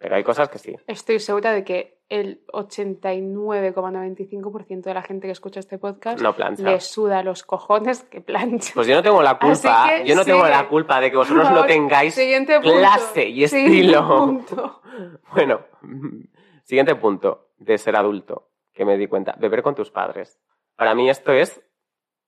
Pero 0.00 0.16
hay 0.16 0.24
cosas 0.24 0.48
que 0.48 0.58
sí. 0.58 0.74
Estoy 0.86 1.20
segura 1.20 1.52
de 1.52 1.62
que 1.62 2.00
el 2.08 2.42
89,95% 2.46 4.82
de 4.82 4.94
la 4.94 5.02
gente 5.02 5.26
que 5.26 5.32
escucha 5.32 5.60
este 5.60 5.76
podcast 5.78 6.18
No 6.20 6.34
plancha. 6.34 6.62
le 6.62 6.80
suda 6.80 7.22
los 7.22 7.42
cojones 7.44 8.02
que 8.04 8.20
plancha. 8.22 8.72
Pues 8.74 8.86
yo 8.86 8.94
no 8.94 9.02
tengo 9.02 9.22
la 9.22 9.38
culpa. 9.38 10.02
Yo 10.04 10.14
no 10.16 10.24
tengo 10.24 10.46
la 10.46 10.66
culpa 10.68 11.00
de 11.00 11.10
que 11.10 11.16
Por 11.16 11.26
vosotros 11.28 11.50
no 11.52 11.64
tengáis 11.66 12.14
clase 12.14 13.28
y 13.28 13.44
estilo. 13.44 14.08
punto. 14.08 14.80
Bueno, 15.32 15.60
siguiente 16.64 16.94
punto 16.96 17.52
de 17.58 17.78
ser 17.78 17.96
adulto, 17.96 18.50
que 18.72 18.84
me 18.84 18.96
di 18.98 19.06
cuenta, 19.06 19.34
beber 19.38 19.62
con 19.62 19.74
tus 19.74 19.90
padres. 19.90 20.38
Para 20.76 20.94
mí 20.94 21.08
esto 21.08 21.32
es 21.32 21.62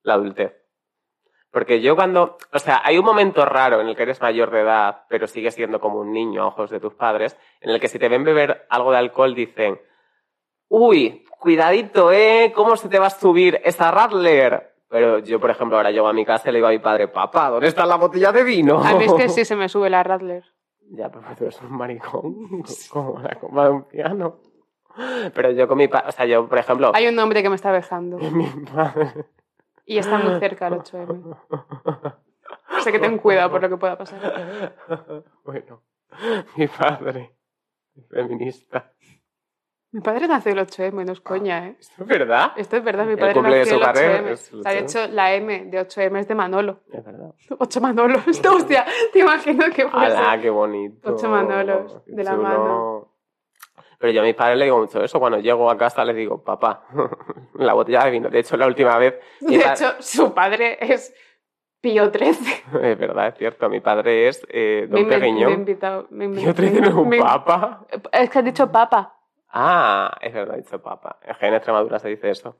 la 0.03 0.15
adultez. 0.15 0.55
Porque 1.53 1.83
yo 1.83 1.95
cuando, 1.95 2.39
o 2.51 2.59
sea, 2.59 2.81
hay 2.83 2.97
un 2.97 3.05
momento 3.05 3.45
raro 3.45 3.83
en 3.83 3.89
el 3.89 3.95
que 3.95 4.05
eres 4.05 4.23
mayor 4.23 4.51
de 4.51 4.63
edad, 4.63 5.05
pero 5.09 5.27
sigues 5.27 5.55
siendo 5.55 5.81
como 5.81 6.01
un 6.01 6.11
niño 6.11 6.43
a 6.43 6.47
ojos 6.47 6.71
de 6.71 6.81
tus 6.81 6.95
padres, 6.95 7.37
en 7.61 7.71
el 7.71 7.79
que 7.79 7.89
si 7.89 7.99
te 7.99 8.09
ven 8.09 8.25
beber 8.25 8.67
algo 8.71 8.91
de 8.91 8.97
alcohol 8.97 9.35
dicen, 9.35 9.79
uy, 10.69 11.25
cuidadito, 11.39 12.11
¿eh? 12.11 12.53
¿Cómo 12.55 12.77
se 12.77 12.89
te 12.89 12.99
va 12.99 13.09
a 13.09 13.11
subir 13.11 13.61
esa 13.65 13.91
Radler? 13.91 14.73
Pero 14.89 15.19
yo, 15.19 15.39
por 15.41 15.51
ejemplo, 15.51 15.77
ahora 15.77 15.91
llego 15.91 16.09
a 16.09 16.15
mi 16.15 16.25
casa 16.25 16.49
y 16.49 16.53
le 16.53 16.59
digo 16.59 16.69
a 16.69 16.71
mi 16.71 16.79
padre, 16.79 17.09
papá, 17.09 17.51
¿dónde 17.51 17.69
está 17.69 17.85
la 17.85 17.97
botella 17.97 18.33
de 18.33 18.45
vino? 18.45 18.83
A 18.83 18.95
mí 18.95 19.05
es 19.05 19.13
que 19.13 19.29
sí 19.29 19.45
se 19.45 19.55
me 19.55 19.69
sube 19.69 19.91
la 19.91 20.03
Radler. 20.03 20.45
Ya, 20.91 21.11
pero 21.11 21.23
tú 21.37 21.45
eres 21.45 21.61
un 21.61 21.77
maricón, 21.77 22.63
como 22.91 23.21
la 23.21 23.35
copa 23.39 23.65
de 23.65 23.71
un 23.71 23.85
piano. 23.85 24.39
Pero 25.35 25.51
yo 25.51 25.69
con 25.69 25.79
mi 25.79 25.89
padre, 25.89 26.09
o 26.09 26.13
sea, 26.13 26.25
yo, 26.25 26.49
por 26.49 26.59
ejemplo, 26.59 26.93
Hay 26.95 27.07
un 27.07 27.19
hombre 27.19 27.43
que 27.43 27.51
me 27.51 27.57
está 27.57 27.73
dejando 27.73 28.17
mi 28.31 28.47
padre... 28.75 29.27
y 29.85 29.99
está 29.99 30.19
muy 30.19 30.39
cerca 30.41 30.69
el 30.69 30.75
8M. 30.75 31.37
Sé 32.83 32.93
que 32.93 32.99
ten 32.99 33.19
cuidado 33.19 33.51
por 33.51 33.63
lo 33.63 33.69
que 33.69 33.77
pueda 33.77 33.97
pasar. 33.99 34.75
Bueno, 35.45 35.83
mi 36.57 36.67
padre, 36.69 37.35
feminista. 38.11 38.93
Mi 39.95 40.01
padre 40.01 40.27
nació 40.27 40.53
el 40.53 40.59
8M, 40.59 41.05
no 41.05 41.13
es 41.13 41.21
coña, 41.21 41.69
¿eh? 41.69 41.77
¿Esto 41.79 42.03
es 42.03 42.09
verdad? 42.09 42.53
Esto 42.57 42.77
es 42.79 42.85
verdad, 42.85 43.05
mi 43.05 43.13
El 43.13 43.19
padre 43.19 43.35
de 43.35 43.43
nació 43.43 43.61
el 43.61 43.67
su 43.69 43.81
padre 43.81 44.21
8M. 44.23 44.29
es 44.31 44.53
el 44.53 44.63
Se 44.63 44.69
ha 44.69 44.73
8M. 44.73 44.83
hecho 44.83 45.07
la 45.13 45.35
M 45.35 45.65
de 45.67 45.81
8M 45.87 46.19
es 46.19 46.29
de 46.29 46.35
Manolo. 46.35 46.81
Es 46.91 47.05
verdad. 47.05 47.35
8 47.59 47.81
Manolos. 47.83 48.23
Hostia, 48.47 48.87
te 49.13 49.19
imagino 49.19 49.67
que 49.75 49.89
fuese. 49.89 50.07
¡Hala, 50.17 50.41
qué 50.41 50.49
bonito! 50.51 51.13
Ocho 51.13 51.29
Manolos 51.29 52.01
Qué 52.07 52.13
de 52.13 52.25
la 52.25 52.37
mano. 52.37 53.12
Pero 53.99 54.13
yo 54.13 54.21
a 54.21 54.25
mis 54.25 54.35
padres 54.35 54.59
le 54.59 54.65
digo 54.65 54.79
mucho 54.79 55.03
eso. 55.03 55.19
Cuando 55.21 55.39
llego 55.39 55.71
a 55.71 55.77
casa 55.79 56.05
les 56.05 56.17
digo, 56.17 56.43
papá, 56.43 56.85
la 57.55 57.73
botella 57.73 58.05
de 58.05 58.11
vino. 58.11 58.29
De 58.31 58.41
hecho, 58.41 58.57
la 58.57 58.67
última 58.67 58.97
vez... 58.99 59.19
De 59.41 59.57
hecho, 59.57 59.95
su 60.01 60.35
padre 60.35 60.77
es 60.81 61.15
Pío 61.81 62.11
XIII. 62.13 62.33
Es 62.83 62.99
verdad, 62.99 63.29
es 63.29 63.35
cierto. 63.37 63.69
Mi 63.69 63.81
padre 63.81 64.29
es 64.29 64.45
eh, 64.49 64.87
Me, 64.91 64.99
Don 65.01 65.09
me 65.09 65.15
he 65.15 65.19
Pequeño. 65.19 65.51
invitado. 65.51 66.07
Me, 66.11 66.27
inven- 66.27 66.43
Pío 66.43 66.53
XIII 66.53 66.81
no 66.81 66.89
es 66.89 66.95
un 66.95 67.11
papa. 67.19 67.87
Es 68.13 68.31
que 68.31 68.39
has 68.41 68.45
dicho 68.45 68.71
papa. 68.71 69.17
Ah, 69.55 70.17
es 70.21 70.33
verdad, 70.33 70.55
he 70.57 70.63
dicho 70.63 70.81
papa. 70.83 71.19
Es 71.23 71.37
que 71.39 71.47
en 71.47 71.55
Extremadura 71.55 71.99
se 71.99 72.09
dice 72.09 72.31
eso. 72.31 72.57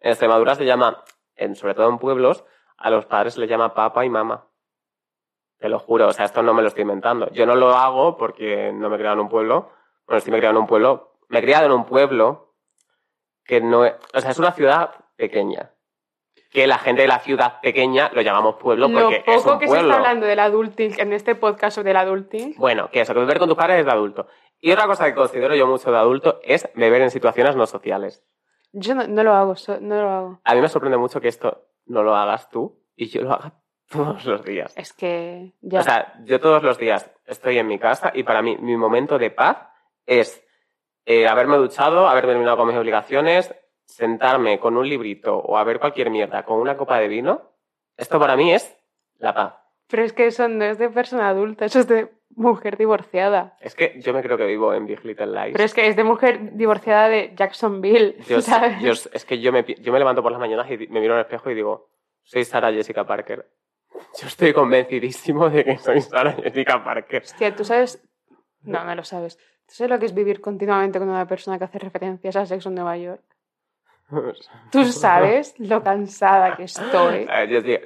En 0.00 0.10
Extremadura 0.10 0.54
se 0.54 0.64
llama, 0.64 1.02
en, 1.36 1.54
sobre 1.56 1.74
todo 1.74 1.88
en 1.88 1.98
pueblos, 1.98 2.44
a 2.76 2.90
los 2.90 3.06
padres 3.06 3.34
se 3.34 3.40
les 3.40 3.48
llama 3.48 3.72
papa 3.74 4.04
y 4.04 4.10
mamá. 4.10 4.46
Te 5.58 5.68
lo 5.68 5.78
juro, 5.78 6.08
o 6.08 6.12
sea, 6.12 6.24
esto 6.26 6.42
no 6.42 6.52
me 6.54 6.62
lo 6.62 6.68
estoy 6.68 6.82
inventando. 6.82 7.30
Yo 7.30 7.46
no 7.46 7.54
lo 7.54 7.70
hago 7.70 8.16
porque 8.16 8.72
no 8.72 8.88
me 8.90 8.96
he 8.96 8.98
criado 8.98 9.14
en 9.14 9.20
un 9.20 9.28
pueblo. 9.28 9.70
Bueno, 10.06 10.20
sí 10.20 10.30
me 10.30 10.36
he 10.36 10.40
criado 10.40 10.56
en 10.56 10.60
un 10.62 10.66
pueblo. 10.66 11.18
Me 11.28 11.38
he 11.38 11.42
criado 11.42 11.66
en 11.66 11.72
un 11.72 11.84
pueblo 11.86 12.54
que 13.44 13.60
no 13.60 13.84
es, 13.84 13.94
o 14.14 14.20
sea, 14.20 14.30
es 14.30 14.38
una 14.38 14.52
ciudad 14.52 14.90
pequeña. 15.16 15.70
Que 16.50 16.66
la 16.66 16.76
gente 16.78 17.02
de 17.02 17.08
la 17.08 17.18
ciudad 17.20 17.60
pequeña 17.62 18.10
lo 18.12 18.20
llamamos 18.20 18.56
pueblo 18.56 18.86
Lo 18.88 19.00
porque 19.00 19.24
es 19.26 19.42
poco 19.42 19.54
un 19.54 19.58
que 19.58 19.66
se 19.66 19.72
pueblo. 19.72 19.88
está 19.88 19.96
hablando 20.02 20.26
del 20.26 20.38
adulting 20.38 20.94
en 20.98 21.12
este 21.14 21.34
podcast 21.34 21.74
sobre 21.76 21.92
el 21.92 21.96
adulting. 21.96 22.54
Bueno, 22.58 22.90
que 22.90 23.00
eso, 23.00 23.14
que 23.14 23.20
beber 23.20 23.38
con 23.38 23.48
tus 23.48 23.56
padres 23.56 23.80
es 23.80 23.86
de 23.86 23.90
adulto. 23.92 24.26
Y 24.60 24.70
otra 24.70 24.86
cosa 24.86 25.06
que 25.06 25.14
considero 25.14 25.54
yo 25.54 25.66
mucho 25.66 25.90
de 25.90 25.96
adulto 25.98 26.40
es 26.42 26.68
beber 26.74 27.00
en 27.02 27.10
situaciones 27.10 27.56
no 27.56 27.66
sociales. 27.66 28.22
Yo 28.72 28.94
no, 28.94 29.06
no 29.06 29.22
lo 29.24 29.32
hago, 29.34 29.56
so- 29.56 29.80
no 29.80 29.94
lo 30.00 30.10
hago. 30.10 30.40
A 30.44 30.54
mí 30.54 30.60
me 30.60 30.68
sorprende 30.68 30.98
mucho 30.98 31.20
que 31.20 31.28
esto 31.28 31.68
no 31.86 32.02
lo 32.02 32.14
hagas 32.14 32.50
tú 32.50 32.82
y 32.96 33.06
yo 33.08 33.22
lo 33.22 33.32
haga 33.32 33.54
todos 33.90 34.24
los 34.26 34.44
días. 34.44 34.76
Es 34.76 34.92
que 34.92 35.54
ya. 35.62 35.80
O 35.80 35.82
sea, 35.82 36.14
yo 36.24 36.38
todos 36.38 36.62
los 36.62 36.76
días 36.76 37.10
estoy 37.24 37.58
en 37.58 37.66
mi 37.66 37.78
casa 37.78 38.12
y 38.14 38.24
para 38.24 38.42
mí 38.42 38.56
mi 38.58 38.76
momento 38.76 39.18
de 39.18 39.30
paz 39.30 39.68
es 40.06 40.44
eh, 41.04 41.26
haberme 41.26 41.56
duchado, 41.56 42.08
haber 42.08 42.26
terminado 42.26 42.56
con 42.56 42.68
mis 42.68 42.76
obligaciones, 42.76 43.54
sentarme 43.84 44.58
con 44.58 44.76
un 44.76 44.88
librito 44.88 45.36
o 45.36 45.56
a 45.56 45.64
ver 45.64 45.80
cualquier 45.80 46.10
mierda 46.10 46.44
con 46.44 46.58
una 46.58 46.76
copa 46.76 46.98
de 46.98 47.08
vino. 47.08 47.52
Esto 47.96 48.18
para 48.18 48.36
mí 48.36 48.52
es 48.52 48.76
la 49.18 49.34
paz. 49.34 49.54
Pero 49.88 50.04
es 50.04 50.12
que 50.12 50.26
eso 50.26 50.48
no 50.48 50.64
es 50.64 50.78
de 50.78 50.88
persona 50.88 51.28
adulta, 51.28 51.66
eso 51.66 51.80
es 51.80 51.88
de 51.88 52.10
mujer 52.34 52.78
divorciada. 52.78 53.56
Es 53.60 53.74
que 53.74 54.00
yo 54.00 54.14
me 54.14 54.22
creo 54.22 54.38
que 54.38 54.46
vivo 54.46 54.72
en 54.72 54.86
Big 54.86 55.04
Little 55.04 55.26
Lies. 55.26 55.52
Pero 55.52 55.64
es 55.64 55.74
que 55.74 55.86
es 55.86 55.96
de 55.96 56.04
mujer 56.04 56.56
divorciada 56.56 57.08
de 57.08 57.32
Jacksonville, 57.36 58.16
¿sabes? 58.40 59.10
es 59.12 59.24
que 59.24 59.40
yo 59.40 59.52
me, 59.52 59.64
yo 59.64 59.92
me 59.92 59.98
levanto 59.98 60.22
por 60.22 60.32
las 60.32 60.40
mañanas 60.40 60.70
y 60.70 60.88
me 60.88 61.00
miro 61.00 61.14
el 61.14 61.20
espejo 61.20 61.50
y 61.50 61.54
digo, 61.54 61.90
soy 62.22 62.44
Sara 62.44 62.72
Jessica 62.72 63.04
Parker. 63.06 63.46
Yo 64.20 64.26
estoy 64.26 64.52
convencidísimo 64.52 65.50
de 65.50 65.64
que 65.64 65.78
soy 65.78 66.00
Sara 66.00 66.32
Jessica 66.32 66.82
Parker. 66.82 67.22
Hostia, 67.22 67.54
tú 67.54 67.64
sabes... 67.64 68.02
No, 68.62 68.84
no 68.84 68.94
lo 68.94 69.04
sabes. 69.04 69.38
¿Tú 69.72 69.76
sabes 69.76 69.90
lo 69.90 69.98
que 69.98 70.04
es 70.04 70.12
vivir 70.12 70.42
continuamente 70.42 70.98
con 70.98 71.08
una 71.08 71.26
persona 71.26 71.56
que 71.56 71.64
hace 71.64 71.78
referencias 71.78 72.36
a 72.36 72.44
sexo 72.44 72.68
en 72.68 72.74
Nueva 72.74 72.98
York? 72.98 73.22
Tú 74.70 74.84
sabes 74.84 75.58
lo 75.58 75.82
cansada 75.82 76.54
que 76.54 76.64
estoy. 76.64 77.26
A 77.26 77.40
ver, 77.40 77.48
yo 77.48 77.62
digo, 77.62 77.80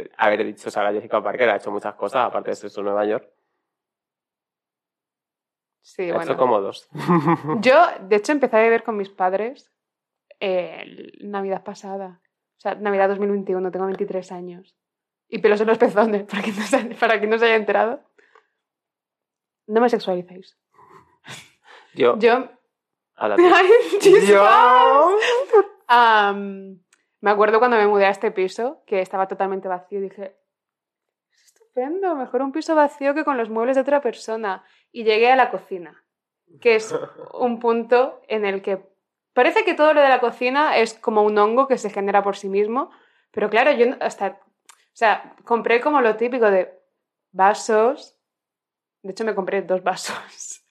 dicho 0.44 0.68
Jessica 0.68 1.22
Parker 1.22 1.48
ha 1.48 1.56
hecho 1.58 1.70
muchas 1.70 1.94
cosas, 1.94 2.26
aparte 2.26 2.50
de 2.50 2.54
eso 2.54 2.80
en 2.80 2.86
Nueva 2.86 3.06
York. 3.06 3.30
Sí, 5.80 6.10
ha 6.10 6.14
bueno. 6.14 6.32
hecho 6.32 6.36
como 6.36 6.60
dos. 6.60 6.88
Yo, 7.60 7.86
de 8.00 8.16
hecho, 8.16 8.32
empecé 8.32 8.56
a 8.56 8.62
beber 8.62 8.82
con 8.82 8.96
mis 8.96 9.08
padres 9.08 9.70
eh, 10.40 11.12
Navidad 11.20 11.62
pasada. 11.62 12.20
O 12.56 12.60
sea, 12.60 12.74
Navidad 12.74 13.10
2021, 13.10 13.70
tengo 13.70 13.86
23 13.86 14.32
años. 14.32 14.74
Y 15.28 15.38
pelos 15.38 15.60
en 15.60 15.68
los 15.68 15.78
pezones, 15.78 16.24
para 16.28 16.42
quien 16.42 16.56
no 16.56 16.62
se, 16.62 16.84
para 16.96 17.18
quien 17.20 17.30
no 17.30 17.38
se 17.38 17.44
haya 17.44 17.54
enterado. 17.54 18.00
No 19.68 19.80
me 19.80 19.88
sexualicéis. 19.88 20.58
Yo, 21.96 22.18
Yo... 22.18 22.48
a 23.16 23.28
la 23.28 23.36
me 27.20 27.30
acuerdo 27.30 27.58
cuando 27.58 27.76
me 27.76 27.86
mudé 27.86 28.06
a 28.06 28.10
este 28.10 28.30
piso, 28.30 28.82
que 28.86 29.00
estaba 29.00 29.26
totalmente 29.26 29.68
vacío, 29.68 29.98
y 29.98 30.02
dije, 30.02 30.36
es 31.32 31.44
estupendo, 31.44 32.14
mejor 32.14 32.42
un 32.42 32.52
piso 32.52 32.74
vacío 32.74 33.14
que 33.14 33.24
con 33.24 33.36
los 33.36 33.48
muebles 33.48 33.76
de 33.76 33.82
otra 33.82 34.00
persona. 34.00 34.64
Y 34.92 35.04
llegué 35.04 35.30
a 35.30 35.36
la 35.36 35.50
cocina, 35.50 36.04
que 36.60 36.76
es 36.76 36.92
un 37.34 37.58
punto 37.58 38.22
en 38.28 38.44
el 38.44 38.62
que 38.62 38.86
parece 39.32 39.64
que 39.64 39.74
todo 39.74 39.94
lo 39.94 40.00
de 40.00 40.08
la 40.08 40.20
cocina 40.20 40.76
es 40.76 40.94
como 40.94 41.22
un 41.22 41.38
hongo 41.38 41.68
que 41.68 41.78
se 41.78 41.90
genera 41.90 42.22
por 42.22 42.36
sí 42.36 42.48
mismo, 42.48 42.90
pero 43.30 43.50
claro, 43.50 43.72
yo 43.72 43.86
no- 43.86 43.96
hasta, 44.00 44.28
o 44.28 44.94
sea, 44.94 45.34
compré 45.44 45.80
como 45.80 46.00
lo 46.00 46.16
típico 46.16 46.50
de 46.50 46.72
vasos, 47.32 48.18
de 49.02 49.12
hecho 49.12 49.24
me 49.24 49.34
compré 49.34 49.62
dos 49.62 49.82
vasos, 49.82 50.62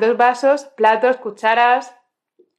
Dos 0.00 0.16
vasos, 0.16 0.64
platos, 0.76 1.18
cucharas, 1.18 1.94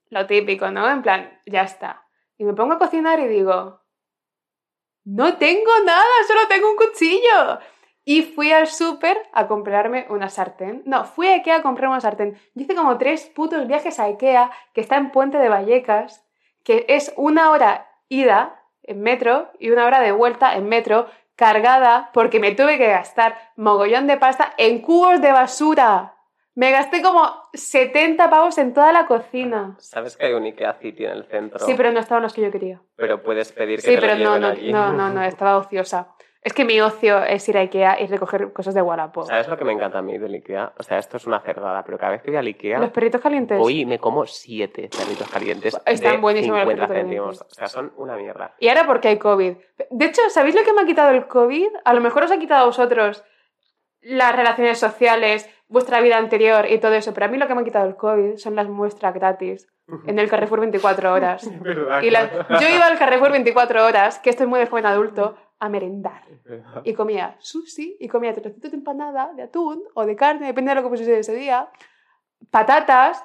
lo 0.09 0.25
típico, 0.25 0.71
¿no? 0.71 0.89
En 0.89 1.01
plan, 1.01 1.37
ya 1.45 1.63
está. 1.63 2.07
Y 2.37 2.45
me 2.45 2.53
pongo 2.53 2.75
a 2.75 2.79
cocinar 2.79 3.19
y 3.19 3.27
digo, 3.27 3.81
no 5.03 5.37
tengo 5.37 5.71
nada, 5.85 6.05
solo 6.27 6.47
tengo 6.47 6.69
un 6.69 6.77
cuchillo. 6.77 7.59
Y 8.05 8.21
fui 8.21 8.53
al 8.53 8.67
súper 8.67 9.17
a 9.33 9.47
comprarme 9.47 10.07
una 10.09 10.29
sartén. 10.29 10.81
No, 10.85 11.03
fui 11.03 11.27
a 11.27 11.33
Ikea 11.33 11.57
a 11.57 11.61
comprar 11.61 11.89
una 11.89 11.99
sartén. 11.99 12.35
Yo 12.55 12.63
hice 12.63 12.73
como 12.73 12.97
tres 12.97 13.25
putos 13.25 13.67
viajes 13.67 13.99
a 13.99 14.05
Ikea, 14.05 14.49
que 14.73 14.79
está 14.79 14.95
en 14.95 15.11
Puente 15.11 15.37
de 15.39 15.49
Vallecas, 15.49 16.25
que 16.63 16.85
es 16.87 17.13
una 17.17 17.51
hora 17.51 17.89
ida 18.07 18.63
en 18.83 19.01
metro 19.01 19.51
y 19.59 19.71
una 19.71 19.85
hora 19.85 19.99
de 19.99 20.13
vuelta 20.13 20.55
en 20.55 20.69
metro, 20.69 21.07
cargada 21.35 22.11
porque 22.13 22.39
me 22.39 22.53
tuve 22.53 22.77
que 22.77 22.87
gastar 22.87 23.37
mogollón 23.57 24.07
de 24.07 24.17
pasta 24.17 24.53
en 24.57 24.81
cubos 24.81 25.21
de 25.21 25.31
basura. 25.33 26.15
Me 26.59 26.71
gasté 26.71 27.01
como 27.01 27.21
70 27.53 28.29
pavos 28.29 28.57
en 28.57 28.73
toda 28.73 28.91
la 28.91 29.05
cocina. 29.05 29.77
¿Sabes 29.79 30.17
que 30.17 30.25
hay 30.25 30.33
un 30.33 30.43
Ikea 30.43 30.73
City 30.73 31.05
en 31.05 31.11
el 31.11 31.23
centro? 31.23 31.65
Sí, 31.65 31.73
pero 31.77 31.89
no 31.93 32.01
estaban 32.01 32.21
los 32.21 32.33
que 32.33 32.41
yo 32.41 32.51
quería. 32.51 32.81
Pero 32.97 33.23
puedes 33.23 33.53
pedir 33.53 33.77
que 33.77 33.87
Sí, 33.87 33.95
te 33.95 34.01
pero 34.01 34.15
lo 34.15 34.31
no, 34.31 34.39
no, 34.39 34.47
allí. 34.47 34.69
no, 34.73 34.91
no, 34.91 35.09
no, 35.09 35.23
estaba 35.23 35.55
ociosa. 35.55 36.09
Es 36.41 36.51
que 36.51 36.65
mi 36.65 36.81
ocio 36.81 37.23
es 37.23 37.47
ir 37.47 37.57
a 37.57 37.61
Ikea 37.61 38.01
y 38.01 38.07
recoger 38.07 38.51
cosas 38.51 38.73
de 38.73 38.81
Wallapop. 38.81 39.25
¿Sabes 39.27 39.47
lo 39.47 39.57
que 39.57 39.63
me 39.63 39.71
encanta 39.71 39.99
a 39.99 40.01
mí 40.01 40.17
del 40.17 40.33
Ikea? 40.33 40.73
O 40.77 40.83
sea, 40.83 40.97
esto 40.97 41.15
es 41.15 41.25
una 41.25 41.39
cerdada, 41.39 41.81
pero 41.85 41.97
cada 41.97 42.11
vez 42.11 42.23
que 42.23 42.31
voy 42.31 42.37
al 42.37 42.47
Ikea... 42.47 42.79
Los 42.79 42.91
perritos 42.91 43.21
calientes. 43.21 43.57
Hoy 43.61 43.85
me 43.85 43.97
como 43.97 44.25
siete 44.25 44.89
perritos 44.89 45.29
calientes 45.29 45.79
Están 45.85 46.11
de 46.15 46.17
buenísimos 46.17 46.57
los 46.59 46.67
50 46.67 46.87
perritos 46.87 47.09
céntimos. 47.09 47.41
O 47.41 47.55
sea, 47.55 47.67
son 47.69 47.93
una 47.95 48.17
mierda. 48.17 48.53
Y 48.59 48.67
ahora 48.67 48.85
porque 48.85 49.07
hay 49.07 49.17
COVID. 49.17 49.53
De 49.91 50.05
hecho, 50.05 50.21
¿sabéis 50.29 50.55
lo 50.55 50.63
que 50.65 50.73
me 50.73 50.81
ha 50.81 50.85
quitado 50.85 51.11
el 51.11 51.25
COVID? 51.25 51.69
A 51.85 51.93
lo 51.93 52.01
mejor 52.01 52.23
os 52.23 52.31
ha 52.31 52.37
quitado 52.37 52.63
a 52.63 52.65
vosotros 52.65 53.23
las 54.01 54.35
relaciones 54.35 54.79
sociales, 54.79 55.49
vuestra 55.67 55.99
vida 56.01 56.17
anterior 56.17 56.65
y 56.69 56.79
todo 56.79 56.93
eso, 56.93 57.13
pero 57.13 57.25
a 57.25 57.29
mí 57.29 57.37
lo 57.37 57.47
que 57.47 57.55
me 57.55 57.61
ha 57.61 57.63
quitado 57.63 57.87
el 57.87 57.95
COVID 57.95 58.37
son 58.37 58.55
las 58.55 58.67
muestras 58.69 59.13
gratis 59.13 59.67
en 60.05 60.19
el 60.19 60.29
Carrefour 60.29 60.59
24 60.59 61.11
horas. 61.13 61.43
Y 62.03 62.09
las- 62.11 62.31
yo 62.61 62.67
iba 62.75 62.85
al 62.85 62.97
Carrefour 62.97 63.31
24 63.31 63.85
horas, 63.85 64.19
que 64.19 64.29
estoy 64.29 64.45
muy 64.47 64.59
de 64.59 64.67
joven 64.67 64.85
adulto, 64.85 65.35
a 65.59 65.67
merendar. 65.67 66.23
Y 66.85 66.93
comía 66.93 67.35
sushi 67.39 67.97
y 67.99 68.07
comía 68.07 68.33
trocitos 68.33 68.71
de 68.71 68.77
empanada, 68.77 69.31
de 69.35 69.43
atún 69.43 69.83
o 69.93 70.05
de 70.05 70.15
carne, 70.15 70.47
depende 70.47 70.69
de 70.69 70.75
lo 70.75 70.83
que 70.83 70.89
pusiese 70.89 71.19
ese 71.19 71.33
día. 71.35 71.69
Patatas, 72.51 73.23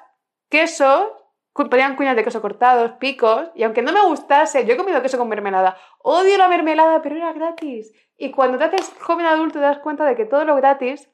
queso, 0.48 1.23
ponían 1.54 1.96
cuñas 1.96 2.16
de 2.16 2.24
queso 2.24 2.42
cortados, 2.42 2.92
picos. 2.92 3.50
Y 3.54 3.62
aunque 3.62 3.82
no 3.82 3.92
me 3.92 4.02
gustase, 4.02 4.66
yo 4.66 4.74
he 4.74 4.76
comido 4.76 5.02
queso 5.02 5.18
con 5.18 5.28
mermelada. 5.28 5.76
Odio 6.00 6.36
la 6.36 6.48
mermelada, 6.48 7.00
pero 7.02 7.16
era 7.16 7.32
gratis. 7.32 7.92
Y 8.16 8.30
cuando 8.30 8.58
te 8.58 8.64
haces 8.64 8.92
joven 9.00 9.26
adulto 9.26 9.58
te 9.60 9.64
das 9.64 9.78
cuenta 9.78 10.04
de 10.04 10.16
que 10.16 10.24
todo 10.24 10.44
lo 10.44 10.56
gratis 10.56 11.10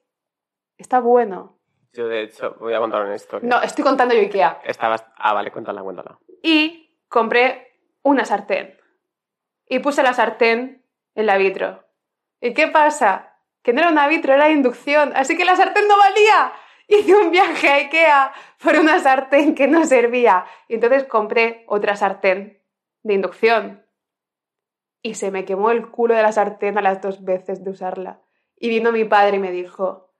está 0.78 1.00
bueno. 1.00 1.58
Yo, 1.92 2.08
de 2.08 2.22
hecho, 2.22 2.56
voy 2.60 2.72
a 2.72 2.78
contar 2.78 3.02
una 3.02 3.16
historia. 3.16 3.48
No, 3.48 3.60
estoy 3.62 3.84
contando 3.84 4.14
yo 4.14 4.20
Ikea. 4.20 4.60
Estabas... 4.64 5.04
Ah, 5.16 5.34
vale, 5.34 5.50
cuéntala, 5.50 5.82
cuéntala. 5.82 6.18
y 6.42 6.98
compré 7.08 7.82
una 8.02 8.24
sartén. 8.24 8.78
Y 9.66 9.80
puse 9.80 10.02
la 10.02 10.14
sartén 10.14 10.86
en 11.14 11.26
la 11.26 11.36
vitro. 11.36 11.84
¿Y 12.40 12.54
qué 12.54 12.68
pasa? 12.68 13.36
Que 13.62 13.72
no 13.72 13.80
era 13.80 13.90
una 13.90 14.08
vitro, 14.08 14.32
era 14.32 14.50
inducción, 14.50 15.12
así 15.14 15.36
que 15.36 15.44
la 15.44 15.56
sartén 15.56 15.86
no 15.86 15.98
valía. 15.98 16.52
Hice 16.88 17.14
un 17.14 17.30
viaje 17.30 17.68
a 17.68 17.74
Ikea 17.74 18.32
por 18.62 18.76
una 18.76 18.98
sartén 19.00 19.54
que 19.54 19.66
no 19.66 19.84
servía. 19.84 20.44
Y 20.68 20.74
entonces 20.74 21.04
compré 21.04 21.64
otra 21.66 21.96
sartén 21.96 22.62
de 23.02 23.14
inducción. 23.14 23.84
Y 25.02 25.14
se 25.14 25.30
me 25.30 25.44
quemó 25.44 25.70
el 25.70 25.90
culo 25.90 26.14
de 26.14 26.22
la 26.22 26.32
sartén 26.32 26.76
a 26.76 26.82
las 26.82 27.00
dos 27.00 27.24
veces 27.24 27.64
de 27.64 27.70
usarla. 27.70 28.20
Y 28.56 28.68
vino 28.68 28.92
mi 28.92 29.04
padre 29.04 29.36
y 29.36 29.40
me 29.40 29.50
dijo, 29.50 30.12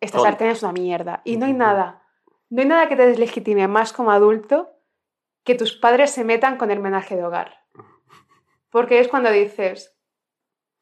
esta 0.00 0.20
sartén 0.20 0.50
es 0.50 0.62
una 0.62 0.72
mierda. 0.72 1.22
Y 1.24 1.36
no 1.36 1.46
hay 1.46 1.52
nada, 1.52 2.06
no 2.50 2.62
hay 2.62 2.68
nada 2.68 2.88
que 2.88 2.96
te 2.96 3.06
deslegitime 3.06 3.66
más 3.66 3.92
como 3.92 4.12
adulto 4.12 4.70
que 5.44 5.54
tus 5.54 5.74
padres 5.74 6.10
se 6.10 6.24
metan 6.24 6.56
con 6.56 6.70
el 6.70 6.78
menaje 6.78 7.16
de 7.16 7.24
hogar. 7.24 7.64
Porque 8.70 9.00
es 9.00 9.08
cuando 9.08 9.30
dices, 9.30 9.98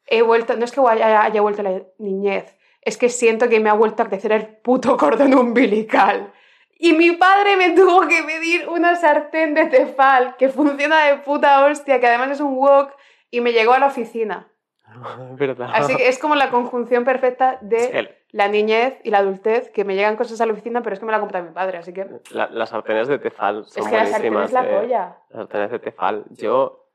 he 0.05 0.21
vuelto, 0.21 0.55
no 0.55 0.65
es 0.65 0.71
que 0.71 0.81
haya, 0.81 1.23
haya 1.23 1.41
vuelto 1.41 1.61
a 1.61 1.63
la 1.63 1.81
niñez, 1.97 2.57
es 2.81 2.97
que 2.97 3.09
siento 3.09 3.49
que 3.49 3.59
me 3.59 3.69
ha 3.69 3.73
vuelto 3.73 4.03
a 4.03 4.07
crecer 4.07 4.31
el 4.33 4.47
puto 4.57 4.97
cordón 4.97 5.33
umbilical. 5.33 6.33
Y 6.79 6.93
mi 6.93 7.11
padre 7.11 7.57
me 7.57 7.71
tuvo 7.71 8.01
que 8.07 8.23
pedir 8.23 8.67
una 8.69 8.95
sartén 8.95 9.53
de 9.53 9.65
Tefal 9.65 10.35
que 10.37 10.49
funciona 10.49 11.05
de 11.05 11.17
puta 11.17 11.65
hostia, 11.65 11.99
que 11.99 12.07
además 12.07 12.31
es 12.31 12.39
un 12.39 12.55
wok, 12.55 12.91
y 13.31 13.41
me 13.41 13.51
llegó 13.51 13.73
a 13.73 13.79
la 13.79 13.87
oficina. 13.87 14.47
Verdad. 15.37 15.69
Así 15.73 15.95
que 15.95 16.07
es 16.07 16.19
como 16.19 16.35
la 16.35 16.49
conjunción 16.49 17.03
perfecta 17.03 17.57
de 17.61 18.15
la 18.31 18.47
niñez 18.47 18.99
y 19.03 19.09
la 19.09 19.19
adultez, 19.19 19.69
que 19.71 19.83
me 19.85 19.95
llegan 19.95 20.15
cosas 20.15 20.39
a 20.41 20.45
la 20.45 20.53
oficina, 20.53 20.81
pero 20.81 20.93
es 20.93 20.99
que 20.99 21.05
me 21.05 21.11
la 21.11 21.19
compra 21.19 21.41
mi 21.41 21.51
padre, 21.51 21.77
así 21.77 21.93
que... 21.93 22.07
la- 22.31 22.49
las 22.49 22.69
sartenes 22.69 23.07
de 23.07 23.19
Tefal 23.19 23.65
son 23.65 23.83
Es 23.83 23.89
que 23.89 23.95
la 23.97 24.05
sartén 24.05 24.33
buenísimas. 24.33 24.45
es 24.47 24.53
la 24.53 24.65
eh. 24.65 24.79
polla. 24.81 25.17
Las 25.29 25.37
sartenes 25.39 25.71
de 25.71 25.79
Tefal. 25.79 26.25
Yo, 26.31 26.89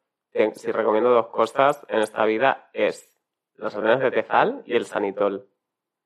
si 0.55 0.71
recomiendo 0.73 1.11
dos 1.11 1.27
cosas 1.29 1.85
en 1.89 2.01
esta 2.01 2.25
vida, 2.25 2.69
es 2.73 3.09
Los 3.57 3.73
sartenes 3.73 4.01
de 4.01 4.11
Tefal 4.11 4.63
y 4.65 4.75
el 4.77 4.87
Sanitol. 4.87 5.49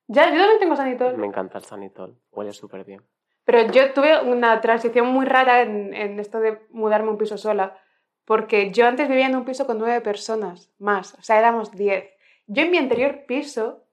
Ya, 0.08 0.30
yo 0.30 0.38
también 0.38 0.60
tengo 0.60 0.76
sanitol. 0.76 1.16
Me 1.18 1.26
encanta 1.26 1.58
el 1.58 1.64
Sanitol. 1.64 2.16
Huele 2.30 2.52
súper 2.52 2.84
bien. 2.84 3.02
Pero 3.46 3.70
yo 3.70 3.92
tuve 3.94 4.20
una 4.20 4.60
transición 4.60 5.06
muy 5.06 5.24
rara 5.24 5.62
en, 5.62 5.94
en 5.94 6.20
esto 6.20 6.40
de 6.40 6.58
mudarme 6.70 7.08
a 7.08 7.12
un 7.12 7.16
piso 7.16 7.38
sola, 7.38 7.78
porque 8.26 8.72
yo 8.72 8.86
antes 8.86 9.08
vivía 9.08 9.26
en 9.26 9.36
un 9.36 9.44
piso 9.44 9.66
con 9.66 9.78
nueve 9.78 10.00
personas 10.00 10.70
más, 10.78 11.14
o 11.14 11.22
sea, 11.22 11.38
éramos 11.38 11.70
diez. 11.70 12.04
Yo 12.48 12.64
en 12.64 12.72
mi 12.72 12.76
anterior 12.78 13.24
piso 13.26 13.84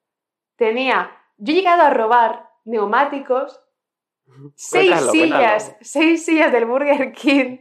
tenía, 0.55 1.11
yo 1.37 1.53
he 1.53 1.55
llegado 1.57 1.83
a 1.83 1.91
robar 1.91 2.49
neumáticos, 2.65 3.61
seis 4.55 4.89
Cuéntalo, 4.89 5.11
sillas, 5.11 5.63
cuéntalo. 5.63 5.77
seis 5.81 6.25
sillas 6.25 6.51
del 6.51 6.65
Burger 6.65 7.11
King, 7.13 7.59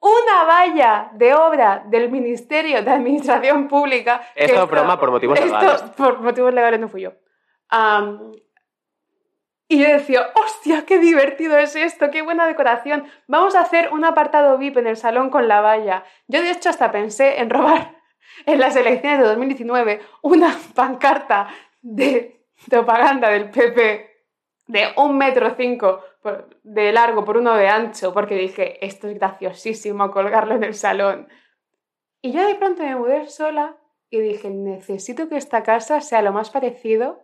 una 0.00 0.44
valla 0.46 1.10
de 1.12 1.34
obra 1.34 1.84
del 1.86 2.10
Ministerio 2.10 2.82
de 2.82 2.90
Administración 2.90 3.68
Pública. 3.68 4.22
Esto 4.34 4.64
es 4.64 4.70
broma 4.70 4.98
por 4.98 5.10
motivos 5.10 5.38
esto, 5.38 5.58
legales. 5.58 5.82
por 5.96 6.20
motivos 6.20 6.54
legales 6.54 6.80
no 6.80 6.88
fui 6.88 7.02
yo. 7.02 7.12
Y 9.74 9.78
yo 9.78 9.88
decía, 9.88 10.30
hostia, 10.36 10.86
qué 10.86 11.00
divertido 11.00 11.58
es 11.58 11.74
esto, 11.74 12.12
qué 12.12 12.22
buena 12.22 12.46
decoración. 12.46 13.06
Vamos 13.26 13.56
a 13.56 13.62
hacer 13.62 13.92
un 13.92 14.04
apartado 14.04 14.56
VIP 14.56 14.76
en 14.76 14.86
el 14.86 14.96
salón 14.96 15.30
con 15.30 15.48
la 15.48 15.60
valla. 15.60 16.04
Yo 16.28 16.42
de 16.42 16.52
hecho 16.52 16.70
hasta 16.70 16.92
pensé 16.92 17.40
en 17.40 17.50
robar 17.50 17.96
en 18.46 18.60
las 18.60 18.76
elecciones 18.76 19.18
de 19.18 19.24
2019 19.24 20.00
una 20.22 20.56
pancarta 20.76 21.48
de 21.82 22.46
propaganda 22.70 23.30
del 23.30 23.50
PP 23.50 24.10
de 24.68 24.92
un 24.96 25.18
metro 25.18 25.56
cinco 25.56 26.04
de 26.62 26.92
largo 26.92 27.24
por 27.24 27.36
uno 27.36 27.56
de 27.56 27.66
ancho, 27.66 28.14
porque 28.14 28.36
dije, 28.36 28.84
esto 28.86 29.08
es 29.08 29.18
graciosísimo 29.18 30.12
colgarlo 30.12 30.54
en 30.54 30.62
el 30.62 30.74
salón. 30.74 31.28
Y 32.22 32.30
yo 32.30 32.46
de 32.46 32.54
pronto 32.54 32.84
me 32.84 32.94
mudé 32.94 33.28
sola 33.28 33.76
y 34.08 34.20
dije, 34.20 34.50
necesito 34.50 35.28
que 35.28 35.36
esta 35.36 35.64
casa 35.64 36.00
sea 36.00 36.22
lo 36.22 36.32
más 36.32 36.50
parecido 36.50 37.23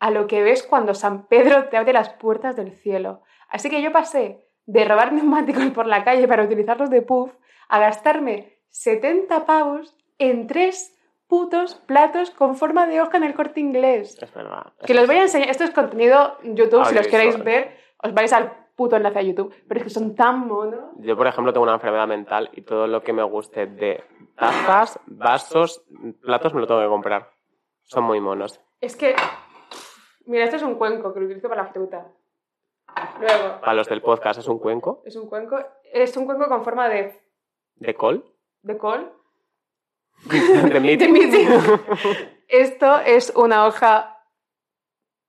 a 0.00 0.10
lo 0.10 0.26
que 0.26 0.42
ves 0.42 0.62
cuando 0.62 0.94
San 0.94 1.26
Pedro 1.26 1.68
te 1.68 1.76
abre 1.76 1.92
las 1.92 2.10
puertas 2.14 2.56
del 2.56 2.72
cielo. 2.72 3.22
Así 3.48 3.70
que 3.70 3.82
yo 3.82 3.92
pasé 3.92 4.46
de 4.66 4.84
robar 4.84 5.12
neumáticos 5.12 5.66
por 5.70 5.86
la 5.86 6.02
calle 6.02 6.26
para 6.26 6.42
utilizarlos 6.42 6.90
de 6.90 7.02
puff 7.02 7.32
a 7.68 7.78
gastarme 7.78 8.58
70 8.70 9.46
pavos 9.46 9.96
en 10.18 10.46
tres 10.46 10.96
putos 11.28 11.76
platos 11.86 12.30
con 12.30 12.56
forma 12.56 12.86
de 12.86 13.00
hoja 13.00 13.18
en 13.18 13.24
el 13.24 13.34
corte 13.34 13.60
inglés. 13.60 14.18
Es 14.20 14.34
verdad. 14.34 14.72
Que 14.84 14.94
los 14.94 15.06
voy 15.06 15.16
a 15.16 15.22
enseñar. 15.22 15.48
Esto 15.48 15.64
es 15.64 15.70
contenido 15.70 16.36
YouTube, 16.42 16.84
si 16.86 16.94
los 16.94 17.06
queréis 17.06 17.42
ver, 17.44 17.76
os 18.02 18.12
vais 18.12 18.32
al 18.32 18.52
puto 18.74 18.96
enlace 18.96 19.18
a 19.20 19.22
YouTube. 19.22 19.54
Pero 19.68 19.78
es 19.78 19.84
que 19.84 19.90
son 19.90 20.16
tan 20.16 20.48
monos. 20.48 20.90
Yo, 20.98 21.16
por 21.16 21.28
ejemplo, 21.28 21.52
tengo 21.52 21.62
una 21.62 21.74
enfermedad 21.74 22.08
mental 22.08 22.50
y 22.52 22.62
todo 22.62 22.88
lo 22.88 23.02
que 23.02 23.12
me 23.12 23.22
guste 23.22 23.66
de 23.66 24.02
tazas, 24.36 24.98
vasos, 25.06 25.84
platos 26.20 26.52
me 26.52 26.60
lo 26.60 26.66
tengo 26.66 26.80
que 26.80 26.88
comprar. 26.88 27.30
Son 27.84 28.02
muy 28.02 28.20
monos. 28.20 28.60
Es 28.80 28.96
que. 28.96 29.14
Mira, 30.30 30.44
esto 30.44 30.56
es 30.56 30.62
un 30.62 30.76
cuenco 30.76 31.12
que 31.12 31.20
lo 31.20 31.26
utilizo 31.26 31.48
para 31.48 31.64
la 31.64 31.68
fruta. 31.72 32.06
Luego, 33.20 33.60
Para 33.60 33.74
los 33.74 33.88
del 33.88 34.00
podcast 34.02 34.40
es 34.40 34.48
un 34.48 34.58
cuenco 34.58 35.02
es 35.04 35.14
un 35.16 35.28
cuenco. 35.28 35.58
Es 35.92 36.16
un 36.16 36.24
cuenco 36.26 36.48
con 36.48 36.64
forma 36.64 36.88
de, 36.88 37.20
de 37.76 37.94
col. 37.94 38.24
de 38.62 38.78
col. 38.78 39.12
De 40.24 40.80
meeting. 40.80 41.14
Esto 42.48 43.00
es 43.00 43.32
una 43.34 43.66
hoja. 43.66 44.16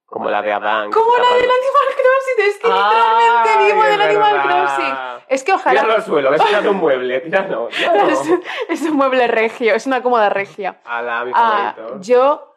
Como 0.06 0.30
la 0.30 0.42
de 0.42 0.52
Adán. 0.52 0.92
Como 0.92 1.14
la 1.18 1.36
del 1.36 1.50
Animal 1.50 1.88
Crossing. 1.96 2.46
Es 2.50 2.58
que 2.60 2.68
literalmente 2.68 3.66
vivo 3.66 3.84
es 3.84 3.90
del 3.92 4.02
Animal 4.02 4.34
verdad. 4.34 4.66
Crossing. 4.66 4.96
Es 5.30 5.44
que 5.44 5.52
Tíralo 5.54 5.80
ojalá. 5.80 5.94
al 5.96 6.04
suelo, 6.04 6.32
ves 6.32 6.46
tirando 6.46 6.72
un 6.72 6.78
mueble, 6.78 7.22
tíralo. 7.22 7.68
tíralo. 7.70 8.10
Es, 8.10 8.30
es 8.70 8.82
un 8.84 8.98
mueble 8.98 9.28
regio, 9.28 9.74
es 9.74 9.88
una 9.88 10.04
cómoda 10.04 10.30
regia. 10.30 10.82
Ala, 10.84 11.24
mi 11.26 11.32
Ah, 11.34 11.76
yo. 12.02 12.51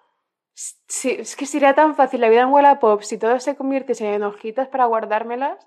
Sí, 0.55 1.16
es 1.18 1.34
que 1.36 1.46
sería 1.46 1.74
tan 1.74 1.94
fácil 1.96 2.20
la 2.20 2.28
vida 2.28 2.42
en 2.42 2.48
Wallapop 2.48 3.02
si 3.02 3.18
todo 3.18 3.38
se 3.40 3.57
convirtiese 3.57 4.14
en 4.14 4.22
hojitas 4.22 4.68
para 4.68 4.84
guardármelas. 4.86 5.66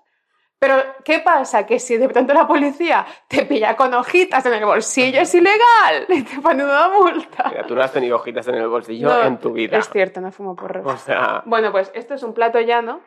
Pero, 0.60 0.74
¿qué 1.04 1.20
pasa? 1.20 1.66
Que 1.66 1.78
si 1.78 1.96
de 1.98 2.08
pronto 2.08 2.34
la 2.34 2.48
policía 2.48 3.06
te 3.28 3.44
pilla 3.46 3.76
con 3.76 3.94
hojitas 3.94 4.44
en 4.46 4.54
el 4.54 4.64
bolsillo, 4.64 5.20
es 5.20 5.32
ilegal. 5.34 6.06
Y 6.08 6.22
te 6.24 6.40
ponen 6.40 6.66
una 6.66 6.88
multa. 6.88 7.48
Mira, 7.50 7.64
tú 7.66 7.76
no 7.76 7.82
has 7.82 7.92
tenido 7.92 8.16
hojitas 8.16 8.48
en 8.48 8.56
el 8.56 8.66
bolsillo 8.66 9.08
No, 9.08 9.22
en 9.22 9.38
tu 9.38 9.52
vida. 9.52 9.78
Es 9.78 9.88
cierto, 9.88 10.20
no 10.20 10.32
fumo 10.32 10.56
porros. 10.56 10.84
O 10.84 10.96
sea, 10.96 11.42
Bueno, 11.46 11.70
pues 11.70 11.92
esto 11.94 12.14
es 12.14 12.22
un 12.24 12.34
plato 12.34 12.58
llano. 12.60 13.00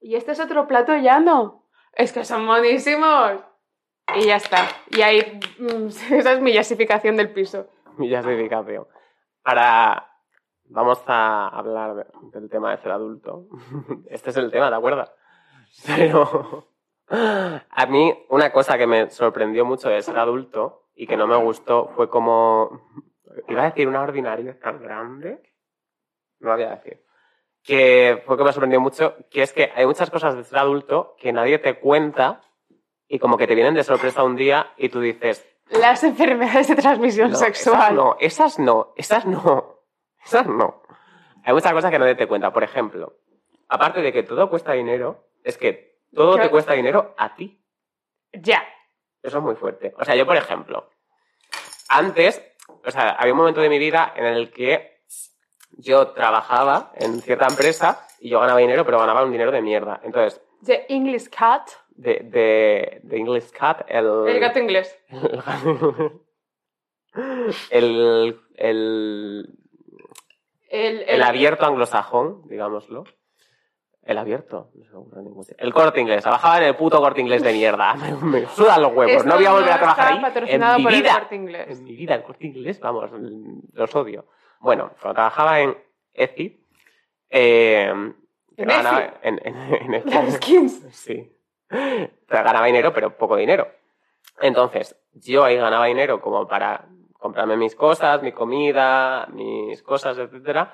Y 0.00 0.14
este 0.14 0.32
es 0.32 0.40
otro 0.40 0.68
plato 0.68 0.94
llano. 0.94 1.64
Es 1.94 2.12
que 2.12 2.24
son 2.24 2.44
monísimos. 2.44 3.32
Y 4.14 4.26
ya 4.26 4.36
está. 4.36 4.68
Y 4.90 5.00
ahí. 5.02 5.40
mm, 5.58 5.88
esa 6.14 6.32
es 6.32 6.40
mi 6.40 6.52
yasificación 6.52 7.16
del 7.16 7.32
piso. 7.32 7.66
millas 7.96 8.24
de 8.24 8.36
dedicación. 8.36 8.86
Vamos 10.70 11.02
a 11.06 11.48
hablar 11.48 11.94
de- 11.94 12.06
del 12.32 12.48
tema 12.50 12.70
de 12.70 12.78
ser 12.82 12.92
adulto. 12.92 13.46
Este 14.10 14.30
es 14.30 14.36
el 14.36 14.50
tema, 14.50 14.70
¿de 14.70 14.76
acuerdo? 14.76 15.04
Pero. 15.86 16.68
A 17.10 17.86
mí, 17.86 18.12
una 18.28 18.52
cosa 18.52 18.76
que 18.76 18.86
me 18.86 19.08
sorprendió 19.10 19.64
mucho 19.64 19.88
de 19.88 20.02
ser 20.02 20.18
adulto 20.18 20.88
y 20.94 21.06
que 21.06 21.16
no 21.16 21.26
me 21.26 21.36
gustó 21.36 21.88
fue 21.96 22.08
como. 22.10 22.82
Iba 23.48 23.62
a 23.62 23.66
decir 23.70 23.88
una 23.88 24.02
ordinaria 24.02 24.58
tan 24.58 24.82
grande. 24.82 25.40
No 26.40 26.50
lo 26.50 26.54
voy 26.56 26.64
a 26.64 26.76
decir. 26.76 27.02
Que 27.62 28.22
fue 28.26 28.36
que 28.36 28.44
me 28.44 28.52
sorprendió 28.52 28.80
mucho, 28.80 29.14
que 29.30 29.42
es 29.42 29.52
que 29.52 29.70
hay 29.74 29.86
muchas 29.86 30.10
cosas 30.10 30.36
de 30.36 30.44
ser 30.44 30.58
adulto 30.58 31.14
que 31.18 31.32
nadie 31.32 31.58
te 31.58 31.78
cuenta 31.78 32.40
y 33.08 33.18
como 33.18 33.36
que 33.36 33.46
te 33.46 33.54
vienen 33.54 33.74
de 33.74 33.84
sorpresa 33.84 34.22
un 34.22 34.36
día 34.36 34.72
y 34.76 34.88
tú 34.90 35.00
dices, 35.00 35.46
Las 35.70 36.04
enfermedades 36.04 36.68
de 36.68 36.76
transmisión 36.76 37.30
no, 37.30 37.36
sexual. 37.36 37.76
Esas 37.80 37.94
no, 37.94 38.16
esas 38.20 38.58
no, 38.58 38.92
esas 38.96 39.26
no, 39.26 39.77
no. 40.46 40.82
Hay 41.44 41.54
muchas 41.54 41.72
cosas 41.72 41.90
que 41.90 41.98
nadie 41.98 42.14
te 42.14 42.26
cuenta. 42.26 42.52
Por 42.52 42.62
ejemplo, 42.62 43.18
aparte 43.68 44.00
de 44.02 44.12
que 44.12 44.22
todo 44.22 44.50
cuesta 44.50 44.72
dinero, 44.72 45.28
es 45.44 45.56
que 45.56 46.00
todo 46.14 46.36
te 46.38 46.50
cuesta 46.50 46.72
dinero 46.74 47.14
a 47.16 47.34
ti. 47.34 47.62
Ya. 48.32 48.62
Eso 49.22 49.38
es 49.38 49.44
muy 49.44 49.54
fuerte. 49.56 49.94
O 49.98 50.04
sea, 50.04 50.14
yo, 50.14 50.26
por 50.26 50.36
ejemplo, 50.36 50.90
antes, 51.88 52.42
o 52.84 52.90
sea, 52.90 53.10
había 53.10 53.32
un 53.32 53.38
momento 53.38 53.60
de 53.60 53.68
mi 53.68 53.78
vida 53.78 54.12
en 54.16 54.24
el 54.26 54.50
que 54.50 55.02
yo 55.72 56.08
trabajaba 56.08 56.92
en 56.96 57.20
cierta 57.20 57.46
empresa 57.46 58.06
y 58.20 58.30
yo 58.30 58.40
ganaba 58.40 58.58
dinero, 58.58 58.84
pero 58.84 58.98
ganaba 58.98 59.24
un 59.24 59.32
dinero 59.32 59.50
de 59.50 59.62
mierda. 59.62 60.00
Entonces, 60.02 60.42
The 60.64 60.86
English 60.88 61.28
Cat. 61.30 61.68
de, 61.90 62.20
de, 62.24 63.00
de 63.02 63.16
English 63.16 63.50
Cat, 63.50 63.84
el... 63.88 64.28
El 64.28 64.40
gato 64.40 64.58
inglés. 64.58 64.98
el, 67.70 68.40
el, 68.40 68.40
El, 68.56 69.58
el 70.68 71.22
abierto 71.22 71.66
anglosajón, 71.66 72.42
digámoslo. 72.48 73.04
El 74.02 74.16
abierto. 74.16 74.70
El 75.58 75.72
corte 75.74 76.00
inglés. 76.00 76.22
Trabajaba 76.22 76.58
en 76.58 76.64
el 76.64 76.76
puto 76.76 76.98
corte 76.98 77.20
inglés 77.20 77.42
de 77.42 77.52
mierda. 77.52 77.94
Me, 78.22 78.40
me 78.40 78.46
sudan 78.46 78.80
los 78.80 78.92
huevos. 78.92 79.16
Esto 79.16 79.28
no 79.28 79.34
voy 79.36 79.44
a 79.44 79.52
volver 79.52 79.72
a 79.72 79.76
trabajar 79.76 80.12
ahí. 80.14 80.20
patrocinado 80.20 80.72
en 80.76 80.78
mi 80.78 80.84
por 80.84 80.92
el 80.94 81.02
vida. 81.02 81.12
Corte 81.18 81.34
Inglés. 81.36 81.78
En 81.78 81.84
mi 81.84 81.94
vida, 81.94 82.14
el 82.14 82.22
corte 82.22 82.46
inglés, 82.46 82.80
vamos, 82.80 83.10
los 83.74 83.94
odio. 83.94 84.26
Bueno, 84.60 84.92
cuando 85.00 85.14
trabajaba 85.14 85.60
en 85.60 85.76
ECI, 86.14 86.66
eh, 87.30 87.88
¿En 87.90 88.14
ganaba- 88.56 89.14
en, 89.22 89.40
en, 89.44 89.94
en. 89.94 90.02
Las 90.10 90.34
skins. 90.36 90.86
Sí. 90.90 91.30
Ganaba 92.28 92.64
dinero, 92.66 92.92
pero 92.94 93.14
poco 93.16 93.36
dinero. 93.36 93.68
Entonces, 94.40 94.96
yo 95.12 95.44
ahí 95.44 95.56
ganaba 95.56 95.84
dinero 95.84 96.20
como 96.22 96.48
para 96.48 96.86
comprarme 97.18 97.56
mis 97.56 97.74
cosas, 97.74 98.22
mi 98.22 98.32
comida, 98.32 99.26
mis 99.32 99.82
cosas, 99.82 100.16
etcétera. 100.18 100.72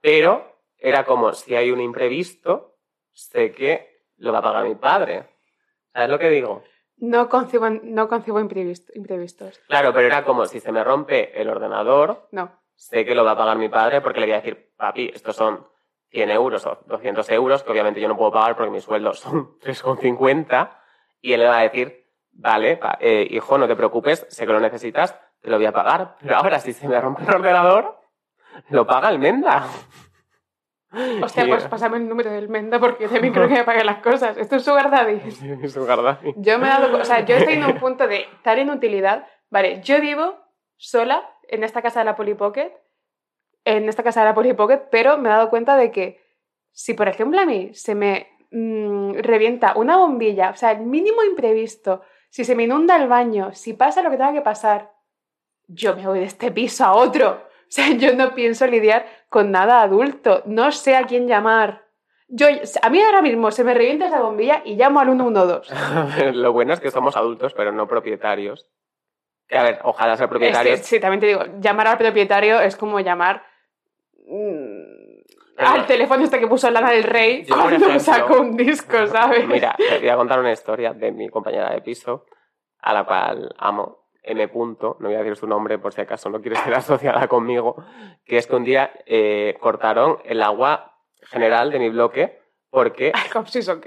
Pero 0.00 0.56
era 0.76 1.04
como 1.04 1.32
si 1.32 1.54
hay 1.54 1.70
un 1.70 1.80
imprevisto, 1.80 2.76
sé 3.12 3.52
que 3.52 4.02
lo 4.16 4.32
va 4.32 4.38
a 4.38 4.42
pagar 4.42 4.64
mi 4.64 4.74
padre. 4.74 5.28
¿Sabes 5.92 6.08
lo 6.10 6.18
que 6.18 6.30
digo? 6.30 6.62
No 6.96 7.28
concibo, 7.28 7.68
no 7.70 8.08
concibo 8.08 8.40
imprevisto- 8.40 8.92
imprevistos. 8.94 9.60
Claro, 9.68 9.92
pero 9.92 10.06
era 10.06 10.24
como 10.24 10.46
si 10.46 10.60
se 10.60 10.72
me 10.72 10.82
rompe 10.84 11.40
el 11.40 11.48
ordenador, 11.48 12.28
No. 12.32 12.50
sé 12.74 13.04
que 13.04 13.14
lo 13.14 13.24
va 13.24 13.32
a 13.32 13.36
pagar 13.36 13.56
mi 13.58 13.68
padre 13.68 14.00
porque 14.00 14.20
le 14.20 14.26
voy 14.26 14.32
a 14.34 14.40
decir, 14.40 14.72
papi, 14.76 15.10
estos 15.14 15.36
son 15.36 15.66
100 16.10 16.30
euros 16.30 16.64
o 16.66 16.78
200 16.86 17.28
euros, 17.30 17.62
que 17.62 17.72
obviamente 17.72 18.00
yo 18.00 18.08
no 18.08 18.16
puedo 18.16 18.30
pagar 18.32 18.56
porque 18.56 18.70
mis 18.70 18.84
sueldos 18.84 19.18
son 19.20 19.58
3,50, 19.60 20.70
y 21.20 21.32
él 21.32 21.40
le 21.40 21.48
va 21.48 21.58
a 21.58 21.62
decir, 21.62 22.06
vale, 22.32 22.78
eh, 23.00 23.26
hijo, 23.30 23.58
no 23.58 23.66
te 23.66 23.74
preocupes, 23.76 24.26
sé 24.30 24.46
que 24.46 24.52
lo 24.52 24.60
necesitas, 24.60 25.18
te 25.44 25.50
lo 25.50 25.58
voy 25.58 25.66
a 25.66 25.72
pagar, 25.72 26.16
pero 26.22 26.36
ahora 26.36 26.58
si 26.58 26.72
se 26.72 26.88
me 26.88 26.98
rompe 26.98 27.22
el 27.22 27.34
ordenador, 27.34 28.00
lo 28.70 28.86
paga 28.86 29.10
el 29.10 29.18
Menda. 29.18 29.66
Hostia, 31.22 31.46
pues 31.46 31.64
pásame 31.64 31.98
el 31.98 32.08
número 32.08 32.30
del 32.30 32.48
Menda 32.48 32.80
porque 32.80 33.08
también 33.08 33.34
creo 33.34 33.46
que 33.48 33.54
me 33.54 33.64
paguen 33.64 33.84
las 33.84 33.98
cosas. 33.98 34.38
Esto 34.38 34.56
es 34.56 34.64
Sugar 34.64 34.90
Daddy. 34.90 35.20
Un 35.42 35.86
verdad. 35.86 36.18
Yo 36.36 36.58
me 36.58 36.66
he 36.66 36.70
dado, 36.70 36.96
o 36.96 37.04
sea, 37.04 37.26
yo 37.26 37.36
estoy 37.36 37.54
en 37.54 37.64
un 37.66 37.74
punto 37.78 38.08
de 38.08 38.24
tal 38.42 38.58
inutilidad. 38.58 39.26
Vale, 39.50 39.82
yo 39.82 40.00
vivo 40.00 40.34
sola 40.78 41.28
en 41.48 41.62
esta 41.62 41.82
casa 41.82 41.98
de 41.98 42.06
la 42.06 42.16
Polly 42.16 42.32
Pocket, 42.32 42.72
en 43.66 43.90
esta 43.90 44.02
casa 44.02 44.20
de 44.20 44.26
la 44.26 44.34
Polly 44.34 44.54
Pocket, 44.54 44.88
pero 44.90 45.18
me 45.18 45.28
he 45.28 45.32
dado 45.32 45.50
cuenta 45.50 45.76
de 45.76 45.90
que 45.90 46.22
si, 46.72 46.94
por 46.94 47.08
ejemplo, 47.08 47.38
a 47.38 47.44
mí 47.44 47.74
se 47.74 47.94
me 47.94 48.28
mm, 48.50 49.16
revienta 49.18 49.74
una 49.76 49.98
bombilla, 49.98 50.50
o 50.50 50.56
sea, 50.56 50.72
el 50.72 50.86
mínimo 50.86 51.22
imprevisto, 51.22 52.00
si 52.30 52.46
se 52.46 52.54
me 52.54 52.62
inunda 52.62 52.96
el 52.96 53.08
baño, 53.08 53.52
si 53.52 53.74
pasa 53.74 54.00
lo 54.00 54.10
que 54.10 54.16
tenga 54.16 54.32
que 54.32 54.40
pasar, 54.40 54.93
yo 55.68 55.96
me 55.96 56.06
voy 56.06 56.20
de 56.20 56.26
este 56.26 56.50
piso 56.50 56.84
a 56.84 56.94
otro. 56.94 57.30
O 57.30 57.66
sea, 57.74 57.90
yo 57.90 58.14
no 58.14 58.34
pienso 58.34 58.66
lidiar 58.66 59.06
con 59.28 59.50
nada 59.50 59.82
adulto. 59.82 60.42
No 60.46 60.70
sé 60.70 60.96
a 60.96 61.04
quién 61.04 61.26
llamar. 61.26 61.84
Yo, 62.28 62.46
a 62.82 62.90
mí 62.90 63.00
ahora 63.00 63.20
mismo 63.20 63.50
se 63.50 63.64
me 63.64 63.74
revienta 63.74 64.06
esa 64.06 64.20
bombilla 64.20 64.62
y 64.64 64.76
llamo 64.76 65.00
al 65.00 65.08
112. 65.08 66.32
Lo 66.32 66.52
bueno 66.52 66.72
es 66.72 66.80
que 66.80 66.90
somos 66.90 67.16
adultos, 67.16 67.52
pero 67.54 67.72
no 67.72 67.86
propietarios. 67.86 68.70
Que, 69.46 69.58
a 69.58 69.62
ver, 69.62 69.80
ojalá 69.82 70.16
que, 70.16 70.26
propietarios. 70.26 70.80
sí, 70.80 70.98
también 71.00 71.20
te 71.20 71.26
digo, 71.26 71.42
llamar 71.60 71.88
al 71.88 71.98
propietario 71.98 72.60
es 72.60 72.76
como 72.76 72.98
llamar 73.00 73.44
mm, 74.26 75.04
al 75.58 75.86
teléfono 75.86 76.24
este 76.24 76.40
que 76.40 76.46
puso 76.46 76.70
Lana 76.70 76.90
del 76.90 77.04
Rey 77.04 77.44
Yo, 77.44 77.54
cuando 77.54 77.98
sacó 78.00 78.40
un 78.40 78.56
disco, 78.56 79.06
¿sabes? 79.06 79.46
Mira, 79.46 79.76
te 79.76 79.98
voy 79.98 80.08
a 80.08 80.16
contar 80.16 80.40
una 80.40 80.52
historia 80.52 80.92
de 80.92 81.12
mi 81.12 81.28
compañera 81.28 81.72
de 81.72 81.82
piso, 81.82 82.24
a 82.78 82.94
la 82.94 83.04
cual 83.04 83.54
amo, 83.58 84.03
M. 84.24 84.48
Punto, 84.48 84.96
no 85.00 85.08
voy 85.08 85.16
a 85.16 85.18
decir 85.18 85.36
su 85.36 85.46
nombre 85.46 85.78
por 85.78 85.92
si 85.92 86.00
acaso 86.00 86.30
no 86.30 86.40
quiere 86.40 86.56
ser 86.56 86.74
asociada 86.74 87.28
conmigo, 87.28 87.84
que 88.24 88.38
es 88.38 88.46
que 88.46 88.56
un 88.56 88.64
día 88.64 88.92
eh, 89.06 89.56
cortaron 89.60 90.18
el 90.24 90.42
agua 90.42 90.98
general 91.22 91.70
de 91.70 91.78
mi 91.78 91.90
bloque 91.90 92.42
porque 92.70 93.12
Ay, 93.14 93.28
como 93.32 93.46
si 93.46 93.60
es 93.60 93.68
ok. 93.68 93.86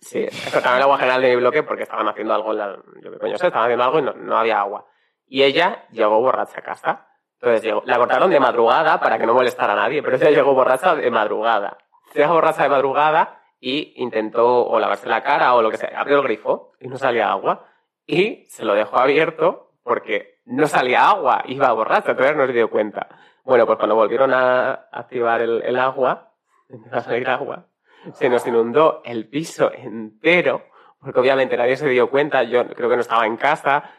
Sí, 0.00 0.26
cortaron 0.52 0.76
el 0.76 0.82
agua 0.82 0.98
general 0.98 1.22
de 1.22 1.30
mi 1.30 1.36
bloque 1.36 1.62
porque 1.62 1.84
estaban 1.84 2.06
haciendo 2.06 2.34
algo 2.34 2.52
en 2.52 2.58
la... 2.58 2.76
Yo 3.02 3.10
qué 3.12 3.18
coño 3.18 3.38
sé, 3.38 3.46
estaban 3.46 3.64
haciendo 3.64 3.84
algo 3.84 3.98
y 3.98 4.02
no, 4.02 4.12
no 4.12 4.36
había 4.36 4.60
agua. 4.60 4.86
Y 5.26 5.42
ella 5.42 5.86
llegó 5.90 6.20
borracha 6.20 6.60
a 6.60 6.62
casa. 6.62 7.08
Entonces 7.40 7.62
llegó, 7.62 7.82
la 7.86 7.96
cortaron 7.96 8.30
de 8.30 8.38
madrugada 8.38 9.00
para 9.00 9.18
que 9.18 9.26
no 9.26 9.34
molestara 9.34 9.72
a 9.72 9.76
nadie, 9.76 10.02
pero 10.02 10.16
ella 10.16 10.30
llegó 10.30 10.54
borracha 10.54 10.94
de 10.94 11.10
madrugada. 11.10 11.78
Llegó 12.14 12.34
borracha 12.34 12.62
de 12.62 12.68
madrugada 12.68 13.42
y 13.58 13.94
intentó 13.96 14.66
o 14.66 14.78
lavarse 14.78 15.08
la 15.08 15.22
cara 15.22 15.54
o 15.54 15.62
lo 15.62 15.70
que 15.70 15.78
sea. 15.78 15.98
Abrió 15.98 16.18
el 16.18 16.22
grifo 16.22 16.72
y 16.80 16.88
no 16.88 16.98
salía 16.98 17.30
agua. 17.30 17.66
Y 18.06 18.44
se 18.48 18.64
lo 18.64 18.74
dejó 18.74 18.98
abierto 18.98 19.65
porque 19.86 20.40
no 20.46 20.66
salía 20.66 21.08
agua, 21.08 21.44
iba 21.46 21.72
borracha, 21.72 22.10
entonces 22.10 22.34
no 22.34 22.44
se 22.44 22.52
dio 22.52 22.68
cuenta. 22.68 23.06
Bueno, 23.44 23.66
pues 23.66 23.78
cuando 23.78 23.94
volvieron 23.94 24.34
a 24.34 24.88
activar 24.90 25.42
el, 25.42 25.62
el 25.62 25.78
agua, 25.78 26.32
empezó 26.68 26.96
a 26.96 27.02
salir 27.02 27.28
agua, 27.28 27.68
se 28.14 28.28
nos 28.28 28.44
inundó 28.48 29.00
el 29.04 29.28
piso 29.28 29.70
entero, 29.72 30.64
porque 30.98 31.20
obviamente 31.20 31.56
nadie 31.56 31.76
se 31.76 31.88
dio 31.88 32.10
cuenta, 32.10 32.42
yo 32.42 32.66
creo 32.66 32.90
que 32.90 32.96
no 32.96 33.02
estaba 33.02 33.26
en 33.26 33.36
casa, 33.36 33.92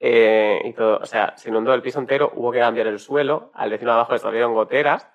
eh, 0.00 0.62
y 0.64 0.72
todo, 0.72 0.98
o 0.98 1.06
sea, 1.06 1.36
se 1.36 1.48
inundó 1.48 1.74
el 1.74 1.82
piso 1.82 2.00
entero, 2.00 2.32
hubo 2.34 2.50
que 2.50 2.58
cambiar 2.58 2.88
el 2.88 2.98
suelo, 2.98 3.52
al 3.54 3.70
vecino 3.70 3.92
de 3.92 3.98
abajo 3.98 4.14
le 4.14 4.18
salieron 4.18 4.52
goteras, 4.52 5.08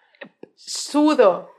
Sudo. 0.56 1.52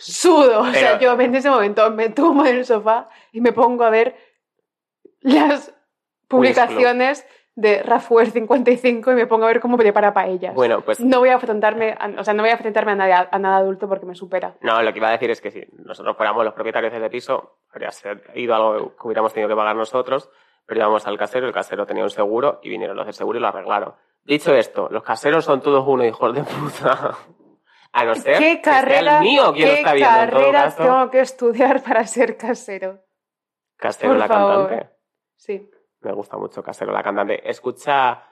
Sudo. 0.00 0.62
O 0.62 0.72
sea, 0.72 0.98
yo 0.98 1.12
en 1.20 1.34
ese 1.36 1.48
momento 1.48 1.88
me 1.92 2.08
tumbo 2.08 2.44
en 2.44 2.56
el 2.56 2.66
sofá 2.66 3.08
y 3.30 3.40
me 3.40 3.52
pongo 3.52 3.84
a 3.84 3.90
ver 3.90 4.16
las 5.20 5.72
publicaciones 6.26 7.24
de 7.54 7.82
Rafuer 7.82 8.30
55 8.30 9.12
y 9.12 9.14
me 9.14 9.26
pongo 9.26 9.44
a 9.44 9.48
ver 9.48 9.60
cómo 9.60 9.76
prepara 9.76 10.14
paellas. 10.14 10.54
bueno, 10.54 10.80
pues 10.80 11.00
No 11.00 11.18
voy 11.20 11.28
a 11.28 11.34
enfrentarme, 11.34 11.94
a, 11.98 12.08
o 12.18 12.24
sea, 12.24 12.32
no 12.34 12.42
voy 12.42 12.50
a 12.50 12.54
enfrentarme 12.54 12.92
a, 12.92 12.94
nadie- 12.96 13.28
a 13.30 13.38
nada 13.38 13.58
adulto 13.58 13.88
porque 13.88 14.06
me 14.06 14.14
supera. 14.14 14.54
No, 14.62 14.80
lo 14.82 14.92
que 14.92 14.98
iba 14.98 15.08
a 15.08 15.12
decir 15.12 15.30
es 15.30 15.40
que 15.40 15.50
si 15.50 15.62
nosotros 15.84 16.16
fuéramos 16.16 16.44
los 16.44 16.54
propietarios 16.54 16.92
de 16.92 16.98
ese 16.98 17.10
piso, 17.10 17.58
habría 17.70 17.90
sido 17.90 18.54
algo 18.54 18.96
que 18.96 19.06
hubiéramos 19.06 19.32
tenido 19.34 19.48
que 19.50 19.56
pagar 19.56 19.76
nosotros, 19.76 20.30
pero 20.64 20.80
íbamos 20.80 21.06
al 21.06 21.18
casero, 21.18 21.46
el 21.46 21.52
casero 21.52 21.84
tenía 21.86 22.04
un 22.04 22.10
seguro 22.10 22.60
y 22.62 22.70
vinieron 22.70 22.96
los 22.96 23.04
del 23.04 23.14
seguro 23.14 23.38
y 23.38 23.42
lo 23.42 23.48
arreglaron. 23.48 23.94
Dicho 24.24 24.54
esto, 24.54 24.88
los 24.90 25.02
caseros 25.02 25.44
son 25.44 25.60
todos 25.60 25.84
uno, 25.86 26.04
hijos 26.04 26.34
de 26.34 26.42
puta. 26.44 27.16
A 27.94 28.06
no 28.06 28.14
ser 28.14 28.38
¿Qué 28.38 28.62
que 28.62 28.70
sea 28.70 28.80
carrera, 28.80 29.18
el 29.18 29.22
mío 29.24 29.52
quien 29.52 29.68
lo 29.68 29.74
qué 29.74 29.80
está 29.80 29.92
viendo 29.92 30.18
en 30.22 30.30
todo 30.30 30.38
carrera 30.40 30.62
caso. 30.64 30.82
tengo 30.82 31.10
que 31.10 31.20
estudiar 31.20 31.82
para 31.82 32.06
ser 32.06 32.38
casero? 32.38 33.00
Casero 33.76 34.12
Por 34.12 34.18
la 34.18 34.28
favor. 34.28 34.68
cantante. 34.68 34.90
Sí. 35.36 35.68
Me 36.02 36.12
gusta 36.12 36.36
mucho 36.36 36.62
Casero 36.62 36.92
la 36.92 37.02
cantante. 37.02 37.48
Escucha 37.48 38.24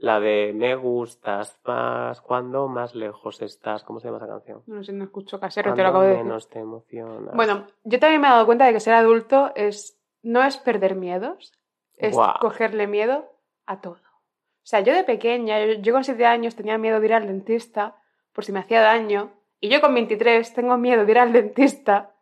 la 0.00 0.20
de 0.20 0.52
Me 0.54 0.74
gustas 0.76 1.58
más 1.64 2.20
cuando 2.20 2.68
más 2.68 2.94
lejos 2.94 3.42
estás. 3.42 3.82
¿Cómo 3.84 4.00
se 4.00 4.08
llama 4.08 4.18
esa 4.18 4.28
canción? 4.28 4.62
No 4.66 4.82
sé, 4.82 4.92
no 4.92 5.04
escucho 5.04 5.40
casero, 5.40 5.74
te 5.74 5.82
lo 5.82 5.88
acabo 5.88 6.04
de 6.04 6.10
decir. 6.10 6.24
menos 6.24 6.48
te 6.48 6.60
emocionas. 6.60 7.34
Bueno, 7.34 7.66
yo 7.84 7.98
también 7.98 8.20
me 8.20 8.28
he 8.28 8.30
dado 8.30 8.46
cuenta 8.46 8.66
de 8.66 8.72
que 8.72 8.80
ser 8.80 8.94
adulto 8.94 9.52
es 9.54 9.98
no 10.22 10.42
es 10.44 10.56
perder 10.56 10.94
miedos, 10.94 11.52
es 11.96 12.16
cogerle 12.40 12.86
miedo 12.86 13.26
a 13.66 13.80
todo. 13.80 13.94
O 13.94 14.70
sea, 14.70 14.80
yo 14.80 14.94
de 14.94 15.04
pequeña, 15.04 15.64
yo, 15.64 15.72
yo 15.80 15.92
con 15.92 16.04
7 16.04 16.26
años 16.26 16.54
tenía 16.54 16.78
miedo 16.78 17.00
de 17.00 17.06
ir 17.06 17.14
al 17.14 17.26
dentista 17.26 17.96
por 18.32 18.44
si 18.44 18.52
me 18.52 18.60
hacía 18.60 18.82
daño, 18.82 19.32
y 19.60 19.68
yo 19.68 19.80
con 19.80 19.94
23 19.94 20.54
tengo 20.54 20.76
miedo 20.76 21.04
de 21.04 21.10
ir 21.10 21.18
al 21.18 21.32
dentista 21.32 22.14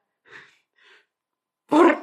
por 1.66 1.96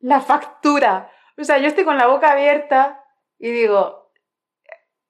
la 0.00 0.20
factura. 0.20 1.10
O 1.38 1.44
sea, 1.44 1.58
yo 1.58 1.68
estoy 1.68 1.84
con 1.84 1.98
la 1.98 2.06
boca 2.06 2.32
abierta 2.32 3.04
y 3.38 3.50
digo, 3.50 4.10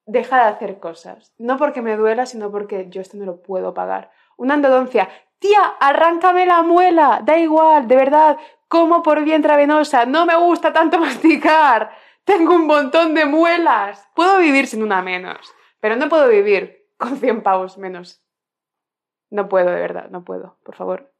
deja 0.06 0.36
de 0.36 0.50
hacer 0.50 0.78
cosas. 0.78 1.34
No 1.38 1.56
porque 1.56 1.82
me 1.82 1.96
duela, 1.96 2.26
sino 2.26 2.50
porque 2.50 2.88
yo 2.88 3.00
esto 3.00 3.16
no 3.16 3.24
lo 3.24 3.42
puedo 3.42 3.74
pagar. 3.74 4.10
Una 4.36 4.54
endodoncia. 4.54 5.08
Tía, 5.38 5.64
arráncame 5.80 6.46
la 6.46 6.62
muela. 6.62 7.20
Da 7.24 7.38
igual, 7.38 7.88
de 7.88 7.96
verdad. 7.96 8.38
Como 8.68 9.02
por 9.02 9.22
vía 9.24 9.36
intravenosa. 9.36 10.06
No 10.06 10.26
me 10.26 10.36
gusta 10.36 10.72
tanto 10.72 10.98
masticar. 11.00 11.90
Tengo 12.24 12.54
un 12.54 12.66
montón 12.66 13.14
de 13.14 13.24
muelas. 13.24 14.08
Puedo 14.14 14.38
vivir 14.38 14.66
sin 14.66 14.82
una 14.82 15.02
menos. 15.02 15.52
Pero 15.80 15.96
no 15.96 16.08
puedo 16.08 16.28
vivir 16.28 16.86
con 16.96 17.16
100 17.16 17.42
pavos 17.42 17.78
menos. 17.78 18.24
No 19.30 19.48
puedo, 19.48 19.70
de 19.70 19.80
verdad. 19.80 20.08
No 20.10 20.24
puedo. 20.24 20.58
Por 20.62 20.76
favor. 20.76 21.12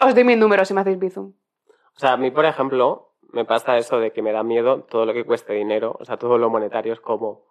Os 0.00 0.14
doy 0.14 0.24
mi 0.24 0.36
número 0.36 0.64
si 0.64 0.74
me 0.74 0.82
hacéis 0.82 0.98
bizum. 0.98 1.32
O 1.96 1.98
sea, 1.98 2.12
a 2.12 2.16
mí, 2.16 2.30
por 2.30 2.44
ejemplo, 2.44 3.09
me 3.32 3.44
pasa 3.44 3.76
eso 3.76 3.98
de 3.98 4.12
que 4.12 4.22
me 4.22 4.32
da 4.32 4.42
miedo 4.42 4.82
todo 4.84 5.06
lo 5.06 5.12
que 5.12 5.24
cueste 5.24 5.52
dinero, 5.54 5.96
o 5.98 6.04
sea, 6.04 6.16
todo 6.16 6.38
lo 6.38 6.50
monetario 6.50 6.92
es 6.92 7.00
como 7.00 7.46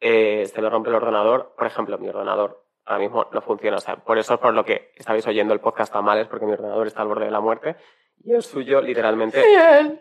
eh, 0.00 0.46
se 0.46 0.60
me 0.62 0.70
rompe 0.70 0.88
el 0.90 0.96
ordenador, 0.96 1.54
por 1.56 1.66
ejemplo, 1.66 1.98
mi 1.98 2.08
ordenador 2.08 2.64
ahora 2.86 3.00
mismo 3.00 3.26
no 3.32 3.40
funciona, 3.42 3.76
o 3.76 3.80
sea, 3.80 3.96
por 3.96 4.18
eso 4.18 4.34
es 4.34 4.40
por 4.40 4.54
lo 4.54 4.64
que 4.64 4.92
estabais 4.96 5.26
oyendo 5.26 5.52
el 5.54 5.60
podcast 5.60 5.92
tan 5.92 6.04
mal, 6.04 6.18
es 6.18 6.26
porque 6.28 6.46
mi 6.46 6.52
ordenador 6.52 6.86
está 6.86 7.02
al 7.02 7.08
borde 7.08 7.26
de 7.26 7.30
la 7.30 7.40
muerte 7.40 7.76
y 8.24 8.32
el 8.32 8.42
suyo 8.42 8.80
literalmente 8.80 9.42
Bien. 9.46 10.00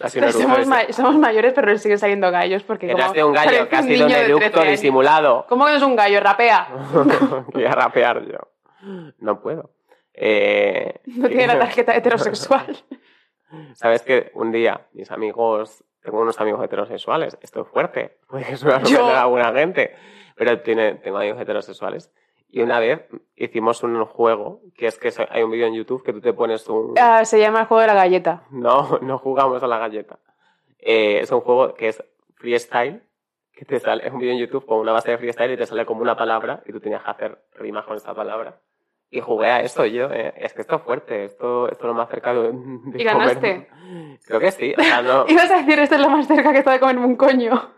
ha 0.00 0.08
sido 0.08 0.24
un 0.24 0.30
eructo 0.30 0.42
Somos, 0.48 0.58
de- 0.58 0.66
ma- 0.66 0.92
somos 0.92 1.16
mayores, 1.16 1.52
pero 1.54 1.76
siguen 1.78 1.98
saliendo 1.98 2.30
gallos 2.30 2.62
porque 2.64 2.86
que 2.88 2.92
como 2.94 3.12
sido 3.12 3.26
un 3.28 3.34
gallo, 3.34 3.68
que 3.68 3.76
ha 3.76 3.82
sido 3.82 4.04
un 4.04 4.08
niño 4.10 4.18
de 4.18 4.24
13 4.24 4.30
eructo 4.30 4.60
años. 4.60 4.70
disimulado. 4.72 5.46
¿Cómo 5.48 5.64
que 5.66 5.70
no 5.72 5.76
es 5.76 5.82
un 5.82 5.96
gallo? 5.96 6.20
Rapea. 6.20 6.68
Voy 7.52 7.64
a 7.64 7.72
rapear 7.72 8.24
yo. 8.26 8.38
No 9.18 9.40
puedo. 9.40 9.70
Eh, 10.14 11.00
No 11.06 11.28
tiene 11.28 11.46
la 11.46 11.58
tarjeta 11.58 11.94
heterosexual. 11.94 12.76
Sabes 13.74 14.02
que 14.02 14.30
un 14.34 14.52
día 14.52 14.86
mis 14.92 15.10
amigos, 15.10 15.84
tengo 16.02 16.20
unos 16.20 16.40
amigos 16.40 16.62
heterosexuales, 16.64 17.38
esto 17.40 17.62
es 17.62 17.68
fuerte, 17.68 18.18
puede 18.28 18.56
Yo- 18.56 19.06
a 19.06 19.22
alguna 19.22 19.52
gente, 19.52 19.94
pero 20.36 20.60
tiene, 20.60 20.94
tengo 20.96 21.18
amigos 21.18 21.40
heterosexuales. 21.40 22.12
Y 22.50 22.62
una 22.62 22.80
vez 22.80 23.02
hicimos 23.36 23.82
un 23.82 24.02
juego, 24.06 24.62
que 24.74 24.86
es 24.86 24.98
que 24.98 25.12
hay 25.28 25.42
un 25.42 25.50
vídeo 25.50 25.66
en 25.66 25.74
YouTube 25.74 26.02
que 26.02 26.14
tú 26.14 26.20
te 26.22 26.32
pones 26.32 26.66
un... 26.68 26.94
Ah, 26.98 27.24
se 27.26 27.38
llama 27.38 27.60
el 27.60 27.66
juego 27.66 27.82
de 27.82 27.88
la 27.88 27.94
galleta. 27.94 28.44
No, 28.50 28.98
no 29.02 29.18
jugamos 29.18 29.62
a 29.62 29.66
la 29.66 29.76
galleta. 29.78 30.18
Eh, 30.78 31.20
es 31.20 31.30
un 31.30 31.40
juego 31.40 31.74
que 31.74 31.88
es 31.88 32.02
freestyle, 32.36 33.02
que 33.52 33.64
te 33.64 33.80
sale, 33.80 34.06
es 34.06 34.12
un 34.12 34.18
vídeo 34.18 34.32
en 34.32 34.38
YouTube 34.38 34.64
con 34.64 34.78
una 34.78 34.92
base 34.92 35.10
de 35.10 35.18
freestyle 35.18 35.52
y 35.52 35.56
te 35.56 35.66
sale 35.66 35.84
como 35.84 36.00
una 36.00 36.16
palabra 36.16 36.62
y 36.64 36.72
tú 36.72 36.80
tenías 36.80 37.02
que 37.02 37.10
hacer 37.10 37.44
rimas 37.56 37.84
con 37.84 37.96
esa 37.96 38.14
palabra. 38.14 38.60
Y 39.10 39.20
jugué 39.20 39.46
a 39.46 39.60
eso 39.62 39.86
yo, 39.86 40.10
eh, 40.12 40.34
es 40.36 40.52
que 40.52 40.60
esto 40.60 40.76
es 40.76 40.82
fuerte, 40.82 41.24
esto, 41.24 41.68
esto 41.70 41.84
es 41.84 41.88
lo 41.88 41.94
más 41.94 42.10
cercano 42.10 42.42
de, 42.42 42.52
de 42.52 43.00
¿Y 43.00 43.04
ganaste? 43.04 43.40
comer. 43.40 44.18
Creo 44.26 44.40
que 44.40 44.50
sí, 44.52 44.74
o 44.76 44.82
sea, 44.82 45.00
no, 45.02 45.24
Ibas 45.28 45.50
a 45.50 45.58
decir, 45.58 45.78
esto 45.78 45.94
es 45.94 46.00
lo 46.02 46.10
más 46.10 46.26
cerca 46.26 46.52
que 46.52 46.58
está 46.58 46.72
de 46.72 46.80
comerme 46.80 47.06
un 47.06 47.16
coño. 47.16 47.72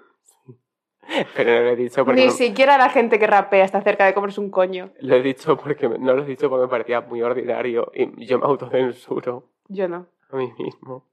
pero 1.37 1.51
no 1.53 1.61
lo 1.63 1.69
he 1.71 1.77
dicho 1.77 2.05
porque 2.05 2.21
Ni 2.21 2.27
no- 2.27 2.33
siquiera 2.33 2.79
la 2.79 2.89
gente 2.91 3.19
que 3.19 3.27
rapea 3.27 3.65
está 3.65 3.81
cerca 3.83 4.07
de 4.07 4.15
comerse 4.15 4.41
un 4.41 4.51
coño. 4.51 4.91
lo 5.01 5.17
he 5.17 5.23
dicho 5.23 5.57
porque 5.57 5.89
no 5.89 6.15
lo 6.15 6.23
he 6.23 6.27
dicho 6.27 6.49
porque 6.49 6.63
me 6.67 6.69
parecía 6.71 7.01
muy 7.01 7.23
ordinario 7.23 7.91
y 7.95 8.27
yo 8.27 8.39
me 8.39 8.47
autocensuro 8.47 9.51
Yo 9.69 9.89
no. 9.89 10.07
a 10.31 10.37
mí 10.37 10.53
mismo 10.59 11.07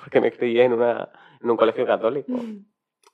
porque 0.00 0.20
me 0.20 0.30
crié 0.32 0.64
en 0.64 0.74
una 0.74 1.08
en 1.42 1.50
un 1.50 1.56
colegio 1.56 1.84
católico. 1.86 2.32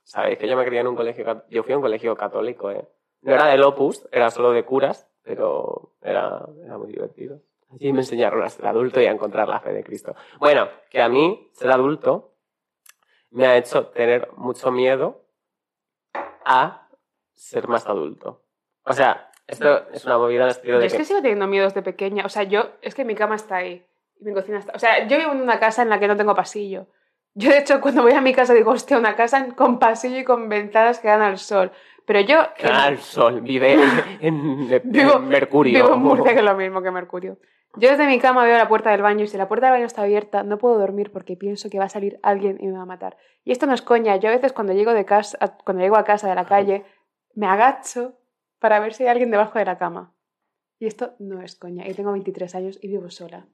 Sabéis 0.02 0.38
que 0.38 0.48
yo 0.48 0.56
me 0.56 0.64
crié 0.66 0.80
en 0.80 0.86
un 0.88 0.96
colegio, 0.96 1.44
yo 1.50 1.62
fui 1.62 1.72
a 1.72 1.76
un 1.76 1.82
colegio 1.82 2.14
católico, 2.16 2.70
¿eh? 2.70 2.86
No 3.22 3.32
era 3.34 3.46
del 3.46 3.62
Opus, 3.62 4.06
era 4.12 4.30
solo 4.30 4.52
de 4.52 4.64
curas, 4.64 5.07
pero 5.28 5.92
era, 6.00 6.40
era 6.64 6.78
muy 6.78 6.90
divertido. 6.90 7.38
Allí 7.70 7.92
me 7.92 8.00
enseñaron 8.00 8.42
a 8.42 8.48
ser 8.48 8.66
adulto 8.66 8.98
y 8.98 9.04
a 9.04 9.10
encontrar 9.10 9.46
la 9.46 9.60
fe 9.60 9.74
de 9.74 9.84
Cristo. 9.84 10.16
Bueno, 10.38 10.70
que 10.88 11.02
a 11.02 11.08
mí 11.10 11.50
ser 11.52 11.70
adulto 11.70 12.32
me 13.30 13.46
ha 13.46 13.58
hecho 13.58 13.88
tener 13.88 14.30
mucho 14.36 14.72
miedo 14.72 15.20
a 16.46 16.88
ser 17.34 17.68
más 17.68 17.86
adulto. 17.86 18.40
O 18.84 18.94
sea, 18.94 19.30
esto 19.46 19.86
es 19.90 20.06
una 20.06 20.16
movida 20.16 20.38
en 20.38 20.44
el 20.44 20.50
estilo 20.50 20.74
Yo 20.76 20.80
de 20.80 20.86
es 20.86 20.94
que 20.94 21.04
sigo 21.04 21.20
teniendo 21.20 21.46
miedos 21.46 21.74
de 21.74 21.82
pequeña. 21.82 22.24
O 22.24 22.30
sea, 22.30 22.44
yo, 22.44 22.70
es 22.80 22.94
que 22.94 23.04
mi 23.04 23.14
cama 23.14 23.34
está 23.34 23.56
ahí. 23.56 23.84
Y 24.18 24.24
mi 24.24 24.32
cocina 24.32 24.58
está. 24.60 24.72
O 24.74 24.78
sea, 24.78 25.06
yo 25.06 25.18
vivo 25.18 25.32
en 25.32 25.42
una 25.42 25.60
casa 25.60 25.82
en 25.82 25.90
la 25.90 26.00
que 26.00 26.08
no 26.08 26.16
tengo 26.16 26.34
pasillo. 26.34 26.86
Yo, 27.34 27.50
de 27.50 27.58
hecho, 27.58 27.82
cuando 27.82 28.02
voy 28.02 28.12
a 28.12 28.22
mi 28.22 28.32
casa 28.32 28.54
digo, 28.54 28.70
hostia, 28.70 28.96
una 28.96 29.14
casa 29.14 29.54
con 29.54 29.78
pasillo 29.78 30.20
y 30.20 30.24
con 30.24 30.48
ventanas 30.48 31.00
que 31.00 31.08
dan 31.08 31.20
al 31.20 31.36
sol. 31.36 31.70
Pero 32.08 32.20
yo. 32.22 32.38
en- 32.56 32.66
al 32.72 32.98
sol, 32.98 33.42
vive 33.42 33.74
en, 34.20 34.68
en- 34.72 34.82
Vivo- 34.90 35.20
Mercurio. 35.20 35.84
Vivo 35.84 35.94
en 35.94 36.00
Murcia, 36.02 36.32
que 36.32 36.38
es 36.40 36.44
lo 36.44 36.56
mismo 36.56 36.82
que 36.82 36.90
Mercurio. 36.90 37.38
Yo 37.76 37.90
desde 37.90 38.06
mi 38.06 38.18
cama 38.18 38.44
veo 38.44 38.56
la 38.56 38.66
puerta 38.66 38.90
del 38.90 39.02
baño 39.02 39.24
y 39.24 39.28
si 39.28 39.36
la 39.36 39.46
puerta 39.46 39.66
del 39.66 39.74
baño 39.74 39.86
está 39.86 40.02
abierta 40.02 40.42
no 40.42 40.56
puedo 40.58 40.78
dormir 40.78 41.12
porque 41.12 41.36
pienso 41.36 41.68
que 41.68 41.78
va 41.78 41.84
a 41.84 41.88
salir 41.90 42.18
alguien 42.22 42.56
y 42.60 42.66
me 42.66 42.72
va 42.78 42.82
a 42.82 42.86
matar. 42.86 43.18
Y 43.44 43.52
esto 43.52 43.66
no 43.66 43.74
es 43.74 43.82
coña. 43.82 44.16
Yo 44.16 44.30
a 44.30 44.32
veces 44.32 44.52
cuando 44.54 44.72
llego 44.72 44.94
de 44.94 45.04
casa, 45.04 45.38
cuando 45.64 45.82
llego 45.82 45.96
a 45.96 46.02
casa 46.04 46.28
de 46.28 46.34
la 46.34 46.46
calle, 46.46 46.84
me 47.34 47.46
agacho 47.46 48.14
para 48.58 48.80
ver 48.80 48.94
si 48.94 49.02
hay 49.04 49.10
alguien 49.10 49.30
debajo 49.30 49.58
de 49.58 49.66
la 49.66 49.76
cama. 49.78 50.14
Y 50.80 50.86
esto 50.86 51.12
no 51.18 51.42
es 51.42 51.56
coña. 51.56 51.86
Y 51.86 51.92
tengo 51.94 52.10
23 52.12 52.54
años 52.54 52.78
y 52.82 52.88
vivo 52.88 53.10
sola. 53.10 53.46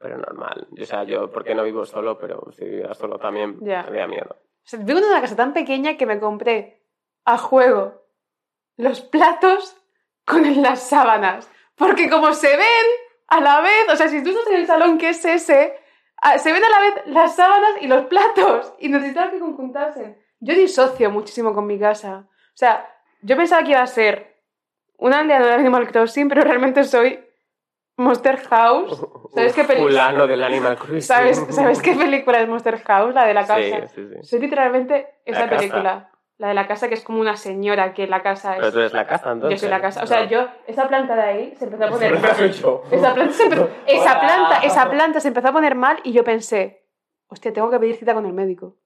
Pero 0.00 0.18
normal. 0.18 0.66
O 0.78 0.84
sea, 0.84 1.04
yo, 1.04 1.30
porque 1.30 1.54
no 1.54 1.62
vivo 1.62 1.84
solo, 1.86 2.18
pero 2.18 2.50
si 2.52 2.64
viviera 2.64 2.92
solo 2.94 3.18
también 3.18 3.56
Ya. 3.62 3.82
tendría 3.84 4.08
miedo. 4.08 4.30
O 4.40 4.64
sea, 4.64 4.80
vivo 4.80 4.98
en 4.98 5.04
una 5.04 5.20
casa 5.20 5.36
tan 5.36 5.52
pequeña 5.52 5.96
que 5.96 6.06
me 6.06 6.18
compré 6.18 6.82
a 7.24 7.38
juego 7.38 7.99
los 8.80 9.00
platos 9.00 9.76
con 10.24 10.42
las 10.62 10.82
sábanas. 10.88 11.48
Porque 11.76 12.10
como 12.10 12.32
se 12.34 12.56
ven 12.56 12.86
a 13.28 13.40
la 13.40 13.60
vez, 13.60 13.88
o 13.92 13.96
sea, 13.96 14.08
si 14.08 14.22
tú 14.22 14.30
estás 14.30 14.46
en 14.48 14.56
el 14.56 14.66
salón 14.66 14.98
que 14.98 15.10
es 15.10 15.24
ese, 15.24 15.74
a- 16.20 16.38
se 16.38 16.52
ven 16.52 16.62
a 16.64 16.68
la 16.68 16.80
vez 16.80 16.94
las 17.06 17.36
sábanas 17.36 17.70
y 17.80 17.86
los 17.86 18.06
platos 18.06 18.74
y 18.78 18.88
necesitaba 18.88 19.30
que 19.30 19.38
conjuntasen. 19.38 20.20
Yo 20.40 20.54
disocio 20.54 21.10
muchísimo 21.10 21.54
con 21.54 21.66
mi 21.66 21.78
casa. 21.78 22.26
O 22.28 22.56
sea, 22.56 22.86
yo 23.22 23.36
pensaba 23.36 23.62
que 23.62 23.70
iba 23.72 23.82
a 23.82 23.86
ser 23.86 24.36
una 24.98 25.20
aldea 25.20 25.40
de 25.40 25.52
Animal 25.54 25.90
Crossing, 25.90 26.28
pero 26.28 26.42
realmente 26.42 26.84
soy 26.84 27.18
Monster 27.96 28.38
House. 28.48 29.06
¿Sabes 29.34 29.54
qué 29.54 29.64
película? 29.64 29.90
Fulano 30.08 30.26
del 30.26 30.42
Animal 30.42 30.76
Crossing. 30.76 31.02
¿Sabes, 31.02 31.46
¿Sabes 31.50 31.80
qué 31.82 31.94
película 31.94 32.40
es 32.40 32.48
Monster 32.48 32.82
House? 32.82 33.14
La 33.14 33.24
de 33.26 33.34
la 33.34 33.46
casa. 33.46 33.60
Sí, 33.60 33.94
sí, 33.94 34.08
sí. 34.14 34.22
Soy 34.28 34.40
literalmente 34.40 35.20
esa 35.24 35.48
película. 35.48 36.09
La 36.40 36.48
de 36.48 36.54
la 36.54 36.66
casa 36.66 36.88
que 36.88 36.94
es 36.94 37.02
como 37.04 37.20
una 37.20 37.36
señora 37.36 37.92
que 37.92 38.06
la 38.06 38.22
casa 38.22 38.54
es. 38.54 38.60
Pero 38.60 38.72
tú 38.72 38.78
eres 38.78 38.94
la 38.94 39.06
casa, 39.06 39.26
yo 39.26 39.32
entonces. 39.32 39.60
soy 39.60 39.68
la 39.68 39.80
casa. 39.82 40.02
O 40.02 40.06
sea, 40.06 40.24
No. 40.24 40.30
yo, 40.30 40.48
esa 40.66 40.88
planta 40.88 41.14
de 41.14 41.20
ahí 41.22 41.54
se 41.56 41.66
empezó 41.66 41.84
a 41.84 41.88
poner 41.90 42.14
yo. 42.52 42.82
Esa 42.90 43.12
planta, 43.14 43.34
se 43.34 43.42
empezó, 43.42 43.68
esa, 43.86 44.20
planta, 44.20 44.56
esa 44.62 44.90
planta 44.90 45.20
se 45.20 45.28
empezó 45.28 45.48
a 45.48 45.52
poner 45.52 45.74
mal 45.74 45.98
y 46.02 46.12
yo 46.12 46.24
pensé, 46.24 46.86
hostia, 47.28 47.52
tengo 47.52 47.68
que 47.68 47.78
pedir 47.78 47.96
cita 47.96 48.14
con 48.14 48.24
el 48.24 48.32
médico. 48.32 48.76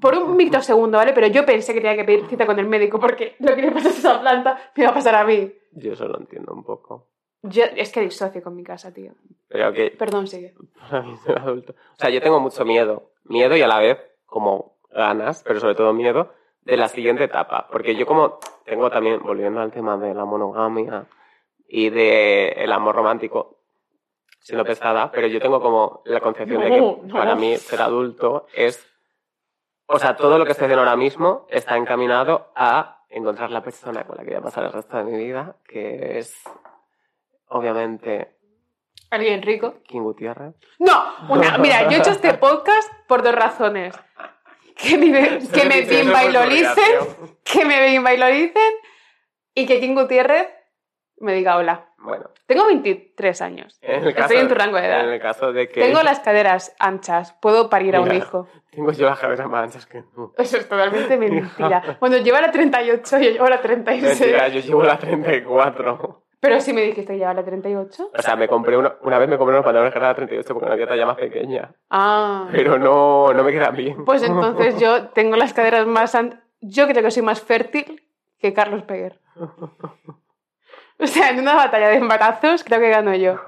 Por 0.00 0.14
un 0.16 0.36
microsegundo, 0.36 0.98
¿vale? 0.98 1.12
Pero 1.12 1.26
yo 1.26 1.44
pensé 1.44 1.74
que 1.74 1.80
tenía 1.80 1.96
que 1.96 2.04
pedir 2.04 2.26
cita 2.28 2.46
con 2.46 2.56
el 2.60 2.66
médico 2.66 3.00
porque 3.00 3.34
lo 3.40 3.56
que 3.56 3.62
le 3.62 3.72
pasa 3.72 3.88
a 3.88 3.90
esa 3.92 4.20
planta 4.20 4.70
me 4.76 4.84
va 4.84 4.90
a 4.90 4.94
pasar 4.94 5.16
a 5.16 5.24
mí. 5.24 5.52
Yo 5.72 5.94
eso 5.94 6.06
lo 6.06 6.16
entiendo 6.20 6.52
un 6.54 6.62
poco. 6.62 7.08
Yo, 7.42 7.64
es 7.74 7.90
que 7.90 8.02
disocio 8.02 8.40
con 8.40 8.54
mi 8.54 8.62
casa, 8.62 8.94
tío. 8.94 9.14
Pero 9.48 9.72
que 9.72 9.90
Perdón, 9.90 10.28
sigue. 10.28 10.54
para 10.90 11.02
mí 11.02 11.16
soy 11.26 11.34
adulto. 11.34 11.72
O 11.72 11.96
sea, 11.96 12.08
yo 12.10 12.22
tengo 12.22 12.38
mucho 12.38 12.64
miedo. 12.64 13.10
Miedo 13.24 13.56
y 13.56 13.62
a 13.62 13.66
la 13.66 13.80
vez 13.80 13.98
como 14.26 14.76
ganas, 14.92 15.42
pero 15.42 15.58
sobre 15.58 15.74
todo 15.74 15.92
miedo 15.92 16.30
de 16.64 16.76
la 16.76 16.88
siguiente 16.88 17.24
etapa. 17.24 17.68
Porque 17.70 17.94
yo 17.94 18.06
como 18.06 18.38
tengo 18.64 18.90
también, 18.90 19.20
volviendo 19.22 19.60
al 19.60 19.72
tema 19.72 19.96
de 19.96 20.14
la 20.14 20.24
monogamia 20.24 21.06
y 21.66 21.90
de 21.90 22.48
el 22.56 22.72
amor 22.72 22.94
romántico, 22.94 23.58
siendo 24.40 24.64
pesada, 24.64 25.10
pero 25.12 25.26
yo 25.26 25.40
tengo 25.40 25.60
como 25.60 26.02
la 26.04 26.20
concepción 26.20 26.62
de 26.62 26.70
que 26.70 26.80
No, 26.80 27.00
no. 27.02 27.14
para 27.14 27.34
mí 27.34 27.56
ser 27.56 27.82
adulto 27.82 28.46
es... 28.54 28.88
O 29.86 29.98
sea, 29.98 30.16
todo 30.16 30.38
lo 30.38 30.44
que 30.44 30.52
estoy 30.52 30.66
haciendo 30.66 30.82
ahora 30.82 30.96
mismo 30.96 31.46
está 31.50 31.76
encaminado 31.76 32.50
a 32.54 33.04
encontrar 33.10 33.50
la 33.50 33.62
persona 33.62 34.04
con 34.04 34.16
la 34.16 34.22
que 34.22 34.30
voy 34.30 34.38
a 34.38 34.42
pasar 34.42 34.64
el 34.64 34.72
resto 34.72 34.96
de 34.96 35.04
mi 35.04 35.16
vida, 35.18 35.56
que 35.68 36.18
es 36.18 36.42
obviamente 37.48 38.36
¿Alguien 39.12 39.42
rico? 39.42 39.74
King 39.86 40.00
Gutiérrez. 40.00 40.54
No, 40.78 41.04
una, 41.28 41.58
mira, 41.58 41.82
yo 41.82 41.98
he 41.98 42.00
hecho 42.00 42.12
este 42.12 42.32
podcast 42.38 42.90
por 43.06 43.22
dos 43.22 43.34
razones. 43.34 43.94
Que 44.76 44.98
me, 44.98 45.38
que 45.48 45.64
me 45.66 45.82
bimbailoricen, 45.82 46.98
que 47.44 47.64
me 47.64 47.86
bimbailoricen 47.90 48.72
y 49.54 49.66
que 49.66 49.80
King 49.80 49.94
Gutiérrez 49.94 50.48
me 51.18 51.34
diga 51.34 51.56
hola. 51.56 51.88
Bueno, 51.98 52.30
Tengo 52.46 52.66
23 52.66 53.42
años. 53.42 53.78
en 53.80 54.02
el 54.04 54.12
caso, 54.12 54.24
Estoy 54.26 54.38
en 54.38 54.48
tu 54.48 54.54
rango 54.56 54.76
de 54.76 54.86
edad. 54.86 55.04
En 55.04 55.10
el 55.12 55.20
caso 55.20 55.52
de 55.52 55.68
que 55.68 55.80
Tengo 55.80 56.02
las 56.02 56.18
caderas 56.18 56.74
anchas. 56.80 57.32
Puedo 57.40 57.70
parir 57.70 57.94
a 57.94 58.00
un 58.00 58.08
Mira. 58.08 58.18
hijo. 58.18 58.48
tengo 58.72 58.90
yo 58.90 59.06
las 59.08 59.20
cabezas 59.20 59.48
más 59.48 59.62
anchas 59.64 59.86
que 59.86 60.02
tú. 60.02 60.32
Eso 60.36 60.56
es 60.56 60.68
totalmente 60.68 61.16
mentira. 61.18 61.96
Bueno, 62.00 62.16
llevo 62.16 62.40
la 62.40 62.50
38 62.50 63.18
y 63.20 63.24
yo 63.26 63.30
llevo 63.30 63.48
la 63.48 63.60
36. 63.60 64.20
Mentira, 64.20 64.48
yo 64.48 64.60
llevo 64.60 64.82
la 64.82 64.98
34. 64.98 66.21
Pero 66.42 66.60
si 66.60 66.72
me 66.72 66.80
dijiste 66.80 67.12
que 67.12 67.18
llevaba 67.18 67.34
la 67.34 67.44
38. 67.44 68.10
O 68.12 68.20
sea, 68.20 68.34
me 68.34 68.48
compré 68.48 68.76
una, 68.76 68.96
una 69.02 69.16
vez 69.16 69.28
me 69.28 69.38
compré 69.38 69.54
unos 69.54 69.64
pantalones 69.64 69.92
que 69.92 69.98
eran 70.00 70.10
la 70.10 70.16
38 70.16 70.52
porque 70.52 70.66
no 70.66 70.72
había 70.72 70.88
talla 70.88 71.06
más 71.06 71.16
pequeña. 71.16 71.72
Ah. 71.88 72.48
Pero 72.50 72.80
no, 72.80 73.32
no 73.32 73.44
me 73.44 73.52
quedan 73.52 73.76
bien. 73.76 74.04
Pues 74.04 74.24
entonces 74.24 74.76
yo 74.80 75.10
tengo 75.10 75.36
las 75.36 75.52
caderas 75.52 75.86
más... 75.86 76.18
Yo 76.60 76.88
creo 76.88 77.00
que 77.00 77.12
soy 77.12 77.22
más 77.22 77.40
fértil 77.40 78.02
que 78.40 78.52
Carlos 78.52 78.82
Peguer. 78.82 79.20
O 80.98 81.06
sea, 81.06 81.30
en 81.30 81.38
una 81.38 81.54
batalla 81.54 81.90
de 81.90 81.96
embarazos 81.96 82.64
creo 82.64 82.80
que 82.80 82.90
gano 82.90 83.14
yo. 83.14 83.40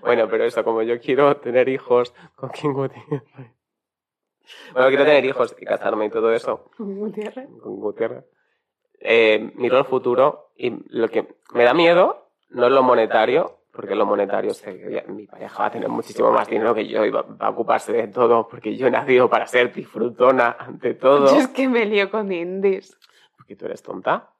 Bueno, 0.00 0.28
pero 0.28 0.44
eso, 0.44 0.62
como 0.62 0.82
yo 0.82 1.00
quiero 1.00 1.36
tener 1.38 1.68
hijos 1.68 2.14
con 2.36 2.50
King 2.50 2.72
Gutiérrez. 2.72 3.22
Bueno, 4.72 4.88
quiero 4.88 5.04
tener 5.04 5.24
hijos 5.24 5.56
y 5.58 5.64
casarme 5.64 6.06
y 6.06 6.10
todo 6.10 6.32
eso. 6.32 6.70
Gutiérrez. 6.78 7.48
con 7.60 7.76
Gutiérrez, 7.76 8.24
eh, 9.00 9.52
miro 9.54 9.78
el 9.78 9.84
futuro 9.84 10.50
y 10.56 10.72
lo 10.88 11.08
que 11.08 11.36
me 11.52 11.64
da 11.64 11.74
miedo 11.74 12.30
no 12.50 12.66
es 12.66 12.72
lo 12.72 12.82
monetario, 12.82 13.58
porque 13.72 13.94
lo 13.94 14.06
monetario 14.06 14.52
sé 14.54 14.78
que 14.78 15.04
mi 15.08 15.26
pareja 15.26 15.58
va 15.60 15.66
a 15.66 15.70
tener 15.70 15.88
muchísimo 15.88 16.32
más 16.32 16.48
dinero 16.48 16.74
que 16.74 16.86
yo 16.86 17.04
y 17.04 17.10
va, 17.10 17.22
va 17.22 17.46
a 17.46 17.50
ocuparse 17.50 17.92
de 17.92 18.08
todo, 18.08 18.48
porque 18.48 18.76
yo 18.76 18.86
he 18.86 18.90
nacido 18.90 19.28
para 19.28 19.46
ser 19.46 19.72
disfrutona 19.72 20.56
ante 20.58 20.94
todo. 20.94 21.32
Yo 21.32 21.40
es 21.40 21.48
que 21.48 21.68
me 21.68 21.84
lío 21.84 22.10
con 22.10 22.32
indies. 22.32 22.98
Porque 23.36 23.56
tú 23.56 23.66
eres 23.66 23.82
tonta. 23.82 24.30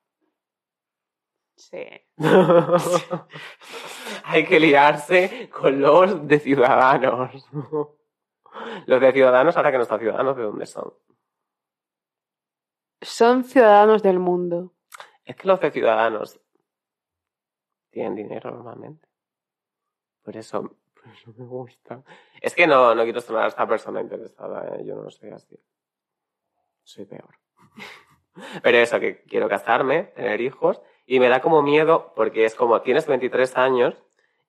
Sí. 1.59 1.85
Hay 4.25 4.45
que 4.45 4.61
liarse 4.61 5.51
con 5.51 5.81
los 5.81 6.27
de 6.27 6.39
Ciudadanos. 6.39 7.49
Los 8.87 9.01
de 9.01 9.13
Ciudadanos, 9.13 9.57
ahora 9.57 9.71
que 9.71 9.77
no 9.77 9.85
están 9.85 10.01
Ciudadanos, 10.01 10.37
¿de 10.37 10.43
dónde 10.43 10.67
son? 10.67 10.93
Son 13.01 13.45
ciudadanos 13.45 14.03
del 14.03 14.19
mundo. 14.19 14.75
Es 15.25 15.37
que 15.37 15.47
los 15.47 15.61
de 15.61 15.71
Ciudadanos 15.71 16.41
tienen 17.91 18.15
dinero 18.15 18.51
normalmente. 18.51 19.09
Por 20.23 20.37
eso, 20.37 20.63
por 20.63 21.09
eso 21.13 21.33
me 21.37 21.47
gusta. 21.47 22.03
Es 22.41 22.55
que 22.55 22.67
no, 22.67 22.95
no 22.95 23.05
quiero 23.05 23.21
sonar 23.21 23.45
a 23.45 23.49
esta 23.49 23.67
persona 23.67 24.01
interesada, 24.01 24.77
¿eh? 24.77 24.85
yo 24.85 24.97
no 24.97 25.11
soy 25.11 25.31
así. 25.31 25.59
Soy 26.83 27.05
peor. 27.05 27.39
Pero 28.63 28.79
eso, 28.79 29.01
que 29.01 29.23
quiero 29.25 29.49
casarme, 29.49 30.05
tener 30.15 30.41
hijos, 30.41 30.81
y 31.07 31.21
me 31.21 31.29
da 31.29 31.41
como 31.41 31.63
miedo 31.63 32.13
porque 32.15 32.45
es 32.45 32.55
como, 32.55 32.83
tienes 32.83 33.07
23 33.07 33.57
años, 33.57 34.03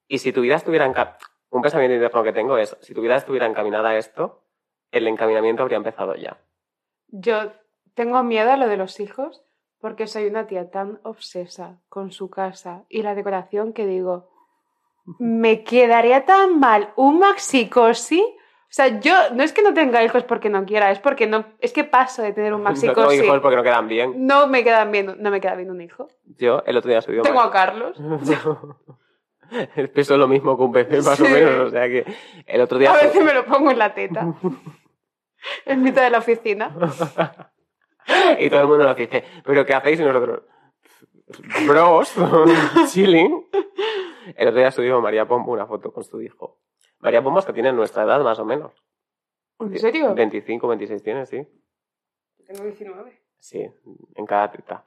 y 0.08 0.20
si 0.20 0.32
tu 0.32 0.42
vida 0.42 0.56
estuviera 0.56 1.18
Un 1.50 1.62
pensamiento 1.62 1.96
interno 1.96 2.24
que 2.24 2.34
tengo 2.34 2.58
es, 2.58 2.78
si 2.82 2.94
tu 2.94 3.02
vida 3.02 3.16
estuviera 3.16 3.46
encaminada 3.46 3.90
a 3.90 3.98
esto, 3.98 4.44
el 4.92 5.08
encaminamiento 5.08 5.64
habría 5.64 5.78
empezado 5.78 6.16
ya. 6.16 6.40
Yo 7.08 7.52
tengo 8.00 8.24
miedo 8.24 8.50
a 8.50 8.56
lo 8.56 8.70
de 8.70 8.78
los 8.78 9.02
hijos 9.02 9.44
porque 9.82 10.08
soy 10.08 10.26
una 10.28 10.48
tía 10.48 10.72
tan 10.72 11.00
obsesa 11.04 11.82
con 11.90 12.14
su 12.14 12.30
casa 12.30 12.86
y 12.88 13.02
la 13.02 13.14
decoración 13.14 13.74
que 13.74 13.86
digo, 13.86 14.30
me 15.20 15.66
quedaría 15.66 16.24
tan 16.26 16.60
mal 16.62 16.94
un 16.96 17.20
maxicosi. 17.20 18.22
O 18.22 18.72
sea, 18.72 19.00
yo 19.02 19.14
no 19.34 19.44
es 19.44 19.52
que 19.52 19.64
no 19.64 19.74
tenga 19.74 20.02
hijos 20.02 20.24
porque 20.24 20.50
no 20.50 20.64
quiera, 20.64 20.92
es 20.92 21.00
porque 21.00 21.28
no, 21.28 21.44
es 21.60 21.74
que 21.74 21.84
paso 21.84 22.22
de 22.22 22.32
tener 22.32 22.54
un 22.54 22.64
No 22.64 22.74
tengo 22.74 22.94
maxicosi. 22.94 23.18
hijos 23.18 23.40
porque 23.42 23.58
no 23.58 23.64
quedan 23.64 23.88
bien. 23.90 24.26
No 24.28 24.48
me 24.48 24.64
quedan 24.64 24.92
bien, 24.94 25.16
no 25.20 25.30
me 25.30 25.42
queda 25.42 25.56
bien 25.56 25.70
un 25.72 25.82
hijo. 25.82 26.08
Yo 26.38 26.64
el 26.66 26.78
otro 26.78 26.90
día 26.90 27.02
subí 27.02 27.22
Tengo 27.22 27.42
a 27.42 27.52
Carlos. 27.52 27.98
El 29.76 29.90
peso 29.90 30.14
es 30.14 30.20
lo 30.20 30.28
mismo 30.30 30.56
que 30.56 30.64
un 30.64 30.72
bebé, 30.72 31.02
más 31.02 31.20
o 31.20 31.26
Sí. 31.26 31.34
menos. 31.34 31.68
O 31.68 31.70
sea 31.72 31.88
que 31.88 32.06
el 32.46 32.62
otro 32.62 32.78
día. 32.78 32.92
A 32.92 33.02
veces 33.02 33.22
me 33.26 33.34
lo 33.34 33.44
pongo 33.46 33.72
en 33.72 33.78
la 33.80 33.94
teta. 33.94 34.26
En 35.66 35.82
mitad 35.84 36.04
de 36.04 36.10
la 36.10 36.18
oficina. 36.20 36.76
y 38.40 38.50
todo 38.50 38.62
el 38.62 38.68
mundo 38.68 38.86
nos 38.86 38.96
dice, 38.96 39.24
¿pero 39.44 39.66
qué 39.66 39.74
hacéis? 39.74 40.00
Y 40.00 40.04
nosotros, 40.04 40.44
bros, 41.68 42.14
chilling. 42.92 43.48
El 44.36 44.48
otro 44.48 44.60
día 44.60 44.72
subió 44.72 45.02
María 45.02 45.28
Pombo 45.28 45.52
una 45.52 45.66
foto 45.66 45.92
con 45.92 46.04
su 46.04 46.22
hijo. 46.22 46.60
María 47.00 47.24
Pombo 47.24 47.40
es 47.40 47.46
que 47.46 47.54
tiene 47.54 47.72
nuestra 47.72 48.04
edad, 48.04 48.22
más 48.24 48.40
o 48.40 48.46
menos. 48.46 48.74
¿En 49.60 49.78
serio? 49.78 50.14
25, 50.14 50.68
26 50.68 51.04
tiene, 51.04 51.26
sí. 51.26 51.46
Tengo 52.46 52.64
19. 52.64 53.22
Sí, 53.38 53.70
en 54.16 54.26
cada 54.26 54.52
teta. 54.52 54.86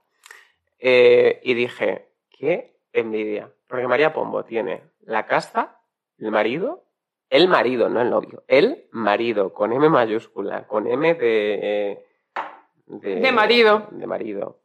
Eh, 0.79 1.41
y 1.43 1.55
dije, 1.55 2.09
qué 2.31 2.79
envidia. 2.93 3.53
Porque 3.67 3.87
María 3.87 4.13
Pombo 4.13 4.45
tiene 4.45 4.83
la 5.01 5.27
casa, 5.27 5.81
el 6.19 6.31
marido, 6.31 6.85
el 7.31 7.49
marido, 7.49 7.89
no 7.89 8.01
el 8.01 8.11
novio, 8.11 8.45
el 8.47 8.89
marido, 8.91 9.53
con 9.55 9.73
M 9.73 9.89
mayúscula, 9.89 10.67
con 10.67 10.87
M 10.87 11.15
de... 11.15 11.59
eh, 11.63 12.07
de, 13.01 13.17
De 13.17 13.33
marido. 13.33 13.89
De 13.91 14.07
marido. 14.07 14.61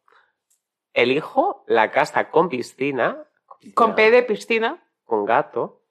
El 0.93 1.11
hijo, 1.11 1.63
la 1.67 1.91
casa 1.91 2.29
con 2.29 2.49
piscina. 2.49 3.25
Con 3.73 3.95
P 3.95 4.11
de 4.11 4.23
piscina. 4.23 4.83
Con 5.03 5.25
gato, 5.25 5.83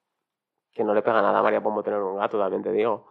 que 0.71 0.83
no 0.83 0.93
le 0.93 1.01
pega 1.01 1.21
nada 1.21 1.39
a 1.39 1.43
María 1.43 1.61
Pombo 1.63 1.81
tener 1.83 1.99
un 2.01 2.17
gato, 2.17 2.37
también 2.37 2.61
te 2.63 2.71
digo. 2.71 3.07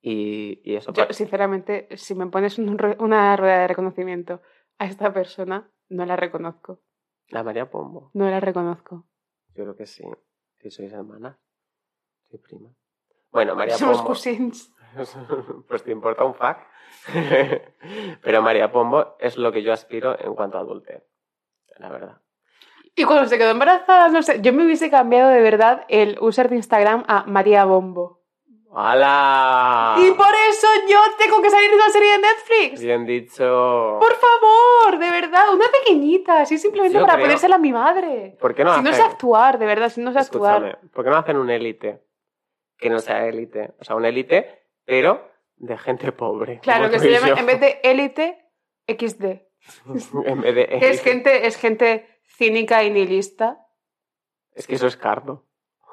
Y, 0.00 0.60
y 0.64 0.76
eso... 0.76 0.92
Yo, 0.92 1.06
sinceramente, 1.10 1.88
si 1.96 2.14
me 2.14 2.26
pones 2.26 2.58
un 2.58 2.76
una 2.98 3.36
rueda 3.36 3.60
de 3.60 3.68
reconocimiento 3.68 4.42
a 4.78 4.86
esta 4.86 5.12
persona, 5.12 5.70
no 5.88 6.04
la 6.04 6.16
reconozco. 6.16 6.80
La 7.28 7.42
María 7.42 7.70
Pombo. 7.70 8.10
No 8.14 8.28
la 8.28 8.40
reconozco. 8.40 9.06
Yo 9.54 9.64
creo 9.64 9.76
que 9.76 9.86
sí. 9.86 10.04
Si 10.58 10.70
sois 10.70 10.92
hermanas. 10.92 11.36
Soy 12.28 12.38
prima. 12.38 12.70
Bueno, 13.30 13.54
María 13.54 13.76
Somos 13.76 13.98
Pombo. 13.98 14.08
cousins. 14.08 14.72
pues 15.68 15.82
te 15.84 15.90
importa 15.92 16.24
un 16.24 16.34
fuck. 16.34 16.56
Pero 18.22 18.42
María 18.42 18.70
Pombo 18.72 19.16
es 19.18 19.36
lo 19.36 19.52
que 19.52 19.62
yo 19.62 19.72
aspiro 19.72 20.18
en 20.18 20.34
cuanto 20.34 20.58
a 20.58 20.60
adultez. 20.60 21.02
la 21.78 21.88
verdad. 21.90 22.18
Y 22.96 23.04
cuando 23.04 23.26
se 23.26 23.38
quedó 23.38 23.50
embarazada, 23.50 24.08
no 24.08 24.22
sé, 24.22 24.40
yo 24.40 24.52
me 24.52 24.64
hubiese 24.64 24.88
cambiado 24.90 25.30
de 25.30 25.40
verdad 25.40 25.84
el 25.88 26.16
user 26.20 26.48
de 26.48 26.56
Instagram 26.56 27.04
a 27.08 27.24
María 27.26 27.64
Bombo. 27.64 28.20
¡Hala! 28.76 29.94
Y 29.98 30.10
por 30.12 30.32
eso 30.50 30.66
yo 30.88 30.98
tengo 31.18 31.40
que 31.42 31.50
salir 31.50 31.70
de 31.70 31.76
una 31.76 31.88
serie 31.90 32.12
de 32.12 32.18
Netflix. 32.18 32.80
Bien 32.82 33.06
dicho. 33.06 33.98
Por 34.00 34.14
favor, 34.14 34.98
de 34.98 35.10
verdad, 35.10 35.52
una 35.54 35.66
pequeñita, 35.68 36.40
así 36.40 36.58
simplemente 36.58 36.98
Yo 36.98 37.02
para 37.04 37.14
creo- 37.14 37.26
ponérsela 37.26 37.56
a 37.56 37.58
mi 37.58 37.72
madre. 37.72 38.36
¿Por 38.40 38.54
qué 38.54 38.64
no 38.64 38.74
si 38.76 38.82
no 38.82 38.92
sé 38.92 39.02
actuar, 39.02 39.58
de 39.58 39.66
verdad, 39.66 39.90
si 39.90 40.00
no 40.00 40.12
sé 40.12 40.18
actuar. 40.18 40.64
Escúchame, 40.64 40.88
¿por 40.92 41.04
qué 41.04 41.10
no 41.10 41.16
hacen 41.16 41.36
un 41.36 41.50
élite? 41.50 42.02
Que 42.76 42.90
no 42.90 42.98
sea 42.98 43.26
élite. 43.26 43.74
O 43.80 43.84
sea, 43.84 43.94
un 43.94 44.04
élite, 44.04 44.63
pero 44.84 45.30
de 45.56 45.78
gente 45.78 46.12
pobre. 46.12 46.60
Claro, 46.60 46.90
que 46.90 46.98
se 46.98 47.10
llama, 47.10 47.28
yo. 47.28 47.36
en 47.36 47.46
vez 47.46 47.60
de 47.60 47.80
élite, 47.82 48.50
XD. 48.86 49.24
en 50.26 50.40
vez 50.40 50.54
de 50.54 50.66
Que 50.66 50.76
es 50.76 50.82
élite. 50.82 50.98
gente, 51.10 51.46
es 51.46 51.56
gente 51.56 52.20
cínica 52.36 52.82
y 52.84 52.90
nihilista. 52.90 53.60
Es 54.52 54.66
que 54.66 54.74
eso 54.76 54.86
es 54.86 54.96
cardo. 54.96 55.46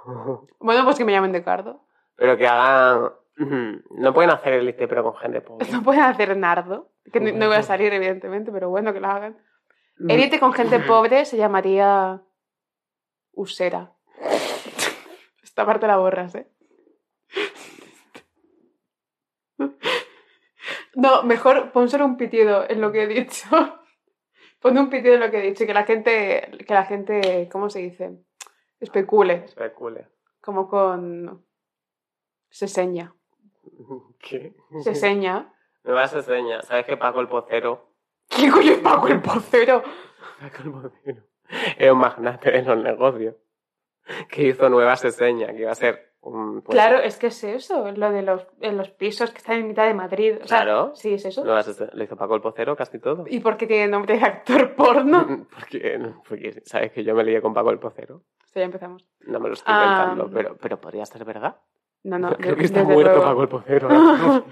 Bueno, 0.59 0.83
pues 0.83 0.97
que 0.97 1.05
me 1.05 1.11
llamen 1.11 1.31
de 1.31 1.43
cardo. 1.43 1.85
pero 2.15 2.37
que 2.37 2.47
hagan. 2.47 3.11
No 3.89 4.13
pueden 4.13 4.29
hacer 4.29 4.53
élite, 4.53 4.87
pero 4.87 5.03
con 5.03 5.15
gente 5.15 5.41
pobre. 5.41 5.67
No 5.71 5.81
pueden 5.83 6.03
hacer 6.03 6.35
nardo. 6.37 6.91
Que 7.11 7.19
no, 7.19 7.31
no 7.31 7.47
voy 7.47 7.55
a 7.55 7.63
salir, 7.63 7.91
evidentemente, 7.93 8.51
pero 8.51 8.69
bueno, 8.69 8.93
que 8.93 8.99
lo 8.99 9.07
hagan. 9.07 9.37
Élite 10.07 10.39
con 10.39 10.53
gente 10.53 10.79
pobre 10.79 11.25
se 11.25 11.37
llamaría 11.37 12.21
usera. 13.31 13.93
Esta 15.43 15.65
parte 15.65 15.87
la 15.87 15.97
borras, 15.97 16.35
¿eh? 16.35 16.47
No, 20.95 21.23
mejor 21.23 21.71
pon 21.71 21.89
solo 21.89 22.05
un 22.05 22.17
pitido 22.17 22.69
en 22.69 22.81
lo 22.81 22.91
que 22.91 23.03
he 23.03 23.07
dicho. 23.07 23.47
Pon 24.59 24.77
un 24.77 24.89
pitido 24.89 25.15
en 25.15 25.21
lo 25.21 25.31
que 25.31 25.39
he 25.39 25.41
dicho 25.41 25.63
y 25.63 25.67
que 25.67 25.73
la 25.73 25.85
gente, 25.85 26.51
que 26.67 26.73
la 26.73 26.85
gente, 26.85 27.49
¿cómo 27.51 27.69
se 27.69 27.79
dice? 27.79 28.19
Especule, 28.79 29.45
Especule. 29.45 30.07
como 30.39 30.67
con... 30.67 31.43
Se 32.49 32.67
seña. 32.67 33.15
¿Qué? 34.19 34.53
Se 34.83 34.93
seña. 34.93 35.51
Me 35.83 35.93
vas 35.93 36.13
a 36.13 36.17
enseñar. 36.17 36.63
¿Sabes 36.63 36.85
que 36.85 36.97
Paco 36.97 37.21
el 37.21 37.27
Pocero? 37.27 37.95
¿Quién 38.27 38.51
coño 38.51 38.73
es 38.73 38.79
Paco 38.79 39.07
el 39.07 39.21
pocero? 39.21 39.83
Paco 40.39 40.63
el 40.63 40.71
Pocero. 40.71 41.23
Era 41.77 41.93
un 41.93 41.99
magnate 41.99 42.51
de 42.51 42.61
los 42.61 42.77
negocios. 42.77 43.35
Que 44.29 44.43
hizo 44.47 44.69
Nueva 44.69 44.95
Seseña, 44.95 45.47
que 45.47 45.61
iba 45.61 45.71
a 45.71 45.75
ser 45.75 46.10
un. 46.21 46.61
pues, 46.61 46.75
Claro, 46.75 46.97
es 46.99 47.17
que 47.17 47.27
es 47.27 47.43
eso, 47.43 47.91
lo 47.91 48.11
de 48.11 48.21
los, 48.21 48.45
en 48.61 48.77
los 48.77 48.89
pisos 48.89 49.31
que 49.31 49.37
están 49.39 49.57
en 49.57 49.67
mitad 49.67 49.85
de 49.85 49.93
Madrid. 49.93 50.35
O 50.43 50.47
sea, 50.47 50.61
Claro. 50.63 50.95
Sí, 50.95 51.13
es 51.15 51.25
eso. 51.25 51.43
Lo 51.43 51.59
hizo 52.03 52.15
Paco 52.15 52.35
el 52.35 52.41
Pocero 52.41 52.75
casi 52.75 52.99
todo. 52.99 53.25
¿Y 53.27 53.39
por 53.39 53.57
qué 53.57 53.67
tiene 53.67 53.87
nombre 53.87 54.17
de 54.17 54.23
actor 54.25 54.75
porno? 54.75 55.47
Porque, 55.55 55.99
porque, 56.27 56.61
¿sabes 56.65 56.91
que 56.91 57.03
yo 57.03 57.15
me 57.15 57.23
lié 57.23 57.41
con 57.41 57.53
Paco 57.53 57.71
el 57.71 57.79
Pocero? 57.79 58.21
Esto 58.45 58.59
ya 58.59 58.65
empezamos. 58.65 59.07
No 59.21 59.39
me 59.39 59.47
lo 59.47 59.53
estoy 59.53 59.73
Ah. 59.75 59.83
inventando, 59.83 60.29
pero, 60.33 60.57
pero 60.57 60.79
podría 60.81 61.05
ser 61.05 61.23
verdad. 61.25 61.55
No, 62.03 62.19
no, 62.19 62.29
Creo 62.37 62.51
de- 62.51 62.57
que 62.57 62.65
está 62.65 62.79
desde 62.81 62.93
muerto 62.93 63.11
luego. 63.17 63.25
Paco 63.25 63.41
el 63.43 63.49
Pocero. 63.49 63.89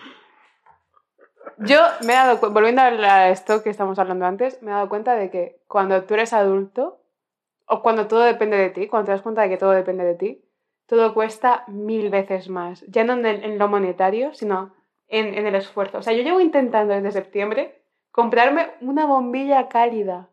Yo 1.57 1.79
me 2.05 2.13
he 2.13 2.15
dado 2.15 2.39
cuenta, 2.39 2.53
volviendo 2.53 2.81
a 2.81 3.29
esto 3.29 3.61
que 3.63 3.69
estamos 3.69 3.99
hablando 3.99 4.25
antes, 4.25 4.61
me 4.61 4.71
he 4.71 4.73
dado 4.73 4.87
cuenta 4.87 5.15
de 5.15 5.29
que 5.29 5.59
cuando 5.67 6.03
tú 6.03 6.13
eres 6.13 6.31
adulto, 6.31 7.01
o 7.65 7.81
cuando 7.81 8.07
todo 8.07 8.21
depende 8.21 8.55
de 8.57 8.69
ti, 8.69 8.87
cuando 8.87 9.07
te 9.07 9.11
das 9.11 9.21
cuenta 9.21 9.41
de 9.41 9.49
que 9.49 9.57
todo 9.57 9.71
depende 9.71 10.05
de 10.05 10.15
ti, 10.15 10.45
todo 10.89 11.13
cuesta 11.13 11.63
mil 11.67 12.09
veces 12.09 12.49
más. 12.49 12.83
Ya 12.87 13.03
no 13.03 13.13
en, 13.13 13.59
lo 13.59 13.67
monetario, 13.67 14.33
sino 14.33 14.75
en, 15.07 15.35
en 15.35 15.45
el 15.45 15.53
esfuerzo. 15.55 15.99
O 15.99 16.01
sea, 16.01 16.13
yo 16.13 16.23
llevo 16.23 16.41
intentando 16.41 16.95
desde 16.95 17.11
septiembre 17.11 17.83
comprarme 18.11 18.71
una 18.81 19.05
bombilla 19.05 19.69
cálida. 19.69 20.29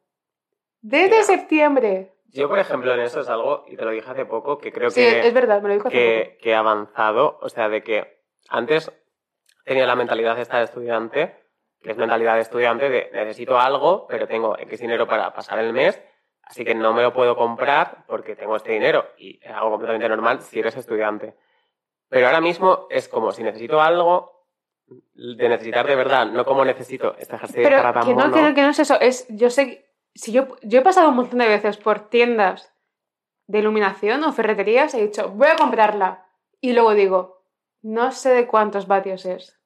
Desde 0.80 1.22
septiembre. 1.24 2.14
Yo, 2.28 2.48
por 2.48 2.58
ejemplo, 2.58 2.94
en 2.94 3.00
eso 3.00 3.20
es 3.20 3.28
algo, 3.28 3.64
y 3.68 3.76
te 3.76 3.84
lo 3.84 3.90
dije 3.90 4.10
hace 4.10 4.24
poco, 4.24 4.58
que 4.58 4.72
creo 4.72 4.90
Sí, 4.90 5.00
que, 5.00 5.26
es 5.26 5.34
verdad, 5.34 5.60
me 5.60 5.68
lo 5.68 5.74
dijo 5.74 5.88
hace 5.88 5.96
que, 5.96 6.38
que 6.40 6.50
he 6.50 6.54
avanzado. 6.54 7.38
O 7.42 7.48
sea, 7.50 7.68
de 7.68 7.82
que 7.82 8.22
antes 8.48 8.90
tenía 9.64 9.86
la 9.86 9.94
mentalidad 9.94 10.38
esta 10.38 10.58
de 10.58 10.64
estudiante, 10.64 11.36
que 11.82 11.90
es 11.90 11.98
mentalidad 11.98 12.36
de 12.36 12.40
estudiante 12.40 12.88
de 12.88 13.10
necesito 13.12 13.58
algo, 13.58 14.06
pero 14.08 14.26
tengo 14.26 14.56
X 14.58 14.80
dinero 14.80 15.06
para 15.06 15.34
pasar 15.34 15.58
el 15.58 15.72
mes, 15.74 16.02
así 16.46 16.64
que 16.64 16.74
no 16.74 16.94
me 16.94 17.02
lo 17.02 17.12
puedo 17.12 17.36
comprar 17.36 18.04
porque 18.06 18.36
tengo 18.36 18.56
este 18.56 18.72
dinero. 18.72 19.10
Y 19.18 19.38
es 19.42 19.50
algo 19.50 19.70
completamente 19.70 20.08
normal 20.08 20.40
si 20.40 20.60
eres 20.60 20.76
estudiante. 20.76 21.34
Pero 22.08 22.26
ahora 22.26 22.40
mismo 22.40 22.86
es 22.88 23.08
como 23.08 23.32
si 23.32 23.42
necesito 23.42 23.82
algo 23.82 24.36
de 24.86 25.48
necesitar 25.48 25.86
de 25.86 25.96
verdad, 25.96 26.26
no 26.26 26.44
como 26.44 26.64
necesito 26.64 27.16
este 27.18 27.34
ejercicio 27.34 27.64
Pero 27.64 27.78
para 27.78 27.92
tan 27.92 28.04
que 28.04 28.14
no, 28.14 28.32
que 28.32 28.42
no, 28.42 28.54
que 28.54 28.62
no 28.62 28.68
es 28.70 28.78
eso. 28.78 29.00
Es, 29.00 29.26
yo 29.28 29.50
sé, 29.50 29.90
si 30.14 30.30
yo, 30.30 30.56
yo 30.62 30.78
he 30.78 30.82
pasado 30.82 31.08
un 31.08 31.16
montón 31.16 31.40
de 31.40 31.48
veces 31.48 31.76
por 31.76 32.08
tiendas 32.08 32.72
de 33.48 33.58
iluminación 33.58 34.22
o 34.24 34.32
ferreterías 34.32 34.94
y 34.94 34.98
he 34.98 35.06
dicho, 35.06 35.30
voy 35.30 35.48
a 35.48 35.56
comprarla. 35.56 36.26
Y 36.60 36.72
luego 36.72 36.94
digo, 36.94 37.42
no 37.82 38.12
sé 38.12 38.30
de 38.30 38.46
cuántos 38.46 38.86
vatios 38.86 39.26
es. 39.26 39.58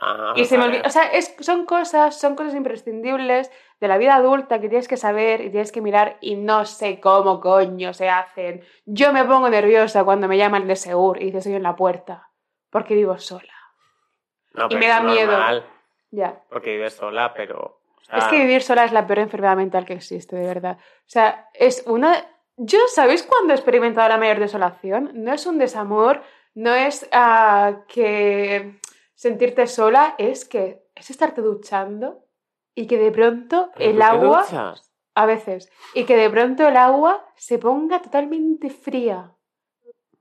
Ah, 0.00 0.34
y 0.36 0.44
se 0.44 0.58
me 0.58 0.64
olvida. 0.64 0.82
O 0.84 0.90
sea, 0.90 1.04
es, 1.06 1.34
son 1.40 1.64
cosas, 1.64 2.18
son 2.18 2.36
cosas 2.36 2.54
imprescindibles 2.54 3.50
de 3.80 3.88
la 3.88 3.98
vida 3.98 4.14
adulta 4.14 4.60
que 4.60 4.68
tienes 4.68 4.88
que 4.88 4.96
saber 4.96 5.40
y 5.40 5.50
tienes 5.50 5.72
que 5.72 5.80
mirar 5.80 6.16
y 6.20 6.36
no 6.36 6.64
sé 6.64 7.00
cómo 7.00 7.40
coño 7.40 7.92
se 7.92 8.08
hacen. 8.08 8.64
Yo 8.86 9.12
me 9.12 9.24
pongo 9.24 9.48
nerviosa 9.48 10.04
cuando 10.04 10.28
me 10.28 10.38
llaman 10.38 10.66
de 10.66 10.76
Segur 10.76 11.20
y 11.20 11.26
dice 11.26 11.38
estoy 11.38 11.54
en 11.54 11.62
la 11.62 11.76
puerta. 11.76 12.30
Porque 12.70 12.94
vivo 12.94 13.18
sola. 13.18 13.52
No, 14.54 14.68
y 14.70 14.76
me 14.76 14.88
da 14.88 15.00
miedo. 15.00 15.36
Ya. 16.10 16.42
Porque 16.48 16.72
vives 16.72 16.94
sola, 16.94 17.34
pero. 17.34 17.80
o 17.96 18.04
sea, 18.04 18.18
Es 18.18 18.24
que 18.26 18.38
vivir 18.38 18.62
sola 18.62 18.84
es 18.84 18.92
la 18.92 19.06
peor 19.06 19.18
enfermedad 19.20 19.56
mental 19.56 19.84
que 19.84 19.94
existe, 19.94 20.36
de 20.36 20.46
verdad. 20.46 20.78
O 20.80 21.08
sea, 21.08 21.48
es 21.54 21.84
una... 21.86 22.24
Yo, 22.56 22.78
¿sabéis 22.86 23.24
cuándo 23.24 23.52
he 23.52 23.56
experimentado 23.56 24.08
la 24.08 24.16
mayor 24.16 24.38
desolación? 24.38 25.10
No 25.14 25.32
es 25.32 25.44
un 25.46 25.58
desamor, 25.58 26.22
no 26.54 26.72
es 26.72 27.08
ah, 27.12 27.82
que 27.88 28.78
sentirte 29.14 29.66
sola, 29.66 30.14
es 30.18 30.44
que 30.44 30.84
es 30.94 31.10
estarte 31.10 31.40
duchando 31.40 32.23
y 32.74 32.86
que 32.86 32.98
de 32.98 33.10
pronto 33.10 33.70
¿pero 33.76 33.90
el 33.90 34.02
agua, 34.02 34.42
duchas? 34.42 34.92
a 35.14 35.26
veces, 35.26 35.70
y 35.94 36.04
que 36.04 36.16
de 36.16 36.30
pronto 36.30 36.66
el 36.66 36.76
agua 36.76 37.24
se 37.36 37.58
ponga 37.58 38.00
totalmente 38.00 38.70
fría. 38.70 39.30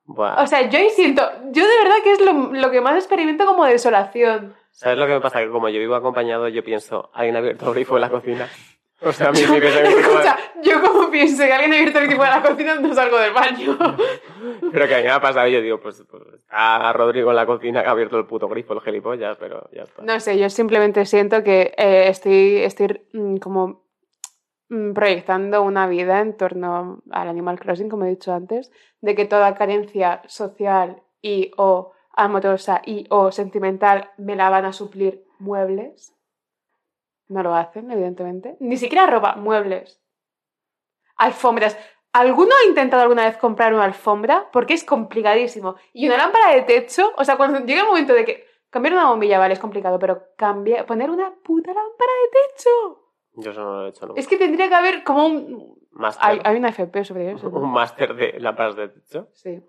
Buah. 0.06 0.44
O 0.44 0.48
sea, 0.48 0.70
yo 0.70 0.80
siento, 0.90 1.24
yo 1.52 1.66
de 1.66 1.78
verdad 1.84 1.96
que 2.04 2.12
es 2.12 2.22
lo, 2.22 2.34
lo 2.54 2.72
que 2.72 2.82
más 2.82 2.96
experimento 2.96 3.46
como 3.46 3.66
desolación. 3.66 4.54
¿Sabes 4.72 4.98
lo 4.98 5.08
que 5.08 5.14
me 5.14 5.22
pasa? 5.22 5.40
Que 5.40 5.50
como 5.50 5.70
yo 5.70 5.80
vivo 5.80 5.96
acompañado, 5.96 6.48
yo 6.50 6.64
pienso, 6.64 7.10
alguien 7.14 7.36
ha 7.36 7.40
abierto 7.40 7.68
el 7.68 7.74
grifo 7.76 7.96
en 7.96 8.02
la 8.02 8.10
cocina. 8.10 8.50
O 9.06 9.12
sea, 9.12 9.30
a 9.30 9.32
mí 9.32 9.40
mi 9.42 9.60
pensamiento 9.62 10.00
es 10.00 10.06
como- 10.08 10.20
Escucha, 10.20 10.38
yo 10.64 10.82
como 10.82 11.10
pienso 11.12 11.44
que 11.44 11.52
alguien 11.54 11.74
ha 11.74 11.78
abierto 11.78 12.00
el 12.00 12.08
grifo 12.08 12.24
de 12.24 12.30
la 12.30 12.42
cocina, 12.42 12.76
no 12.76 12.94
salgo 12.94 13.18
del 13.18 13.34
baño. 13.34 13.78
Pero 14.72 14.88
que 14.88 14.96
a 14.96 14.98
mí 14.98 15.04
me 15.04 15.10
ha 15.12 15.22
pasado, 15.22 15.48
yo 15.48 15.62
digo, 15.62 15.80
pues, 15.80 16.04
pues 16.10 16.24
está 16.36 16.92
Rodrigo 16.94 17.30
en 17.32 17.36
la 17.36 17.46
cocina 17.46 17.82
que 17.82 17.88
ha 17.88 17.92
abierto 17.92 18.18
el 18.18 18.26
puto 18.26 18.48
grifo, 18.48 18.74
el 18.74 18.82
gilipollas, 18.82 19.38
pero 19.38 19.70
ya 19.72 19.84
está. 19.84 20.02
No 20.04 20.20
sé, 20.20 20.38
yo 20.38 20.50
simplemente 20.50 21.06
siento 21.06 21.44
que 21.44 21.74
eh, 21.78 22.08
estoy, 22.08 22.58
estoy 22.58 23.02
mm, 23.14 23.38
como 23.38 23.84
mm, 24.70 24.94
proyectando 24.94 25.62
una 25.62 25.88
vida 25.88 26.20
en 26.22 26.36
torno 26.38 27.02
al 27.12 27.28
Animal 27.28 27.60
Crossing, 27.60 27.90
como 27.90 28.06
he 28.06 28.10
dicho 28.10 28.34
antes, 28.34 28.72
de 29.02 29.16
que 29.16 29.26
toda 29.26 29.54
carencia 29.56 30.22
social 30.28 31.02
y 31.22 31.52
o 31.58 31.92
amorosa 32.16 32.82
y 32.86 33.06
o 33.10 33.32
sentimental 33.32 34.12
me 34.18 34.36
la 34.36 34.50
van 34.50 34.66
a 34.66 34.74
suplir 34.74 35.24
muebles. 35.40 36.14
No 37.28 37.44
lo 37.44 37.56
hacen, 37.56 37.90
evidentemente. 37.92 38.58
Ni 38.60 38.78
siquiera 38.78 39.08
ropa, 39.08 39.36
muebles. 39.36 40.02
Alfombras. 41.18 41.78
¿Alguno 42.12 42.52
ha 42.62 42.68
intentado 42.68 43.02
alguna 43.02 43.26
vez 43.26 43.38
comprar 43.38 43.74
una 43.74 43.86
alfombra? 43.86 44.50
Porque 44.52 44.74
es 44.76 44.84
complicadísimo. 44.84 45.76
Y 45.94 46.08
una 46.08 46.18
lámpara 46.18 46.54
de 46.54 46.62
techo, 46.62 47.12
o 47.18 47.24
sea, 47.24 47.38
cuando 47.38 47.60
llega 47.66 47.82
el 47.82 47.88
momento 47.88 48.14
de 48.14 48.26
que 48.26 48.46
cambiar 48.70 48.94
una 48.94 49.10
bombilla, 49.10 49.40
vale, 49.40 49.54
es 49.54 49.60
complicado, 49.60 49.98
pero 49.98 50.22
cambiar, 50.38 50.86
poner 50.86 51.10
una 51.10 51.34
puta 51.44 51.74
lámpara 51.74 52.12
de 52.24 52.54
techo. 52.54 52.70
Yo 53.36 53.52
eso 53.52 53.62
no 53.62 53.74
lo 53.80 53.86
he 53.88 53.90
hecho 53.90 54.06
nunca. 54.06 54.20
Es 54.20 54.28
que 54.28 54.38
tendría 54.38 54.70
que 54.70 54.76
haber 54.76 55.04
como 55.04 55.26
un... 55.26 55.74
Máster. 55.92 56.28
Hay, 56.28 56.42
hay 56.44 56.58
una 56.58 56.70
FP 56.70 57.04
sobre 57.04 57.32
eso. 57.32 57.50
¿no? 57.50 57.60
Un 57.62 57.72
máster 57.72 58.16
de 58.16 58.40
lámparas 58.40 58.76
de 58.76 58.90
techo. 58.90 59.28
Sí. 59.32 59.64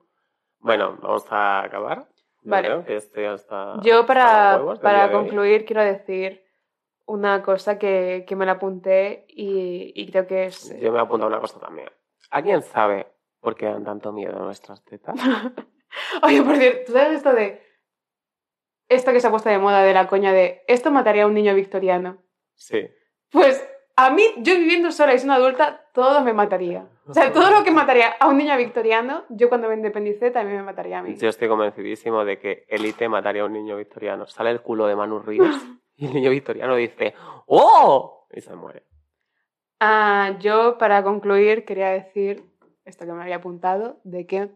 Bueno, 0.59 0.99
vamos 1.03 1.31
a 1.31 1.63
acabar. 1.63 2.09
Yo 2.43 2.51
Vale. 2.51 2.69
creo 2.69 2.85
que 2.85 2.97
este 2.97 3.23
ya 3.23 3.35
está. 3.35 3.75
Yo 3.83 4.07
para, 4.07 4.63
para 4.81 5.13
concluir 5.13 5.65
quiero 5.67 5.83
decir 5.83 6.44
una 7.07 7.43
cosa 7.43 7.79
que, 7.79 8.25
que 8.27 8.37
me 8.37 8.47
la 8.47 8.53
apunté 8.53 9.27
y, 9.29 9.93
y 9.95 10.11
creo 10.11 10.27
que 10.27 10.47
es... 10.47 10.75
Yo 10.81 10.93
me 10.93 10.99
he 10.99 11.03
apuntado 11.03 11.31
una 11.31 11.41
cosa 11.41 11.59
también. 11.61 11.89
¿Alguien 12.31 12.63
sabe 12.63 13.07
por 13.41 13.55
qué 13.55 13.67
dan 13.67 13.85
tanto 13.85 14.13
miedo 14.13 14.37
a 14.37 14.45
nuestras 14.45 14.85
tetas? 14.85 15.15
Oye, 16.23 16.43
por 16.43 16.57
cierto, 16.57 16.81
¿tú 16.87 16.93
sabes 16.93 17.19
esto 17.19 17.33
de... 17.33 17.63
Esto 18.89 19.13
que 19.13 19.21
se 19.21 19.27
ha 19.27 19.31
puesto 19.31 19.49
de 19.49 19.59
moda 19.59 19.83
de 19.83 19.95
la 19.95 20.07
coña 20.07 20.33
de... 20.33 20.63
Esto 20.67 20.91
mataría 20.91 21.25
a 21.25 21.27
un 21.27 21.35
niño 21.35 21.55
victoriano. 21.55 22.23
Sí. 22.55 22.89
Pues 23.31 23.67
a 23.97 24.11
mí, 24.11 24.23
yo 24.39 24.57
viviendo 24.57 24.91
sola 24.91 25.15
y 25.15 25.19
siendo 25.19 25.35
adulta, 25.35 25.87
todo 25.93 26.21
me 26.23 26.33
mataría. 26.33 26.89
O 27.07 27.15
sea, 27.15 27.33
todo 27.33 27.51
lo 27.51 27.65
que 27.65 27.71
mataría 27.71 28.09
a 28.19 28.29
un 28.29 28.39
niño 28.39 28.57
victoriano, 28.57 29.25
yo 29.29 29.49
cuando 29.49 29.69
me 29.69 29.75
independicé 29.75 30.31
también 30.31 30.59
me 30.59 30.65
mataría 30.65 30.99
a 30.99 31.03
mí. 31.03 31.15
Yo 31.17 31.29
estoy 31.29 31.49
convencidísimo 31.49 32.25
de 32.25 32.39
que 32.39 32.65
Elite 32.69 33.09
mataría 33.09 33.43
a 33.43 33.47
un 33.47 33.53
niño 33.53 33.77
victoriano. 33.77 34.27
Sale 34.27 34.51
el 34.51 34.63
culo 34.63 34.87
de 34.87 34.97
Manu 34.97 35.21
Ríos 35.21 35.55
y 35.97 36.07
el 36.07 36.15
niño 36.15 36.31
victoriano 36.31 36.77
dice 36.77 37.15
¡Oh! 37.47 38.27
Y 38.33 38.41
se 38.41 38.55
muere. 38.55 38.85
Ah, 39.81 40.37
yo, 40.41 40.79
para 40.79 41.03
concluir, 41.03 41.65
quería 41.65 41.91
decir 41.91 42.45
esto 42.85 43.05
que 43.07 43.13
me 43.13 43.23
había 43.23 43.37
apuntado, 43.37 44.01
de 44.05 44.27
que 44.27 44.51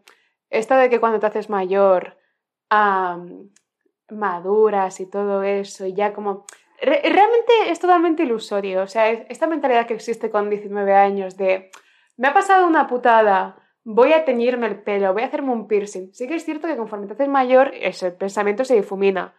esto 0.49 0.75
de 0.75 0.89
que 0.89 0.99
cuando 0.99 1.19
te 1.19 1.27
haces 1.27 1.49
mayor 1.49 2.17
am, 2.69 3.49
maduras 4.09 4.99
y 4.99 5.05
todo 5.09 5.43
eso, 5.43 5.85
y 5.85 5.93
ya 5.93 6.13
como... 6.13 6.45
re- 6.81 7.01
realmente 7.03 7.53
es 7.67 7.79
totalmente 7.79 8.23
ilusorio, 8.23 8.81
o 8.83 8.87
sea, 8.87 9.09
es- 9.09 9.25
esta 9.29 9.47
mentalidad 9.47 9.87
que 9.87 9.93
existe 9.93 10.29
con 10.29 10.49
19 10.49 10.93
años 10.95 11.37
de, 11.37 11.69
me 12.17 12.27
ha 12.27 12.33
pasado 12.33 12.67
una 12.67 12.87
putada, 12.87 13.57
voy 13.83 14.13
a 14.13 14.25
teñirme 14.25 14.67
el 14.67 14.81
pelo, 14.81 15.13
voy 15.13 15.23
a 15.23 15.27
hacerme 15.27 15.51
un 15.51 15.67
piercing. 15.67 16.13
Sí 16.13 16.27
que 16.27 16.35
es 16.35 16.45
cierto 16.45 16.67
que 16.67 16.77
conforme 16.77 17.07
te 17.07 17.13
haces 17.13 17.29
mayor, 17.29 17.71
ese 17.75 18.11
pensamiento 18.11 18.65
se 18.65 18.75
difumina, 18.75 19.35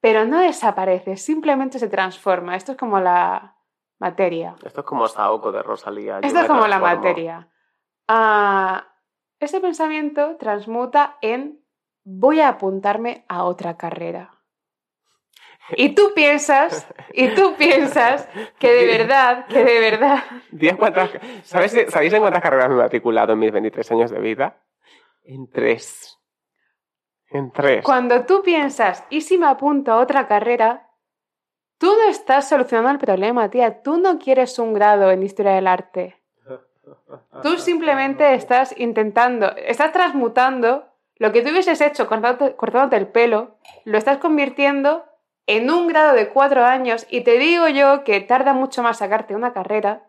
pero 0.00 0.24
no 0.24 0.40
desaparece, 0.40 1.16
simplemente 1.16 1.78
se 1.78 1.88
transforma. 1.88 2.56
Esto 2.56 2.72
es 2.72 2.78
como 2.78 3.00
la 3.00 3.56
materia. 3.98 4.54
Esto 4.64 4.80
es 4.80 4.86
como 4.86 5.08
Saoko 5.08 5.52
de 5.52 5.62
Rosalía. 5.62 6.20
Esto 6.22 6.40
es 6.40 6.46
como 6.46 6.66
la 6.66 6.78
materia. 6.78 7.48
Ah, 8.06 8.88
ese 9.40 9.60
pensamiento 9.60 10.36
transmuta 10.36 11.18
en 11.20 11.64
voy 12.04 12.40
a 12.40 12.48
apuntarme 12.48 13.24
a 13.28 13.44
otra 13.44 13.76
carrera. 13.76 14.38
Y 15.76 15.94
tú 15.94 16.12
piensas, 16.14 16.88
y 17.12 17.34
tú 17.34 17.54
piensas 17.56 18.26
que 18.58 18.72
de 18.72 18.86
verdad, 18.86 19.46
que 19.46 19.62
de 19.64 19.80
verdad, 19.80 20.24
¿Sabes, 21.42 21.76
¿Sabéis 21.88 22.12
en 22.14 22.20
cuántas 22.20 22.42
carreras 22.42 22.70
me 22.70 22.76
he 22.76 22.78
matriculado 22.78 23.34
en 23.34 23.38
mis 23.38 23.52
23 23.52 23.92
años 23.92 24.10
de 24.10 24.18
vida? 24.18 24.62
En 25.24 25.50
tres. 25.50 26.17
En 27.30 27.50
tres. 27.50 27.84
cuando 27.84 28.24
tú 28.24 28.42
piensas, 28.42 29.04
¿y 29.10 29.20
si 29.20 29.36
me 29.36 29.46
apunto 29.46 29.92
a 29.92 29.98
otra 29.98 30.26
carrera? 30.26 30.88
Tú 31.78 31.86
no 31.86 32.08
estás 32.08 32.48
solucionando 32.48 32.90
el 32.90 32.98
problema, 32.98 33.50
tía. 33.50 33.82
Tú 33.82 33.98
no 33.98 34.18
quieres 34.18 34.58
un 34.58 34.74
grado 34.74 35.10
en 35.10 35.22
historia 35.22 35.52
del 35.52 35.66
arte. 35.66 36.20
Tú 37.42 37.58
simplemente 37.58 38.34
estás 38.34 38.74
intentando, 38.78 39.54
estás 39.56 39.92
transmutando 39.92 40.86
lo 41.16 41.32
que 41.32 41.42
tú 41.42 41.50
hubieses 41.50 41.80
hecho 41.80 42.06
cortándote, 42.06 42.54
cortándote 42.56 42.96
el 42.96 43.08
pelo, 43.08 43.56
lo 43.84 43.98
estás 43.98 44.18
convirtiendo 44.18 45.04
en 45.46 45.70
un 45.70 45.88
grado 45.88 46.14
de 46.14 46.28
cuatro 46.28 46.64
años 46.64 47.06
y 47.10 47.22
te 47.22 47.38
digo 47.38 47.68
yo 47.68 48.04
que 48.04 48.20
tarda 48.20 48.52
mucho 48.52 48.82
más 48.82 48.98
sacarte 48.98 49.34
una 49.34 49.52
carrera 49.52 50.08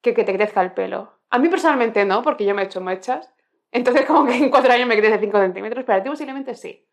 que 0.00 0.14
que 0.14 0.24
te 0.24 0.34
crezca 0.34 0.62
el 0.62 0.72
pelo. 0.72 1.12
A 1.28 1.38
mí 1.38 1.48
personalmente 1.48 2.04
no, 2.04 2.22
porque 2.22 2.44
yo 2.44 2.54
me 2.54 2.62
he 2.62 2.64
hecho 2.64 2.80
mechas. 2.80 3.32
Entonces 3.72 4.04
como 4.06 4.26
que 4.26 4.36
en 4.36 4.50
cuatro 4.50 4.72
años 4.72 4.88
me 4.88 4.96
crece 4.96 5.18
5 5.18 5.38
centímetros, 5.38 5.84
pero 5.84 5.98
a 5.98 6.02
ti 6.02 6.08
posiblemente 6.08 6.54
sí. 6.54 6.86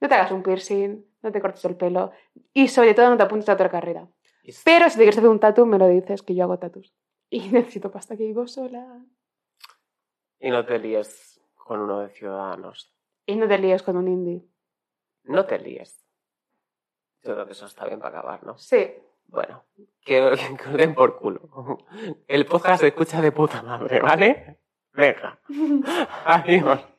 No 0.00 0.08
te 0.08 0.14
hagas 0.14 0.32
un 0.32 0.42
piercing, 0.42 1.04
no 1.22 1.32
te 1.32 1.40
cortes 1.40 1.64
el 1.64 1.76
pelo 1.76 2.12
y 2.52 2.68
sobre 2.68 2.94
todo 2.94 3.10
no 3.10 3.16
te 3.16 3.22
apuntes 3.22 3.48
a 3.48 3.54
otra 3.54 3.70
carrera. 3.70 4.08
Pero 4.64 4.88
si 4.88 4.96
te 4.96 5.02
quieres 5.02 5.18
hacer 5.18 5.30
un 5.30 5.40
tatu, 5.40 5.64
me 5.66 5.78
lo 5.78 5.88
dices, 5.88 6.22
que 6.22 6.34
yo 6.34 6.44
hago 6.44 6.58
tatus. 6.58 6.94
Y 7.30 7.40
necesito 7.50 7.90
pasta 7.90 8.16
que 8.16 8.24
vivo 8.24 8.46
sola. 8.46 9.02
Y 10.38 10.50
no 10.50 10.64
te 10.64 10.78
líes 10.78 11.40
con 11.54 11.80
uno 11.80 12.00
de 12.00 12.08
Ciudadanos. 12.10 12.94
Y 13.26 13.36
no 13.36 13.48
te 13.48 13.58
líes 13.58 13.82
con 13.82 13.96
un 13.96 14.08
indie. 14.08 14.44
No 15.24 15.46
te 15.46 15.58
líes. 15.58 16.04
Yo 17.22 17.32
creo 17.32 17.46
que 17.46 17.52
eso 17.52 17.64
está 17.64 17.86
bien 17.86 18.00
para 18.00 18.18
acabar, 18.18 18.44
¿no? 18.44 18.58
Sí. 18.58 18.92
Bueno, 19.28 19.64
que, 20.04 20.36
que 20.62 20.70
den 20.76 20.94
por 20.94 21.16
culo. 21.16 21.78
El 22.28 22.44
podcast 22.44 22.82
se 22.82 22.88
escucha 22.88 23.22
de 23.22 23.32
puta 23.32 23.62
madre, 23.62 24.00
¿vale? 24.00 24.58
Venga. 24.94 25.36
Adiós. 26.24 26.93